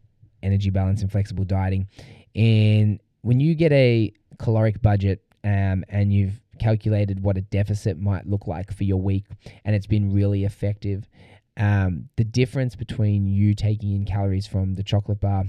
energy 0.43 0.71
balance 0.71 1.03
and 1.03 1.11
flexible 1.11 1.45
dieting. 1.45 1.87
And 2.35 3.01
when 3.23 3.41
you 3.41 3.55
get 3.55 3.73
a 3.73 4.12
caloric 4.38 4.83
budget 4.83 5.23
um, 5.45 5.85
and 5.88 6.12
you've 6.12 6.41
calculated 6.59 7.23
what 7.23 7.37
a 7.37 7.41
deficit 7.41 7.99
might 7.99 8.27
look 8.27 8.47
like 8.47 8.73
for 8.73 8.85
your 8.85 9.01
week, 9.01 9.25
and 9.65 9.75
it's 9.75 9.87
been 9.87 10.12
really 10.12 10.45
effective, 10.45 11.09
um, 11.57 12.09
the 12.17 12.25
difference 12.25 12.77
between 12.77 13.27
you 13.27 13.55
taking 13.55 13.93
in 13.93 14.05
calories 14.05 14.47
from 14.47 14.75
the 14.75 14.83
chocolate 14.83 15.21
bar 15.21 15.45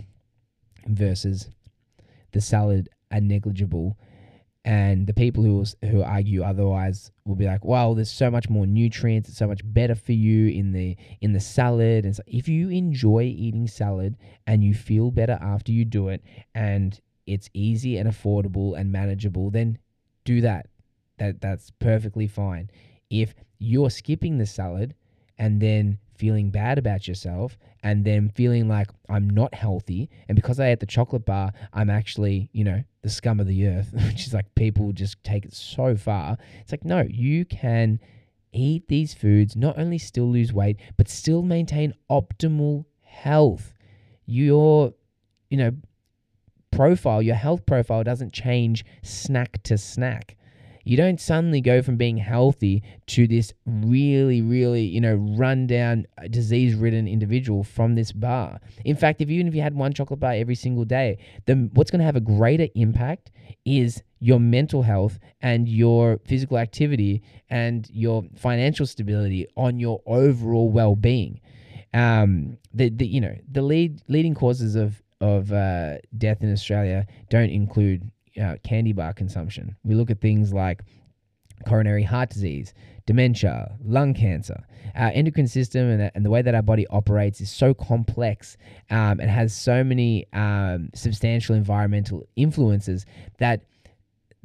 versus 0.88 1.50
the 2.32 2.42
salad 2.42 2.90
are 3.12 3.22
negligible. 3.22 3.98
And 4.66 5.08
the 5.08 5.14
people 5.14 5.44
who 5.44 5.66
who 5.88 6.04
argue 6.04 6.42
otherwise 6.42 7.12
will 7.26 7.36
be 7.36 7.46
like, 7.46 7.66
"Well, 7.66 7.96
there's 7.96 8.10
so 8.10 8.32
much 8.32 8.50
more 8.50 8.66
nutrients. 8.66 9.28
It's 9.28 9.38
so 9.38 9.48
much 9.48 9.62
better 9.64 9.94
for 9.94 10.14
you 10.14 10.48
in 10.48 10.72
the 10.72 10.96
in 11.20 11.34
the 11.34 11.42
salad." 11.42 12.06
And 12.06 12.16
so 12.16 12.24
if 12.28 12.48
you 12.48 12.70
enjoy 12.70 13.24
eating 13.24 13.68
salad 13.68 14.16
and 14.48 14.64
you 14.64 14.74
feel 14.74 15.12
better 15.12 15.38
after 15.42 15.74
you 15.74 15.84
do 15.84 16.08
it, 16.08 16.24
and 16.56 16.98
it's 17.26 17.50
easy 17.54 17.98
and 17.98 18.10
affordable 18.10 18.78
and 18.78 18.90
manageable, 18.90 19.50
then 19.50 19.80
do 20.24 20.40
that. 20.42 20.70
That 21.18 21.42
that's 21.42 21.72
perfectly 21.72 22.28
fine. 22.28 22.70
If 23.10 23.36
you're 23.60 23.90
skipping 23.90 24.38
the 24.38 24.46
salad 24.46 24.96
and 25.38 25.62
then 25.62 25.98
feeling 26.16 26.52
bad 26.52 26.78
about 26.78 27.08
yourself 27.08 27.58
and 27.84 28.06
then 28.06 28.30
feeling 28.30 28.68
like 28.68 28.90
I'm 29.10 29.30
not 29.30 29.54
healthy 29.54 30.10
and 30.28 30.36
because 30.36 30.60
I 30.60 30.70
ate 30.70 30.80
the 30.80 30.86
chocolate 30.86 31.26
bar 31.26 31.52
I'm 31.74 31.90
actually, 31.90 32.50
you 32.54 32.64
know, 32.64 32.84
the 33.02 33.10
scum 33.10 33.40
of 33.40 33.48
the 33.48 33.68
earth, 33.68 33.90
which 34.08 34.28
is 34.28 34.34
like 34.34 34.54
people 34.56 34.92
just 34.92 35.24
take 35.24 35.46
it 35.46 35.54
so 35.54 35.96
far. 35.96 36.38
It's 36.62 36.72
like 36.72 36.86
no, 36.86 37.06
you 37.10 37.46
can 37.46 38.00
eat 38.54 38.88
these 38.88 39.14
foods, 39.14 39.56
not 39.56 39.78
only 39.78 39.98
still 39.98 40.30
lose 40.30 40.54
weight, 40.54 40.78
but 40.98 41.10
still 41.10 41.42
maintain 41.42 41.94
optimal 42.10 42.86
health. 43.02 43.74
Your, 44.26 44.94
you 45.50 45.58
know, 45.58 45.72
profile, 46.72 47.22
your 47.22 47.36
health 47.36 47.66
profile 47.66 48.04
doesn't 48.04 48.34
change 48.34 48.86
snack 49.02 49.62
to 49.64 49.78
snack. 49.78 50.38
You 50.84 50.98
don't 50.98 51.20
suddenly 51.20 51.62
go 51.62 51.82
from 51.82 51.98
being 51.98 52.18
healthy 52.18 52.84
to 53.08 53.28
this 53.28 53.54
really, 53.66 54.42
really, 54.42 54.84
you 54.84 55.02
know, 55.02 55.16
run 55.16 55.68
down, 55.68 56.06
uh, 56.18 56.28
disease 56.28 56.76
ridden 56.76 57.08
individual 57.08 57.64
from 57.64 57.96
this 57.96 58.12
bar. 58.12 58.60
In 58.84 58.96
fact, 58.96 59.22
if 59.22 59.30
even 59.30 59.48
if 59.48 59.56
you 59.56 59.62
had 59.62 59.76
one 59.76 59.94
chocolate 59.94 60.20
bar 60.20 60.34
every 60.34 60.56
single 60.56 60.86
day, 60.86 61.18
then 61.46 61.70
what's 61.74 61.92
going 61.92 62.00
to 62.00 62.06
have 62.06 62.16
a 62.16 62.22
greater 62.22 62.68
impact 62.76 63.32
is 63.66 64.04
your 64.20 64.40
mental 64.40 64.82
health 64.82 65.20
and 65.42 65.68
your 65.68 66.20
physical 66.26 66.58
activity 66.58 67.22
and 67.50 67.90
your 67.92 68.24
financial 68.36 68.86
stability 68.86 69.48
on 69.56 69.80
your 69.80 70.02
overall 70.06 70.70
well 70.70 70.96
being. 70.96 71.40
Um, 71.94 72.58
the, 72.74 72.90
the 72.90 73.06
you 73.06 73.22
know 73.22 73.36
the 73.52 73.62
lead 73.62 74.02
leading 74.08 74.34
causes 74.34 74.76
of 74.76 75.02
of 75.22 75.54
uh, 75.54 75.98
death 76.18 76.42
in 76.42 76.52
Australia 76.52 77.08
don't 77.30 77.50
include 77.50 78.10
uh, 78.42 78.56
candy 78.64 78.94
bar 78.94 79.14
consumption. 79.14 79.76
We 79.84 79.96
look 79.96 80.10
at 80.10 80.22
things 80.22 80.54
like 80.54 80.84
coronary 81.68 82.04
heart 82.04 82.30
disease, 82.30 82.74
dementia, 83.06 83.76
lung 83.84 84.14
cancer. 84.14 84.64
Our 84.96 85.10
endocrine 85.10 85.48
system 85.48 85.90
and, 85.90 86.12
and 86.14 86.26
the 86.26 86.30
way 86.30 86.42
that 86.42 86.56
our 86.56 86.62
body 86.62 86.86
operates 86.88 87.42
is 87.42 87.50
so 87.50 87.74
complex 87.74 88.58
um, 88.90 89.20
and 89.20 89.30
has 89.30 89.56
so 89.56 89.84
many 89.84 90.28
um, 90.34 90.90
substantial 90.94 91.56
environmental 91.56 92.28
influences 92.36 93.06
that 93.40 93.62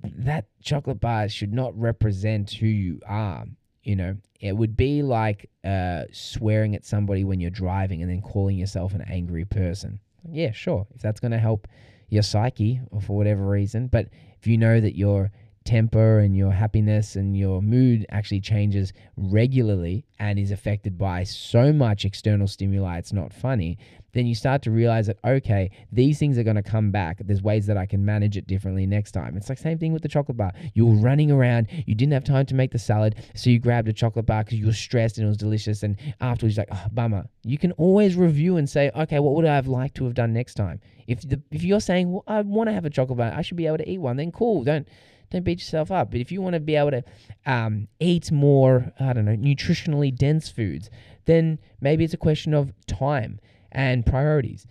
that 0.02 0.44
chocolate 0.62 1.00
bar 1.00 1.28
should 1.28 1.52
not 1.52 1.76
represent 1.76 2.52
who 2.52 2.66
you 2.66 3.00
are. 3.04 3.44
You 3.82 3.96
know, 3.96 4.16
it 4.38 4.52
would 4.52 4.76
be 4.76 5.02
like 5.02 5.50
uh, 5.64 6.04
swearing 6.12 6.76
at 6.76 6.84
somebody 6.84 7.24
when 7.24 7.40
you're 7.40 7.50
driving 7.50 8.02
and 8.02 8.10
then 8.10 8.22
calling 8.22 8.56
yourself 8.56 8.94
an 8.94 9.02
angry 9.08 9.44
person 9.44 9.98
yeah, 10.32 10.52
sure, 10.52 10.86
if 10.94 11.00
that's 11.00 11.20
going 11.20 11.32
to 11.32 11.38
help 11.38 11.68
your 12.08 12.22
psyche 12.22 12.80
or 12.90 13.00
for 13.00 13.16
whatever 13.16 13.44
reason. 13.46 13.88
But 13.88 14.08
if 14.38 14.46
you 14.46 14.56
know 14.56 14.80
that 14.80 14.96
your 14.96 15.30
temper 15.68 16.20
and 16.20 16.34
your 16.34 16.50
happiness 16.50 17.14
and 17.14 17.36
your 17.36 17.60
mood 17.60 18.06
actually 18.08 18.40
changes 18.40 18.94
regularly 19.18 20.06
and 20.18 20.38
is 20.38 20.50
affected 20.50 20.96
by 20.96 21.22
so 21.24 21.74
much 21.74 22.06
external 22.06 22.46
stimuli, 22.46 22.96
it's 22.96 23.12
not 23.12 23.34
funny, 23.34 23.76
then 24.14 24.26
you 24.26 24.34
start 24.34 24.62
to 24.62 24.70
realize 24.70 25.06
that, 25.08 25.18
okay, 25.26 25.70
these 25.92 26.18
things 26.18 26.38
are 26.38 26.42
going 26.42 26.56
to 26.56 26.62
come 26.62 26.90
back. 26.90 27.18
There's 27.20 27.42
ways 27.42 27.66
that 27.66 27.76
I 27.76 27.84
can 27.84 28.02
manage 28.02 28.38
it 28.38 28.46
differently 28.46 28.86
next 28.86 29.12
time. 29.12 29.36
It's 29.36 29.50
like 29.50 29.58
same 29.58 29.78
thing 29.78 29.92
with 29.92 30.00
the 30.00 30.08
chocolate 30.08 30.38
bar. 30.38 30.52
You 30.72 30.86
were 30.86 30.94
running 30.94 31.30
around, 31.30 31.68
you 31.86 31.94
didn't 31.94 32.14
have 32.14 32.24
time 32.24 32.46
to 32.46 32.54
make 32.54 32.70
the 32.70 32.78
salad, 32.78 33.16
so 33.34 33.50
you 33.50 33.58
grabbed 33.58 33.88
a 33.88 33.92
chocolate 33.92 34.24
bar 34.24 34.44
because 34.44 34.58
you 34.58 34.66
were 34.66 34.72
stressed 34.72 35.18
and 35.18 35.26
it 35.26 35.28
was 35.28 35.36
delicious. 35.36 35.82
And 35.82 35.98
afterwards, 36.22 36.56
you're 36.56 36.64
like, 36.68 36.78
oh, 36.80 36.88
bummer. 36.92 37.26
You 37.44 37.58
can 37.58 37.72
always 37.72 38.16
review 38.16 38.56
and 38.56 38.68
say, 38.68 38.90
okay, 38.96 39.18
what 39.18 39.34
would 39.34 39.44
I 39.44 39.54
have 39.54 39.68
liked 39.68 39.96
to 39.96 40.04
have 40.04 40.14
done 40.14 40.32
next 40.32 40.54
time? 40.54 40.80
If 41.06 41.28
the 41.28 41.42
if 41.50 41.62
you're 41.62 41.80
saying, 41.80 42.10
well, 42.10 42.24
I 42.26 42.40
want 42.40 42.68
to 42.68 42.72
have 42.72 42.86
a 42.86 42.90
chocolate 42.90 43.18
bar, 43.18 43.32
I 43.34 43.42
should 43.42 43.58
be 43.58 43.66
able 43.66 43.78
to 43.78 43.88
eat 43.88 43.98
one, 43.98 44.16
then 44.16 44.32
cool. 44.32 44.64
Don't 44.64 44.88
don't 45.30 45.44
beat 45.44 45.58
yourself 45.58 45.90
up. 45.90 46.10
But 46.10 46.20
if 46.20 46.32
you 46.32 46.40
want 46.40 46.54
to 46.54 46.60
be 46.60 46.76
able 46.76 46.90
to 46.90 47.04
um, 47.46 47.88
eat 48.00 48.32
more, 48.32 48.92
I 48.98 49.12
don't 49.12 49.24
know, 49.24 49.36
nutritionally 49.36 50.14
dense 50.14 50.48
foods, 50.48 50.90
then 51.26 51.58
maybe 51.80 52.04
it's 52.04 52.14
a 52.14 52.18
question 52.18 52.54
of 52.54 52.72
time 52.86 53.40
and 53.70 54.06
priorities 54.06 54.66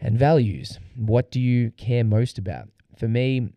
and 0.00 0.18
values. 0.18 0.78
What 0.96 1.30
do 1.30 1.40
you 1.40 1.70
care 1.72 2.04
most 2.04 2.38
about? 2.38 2.68
For 2.96 3.08
me, 3.08 3.52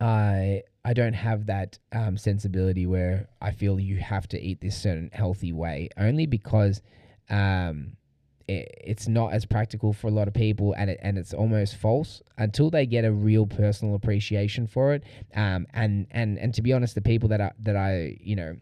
I 0.00 0.62
I 0.84 0.92
don't 0.92 1.14
have 1.14 1.46
that 1.46 1.78
um, 1.90 2.16
sensibility 2.16 2.86
where 2.86 3.28
I 3.42 3.50
feel 3.50 3.80
you 3.80 3.96
have 3.96 4.28
to 4.28 4.40
eat 4.40 4.60
this 4.60 4.80
certain 4.80 5.10
healthy 5.12 5.52
way, 5.52 5.88
only 5.96 6.26
because 6.26 6.80
um, 7.28 7.95
it, 8.48 8.74
it's 8.84 9.08
not 9.08 9.32
as 9.32 9.44
practical 9.44 9.92
for 9.92 10.08
a 10.08 10.10
lot 10.10 10.28
of 10.28 10.34
people, 10.34 10.74
and 10.74 10.90
it, 10.90 11.00
and 11.02 11.18
it's 11.18 11.34
almost 11.34 11.76
false 11.76 12.22
until 12.38 12.70
they 12.70 12.86
get 12.86 13.04
a 13.04 13.12
real 13.12 13.46
personal 13.46 13.94
appreciation 13.94 14.66
for 14.66 14.94
it. 14.94 15.04
Um, 15.34 15.66
and 15.72 16.06
and 16.10 16.38
and 16.38 16.54
to 16.54 16.62
be 16.62 16.72
honest, 16.72 16.94
the 16.94 17.02
people 17.02 17.28
that 17.30 17.40
I 17.40 17.52
that 17.60 17.76
I 17.76 18.16
you 18.20 18.36
know 18.36 18.56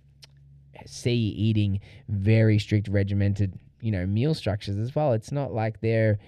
see 0.87 1.15
eating 1.15 1.81
very 2.09 2.59
strict 2.59 2.89
regimented 2.89 3.59
you 3.81 3.91
know 3.91 4.05
meal 4.07 4.35
structures 4.35 4.77
as 4.77 4.95
well 4.95 5.13
it's 5.13 5.31
not 5.31 5.53
like 5.53 5.81
they're 5.81 6.19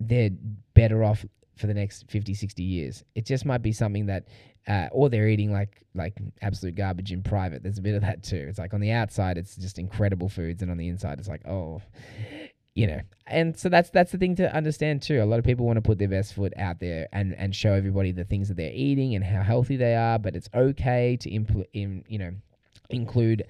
they're 0.00 0.30
better 0.74 1.04
off 1.04 1.24
for 1.60 1.66
the 1.66 1.74
next 1.74 2.10
50 2.10 2.34
60 2.34 2.62
years. 2.62 3.04
It 3.14 3.26
just 3.26 3.44
might 3.44 3.62
be 3.62 3.72
something 3.72 4.06
that 4.06 4.28
uh, 4.66 4.88
or 4.92 5.08
they're 5.08 5.28
eating 5.28 5.52
like 5.52 5.82
like 5.94 6.16
absolute 6.42 6.74
garbage 6.74 7.12
in 7.12 7.22
private. 7.22 7.62
There's 7.62 7.78
a 7.78 7.82
bit 7.82 7.94
of 7.94 8.02
that 8.02 8.22
too. 8.22 8.46
It's 8.48 8.58
like 8.58 8.74
on 8.74 8.80
the 8.80 8.90
outside 8.90 9.38
it's 9.38 9.56
just 9.56 9.78
incredible 9.78 10.28
foods 10.28 10.62
and 10.62 10.70
on 10.70 10.78
the 10.78 10.88
inside 10.88 11.18
it's 11.18 11.28
like 11.28 11.46
oh 11.46 11.82
you 12.74 12.86
know 12.86 13.00
and 13.26 13.58
so 13.58 13.68
that's 13.68 13.90
that's 13.90 14.12
the 14.12 14.18
thing 14.18 14.36
to 14.36 14.54
understand 14.54 15.02
too 15.02 15.22
a 15.22 15.24
lot 15.24 15.38
of 15.38 15.44
people 15.44 15.66
want 15.66 15.76
to 15.76 15.82
put 15.82 15.98
their 15.98 16.08
best 16.08 16.34
foot 16.34 16.52
out 16.56 16.78
there 16.80 17.08
and 17.12 17.34
and 17.34 17.54
show 17.54 17.72
everybody 17.72 18.12
the 18.12 18.24
things 18.24 18.48
that 18.48 18.56
they're 18.56 18.72
eating 18.72 19.14
and 19.14 19.24
how 19.24 19.42
healthy 19.42 19.76
they 19.76 19.94
are 19.94 20.18
but 20.18 20.36
it's 20.36 20.48
okay 20.54 21.16
to 21.16 21.30
impl- 21.30 21.66
in, 21.72 22.04
you 22.08 22.18
know 22.18 22.32
include 22.90 23.44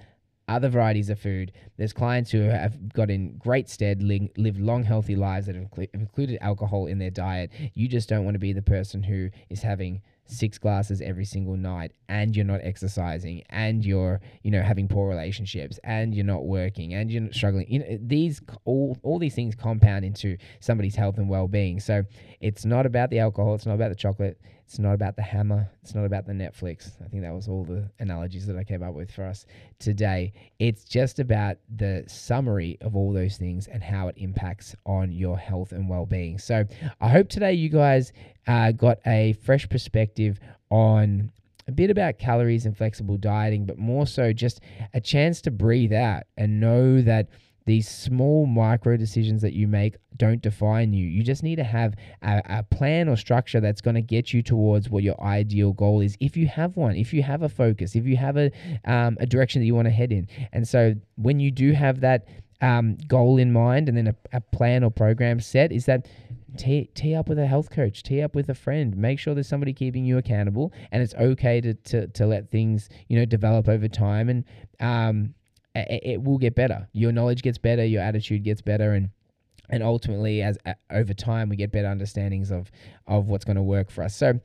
other 0.51 0.69
varieties 0.69 1.09
of 1.09 1.19
food. 1.19 1.51
There's 1.77 1.93
clients 1.93 2.31
who 2.31 2.41
have 2.41 2.93
got 2.93 3.09
in 3.09 3.37
great 3.37 3.69
stead, 3.69 4.03
li- 4.03 4.31
lived 4.37 4.59
long, 4.59 4.83
healthy 4.83 5.15
lives 5.15 5.47
that 5.47 5.55
have 5.55 5.67
included 5.93 6.37
alcohol 6.41 6.87
in 6.87 6.99
their 6.99 7.09
diet. 7.09 7.51
You 7.73 7.87
just 7.87 8.09
don't 8.09 8.25
want 8.25 8.35
to 8.35 8.39
be 8.39 8.53
the 8.53 8.61
person 8.61 9.03
who 9.03 9.29
is 9.49 9.61
having 9.61 10.01
six 10.25 10.57
glasses 10.57 11.01
every 11.01 11.25
single 11.25 11.57
night 11.57 11.91
and 12.07 12.35
you're 12.35 12.45
not 12.45 12.61
exercising 12.63 13.43
and 13.49 13.85
you're 13.85 14.21
you 14.43 14.51
know 14.51 14.61
having 14.61 14.87
poor 14.87 15.09
relationships 15.09 15.79
and 15.83 16.15
you're 16.15 16.25
not 16.25 16.45
working 16.45 16.93
and 16.93 17.11
you're 17.11 17.31
struggling 17.33 17.65
you 17.69 17.79
know 17.79 17.97
these 18.01 18.41
all 18.65 18.97
all 19.03 19.19
these 19.19 19.35
things 19.35 19.55
compound 19.55 20.05
into 20.05 20.37
somebody's 20.59 20.95
health 20.95 21.17
and 21.17 21.27
well-being. 21.27 21.79
So 21.79 22.03
it's 22.39 22.65
not 22.65 22.85
about 22.85 23.09
the 23.09 23.19
alcohol 23.19 23.55
it's 23.55 23.65
not 23.65 23.75
about 23.75 23.89
the 23.89 23.95
chocolate 23.95 24.39
it's 24.71 24.79
not 24.79 24.93
about 24.93 25.17
the 25.17 25.21
hammer. 25.21 25.69
It's 25.83 25.93
not 25.93 26.05
about 26.05 26.25
the 26.25 26.31
Netflix. 26.31 26.91
I 27.03 27.09
think 27.09 27.23
that 27.23 27.33
was 27.33 27.49
all 27.49 27.65
the 27.65 27.89
analogies 27.99 28.47
that 28.47 28.55
I 28.55 28.63
came 28.63 28.81
up 28.81 28.93
with 28.93 29.11
for 29.11 29.25
us 29.25 29.45
today. 29.79 30.31
It's 30.59 30.85
just 30.85 31.19
about 31.19 31.57
the 31.75 32.05
summary 32.07 32.77
of 32.79 32.95
all 32.95 33.11
those 33.11 33.35
things 33.35 33.67
and 33.67 33.83
how 33.83 34.07
it 34.07 34.15
impacts 34.17 34.73
on 34.85 35.11
your 35.11 35.37
health 35.37 35.73
and 35.73 35.89
well 35.89 36.05
being. 36.05 36.37
So 36.37 36.63
I 37.01 37.09
hope 37.09 37.27
today 37.27 37.51
you 37.51 37.67
guys 37.67 38.13
uh, 38.47 38.71
got 38.71 38.99
a 39.05 39.33
fresh 39.43 39.67
perspective 39.67 40.39
on 40.69 41.33
a 41.67 41.73
bit 41.73 41.89
about 41.89 42.17
calories 42.17 42.65
and 42.65 42.77
flexible 42.77 43.17
dieting, 43.17 43.65
but 43.65 43.77
more 43.77 44.07
so 44.07 44.31
just 44.31 44.61
a 44.93 45.01
chance 45.01 45.41
to 45.41 45.51
breathe 45.51 45.91
out 45.91 46.23
and 46.37 46.61
know 46.61 47.01
that 47.01 47.27
these 47.71 47.87
small 47.87 48.45
micro 48.45 48.97
decisions 48.97 49.41
that 49.41 49.53
you 49.53 49.65
make 49.65 49.95
don't 50.17 50.41
define 50.41 50.91
you. 50.91 51.07
You 51.07 51.23
just 51.23 51.41
need 51.41 51.55
to 51.55 51.63
have 51.63 51.95
a, 52.21 52.41
a 52.45 52.63
plan 52.63 53.07
or 53.07 53.15
structure 53.15 53.61
that's 53.61 53.79
going 53.79 53.95
to 53.95 54.01
get 54.01 54.33
you 54.33 54.43
towards 54.43 54.89
what 54.89 55.03
your 55.03 55.17
ideal 55.23 55.71
goal 55.71 56.01
is. 56.01 56.17
If 56.19 56.35
you 56.35 56.47
have 56.47 56.75
one, 56.75 56.97
if 56.97 57.13
you 57.13 57.23
have 57.23 57.43
a 57.43 57.47
focus, 57.47 57.95
if 57.95 58.05
you 58.05 58.17
have 58.17 58.35
a, 58.35 58.51
um, 58.83 59.15
a 59.21 59.25
direction 59.25 59.61
that 59.61 59.67
you 59.67 59.73
want 59.73 59.85
to 59.85 59.91
head 59.91 60.11
in. 60.11 60.27
And 60.51 60.67
so 60.67 60.95
when 61.15 61.39
you 61.39 61.49
do 61.49 61.71
have 61.71 62.01
that 62.01 62.27
um, 62.59 62.97
goal 63.07 63.37
in 63.37 63.53
mind 63.53 63.87
and 63.87 63.97
then 63.97 64.07
a, 64.07 64.15
a 64.33 64.41
plan 64.41 64.83
or 64.83 64.91
program 64.91 65.39
set, 65.39 65.71
is 65.71 65.85
that 65.85 66.09
tee, 66.57 66.89
tee 66.93 67.15
up 67.15 67.29
with 67.29 67.39
a 67.39 67.47
health 67.47 67.69
coach, 67.69 68.03
tee 68.03 68.21
up 68.21 68.35
with 68.35 68.49
a 68.49 68.53
friend, 68.53 68.97
make 68.97 69.17
sure 69.17 69.33
there's 69.33 69.47
somebody 69.47 69.71
keeping 69.71 70.03
you 70.03 70.17
accountable. 70.17 70.73
And 70.91 71.01
it's 71.01 71.15
okay 71.15 71.61
to, 71.61 71.73
to, 71.73 72.07
to 72.07 72.25
let 72.27 72.51
things, 72.51 72.89
you 73.07 73.17
know, 73.17 73.23
develop 73.23 73.69
over 73.69 73.87
time. 73.87 74.27
And, 74.27 74.43
um, 74.81 75.35
it, 75.75 76.01
it 76.03 76.23
will 76.23 76.37
get 76.37 76.55
better. 76.55 76.87
Your 76.93 77.11
knowledge 77.11 77.41
gets 77.41 77.57
better, 77.57 77.85
your 77.85 78.01
attitude 78.01 78.43
gets 78.43 78.61
better, 78.61 78.93
and 78.93 79.09
and 79.69 79.83
ultimately, 79.83 80.41
as 80.41 80.57
uh, 80.65 80.73
over 80.89 81.13
time, 81.13 81.47
we 81.49 81.55
get 81.55 81.71
better 81.71 81.87
understandings 81.87 82.51
of 82.51 82.71
of 83.07 83.27
what's 83.27 83.45
going 83.45 83.57
to 83.57 83.63
work 83.63 83.91
for 83.91 84.03
us. 84.03 84.15
So. 84.15 84.39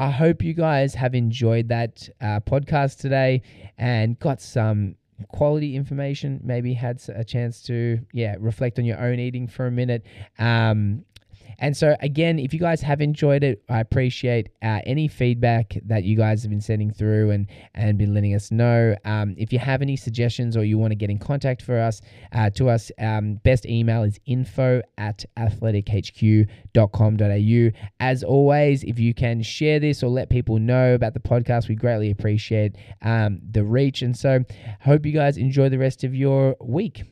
I 0.00 0.12
hope 0.12 0.44
you 0.44 0.54
guys 0.54 0.94
have 0.94 1.16
enjoyed 1.16 1.70
that 1.70 2.08
uh, 2.20 2.38
podcast 2.38 3.00
today 3.00 3.42
and 3.78 4.16
got 4.20 4.40
some 4.40 4.94
quality 5.26 5.74
information. 5.74 6.40
Maybe 6.44 6.72
had 6.72 7.02
a 7.08 7.24
chance 7.24 7.60
to, 7.62 7.98
yeah, 8.12 8.36
reflect 8.38 8.78
on 8.78 8.84
your 8.84 9.00
own 9.00 9.18
eating 9.18 9.48
for 9.48 9.66
a 9.66 9.72
minute. 9.72 10.06
Um, 10.38 11.04
And 11.58 11.76
so, 11.76 11.96
again, 12.00 12.38
if 12.38 12.54
you 12.54 12.60
guys 12.60 12.80
have 12.82 13.00
enjoyed 13.00 13.42
it, 13.42 13.64
I 13.68 13.80
appreciate 13.80 14.50
uh, 14.62 14.78
any 14.86 15.08
feedback 15.08 15.76
that 15.86 16.04
you 16.04 16.16
guys 16.16 16.42
have 16.42 16.50
been 16.50 16.60
sending 16.60 16.92
through 16.92 17.30
and, 17.30 17.48
and 17.74 17.98
been 17.98 18.14
letting 18.14 18.32
us 18.34 18.52
know. 18.52 18.94
Um, 19.04 19.34
if 19.36 19.52
you 19.52 19.58
have 19.58 19.82
any 19.82 19.96
suggestions 19.96 20.56
or 20.56 20.62
you 20.64 20.78
want 20.78 20.92
to 20.92 20.96
get 20.96 21.10
in 21.10 21.18
contact 21.18 21.62
for 21.62 21.80
us, 21.80 22.00
uh, 22.32 22.50
to 22.50 22.68
us, 22.68 22.92
um, 23.00 23.40
best 23.44 23.66
email 23.66 24.04
is 24.04 24.20
info 24.26 24.82
at 24.98 25.24
athletichq.com.au. 25.36 27.80
As 28.00 28.22
always, 28.22 28.84
if 28.84 29.00
you 29.00 29.14
can 29.14 29.42
share 29.42 29.80
this 29.80 30.02
or 30.02 30.08
let 30.08 30.28
people 30.30 30.58
know 30.60 30.94
about 30.94 31.14
the 31.14 31.20
podcast, 31.20 31.68
we 31.68 31.74
greatly 31.74 32.10
appreciate 32.10 32.76
um, 33.02 33.40
the 33.50 33.64
reach. 33.64 34.02
And 34.02 34.16
so, 34.16 34.44
hope 34.80 35.04
you 35.04 35.12
guys 35.12 35.36
enjoy 35.36 35.68
the 35.70 35.78
rest 35.78 36.04
of 36.04 36.14
your 36.14 36.54
week. 36.60 37.02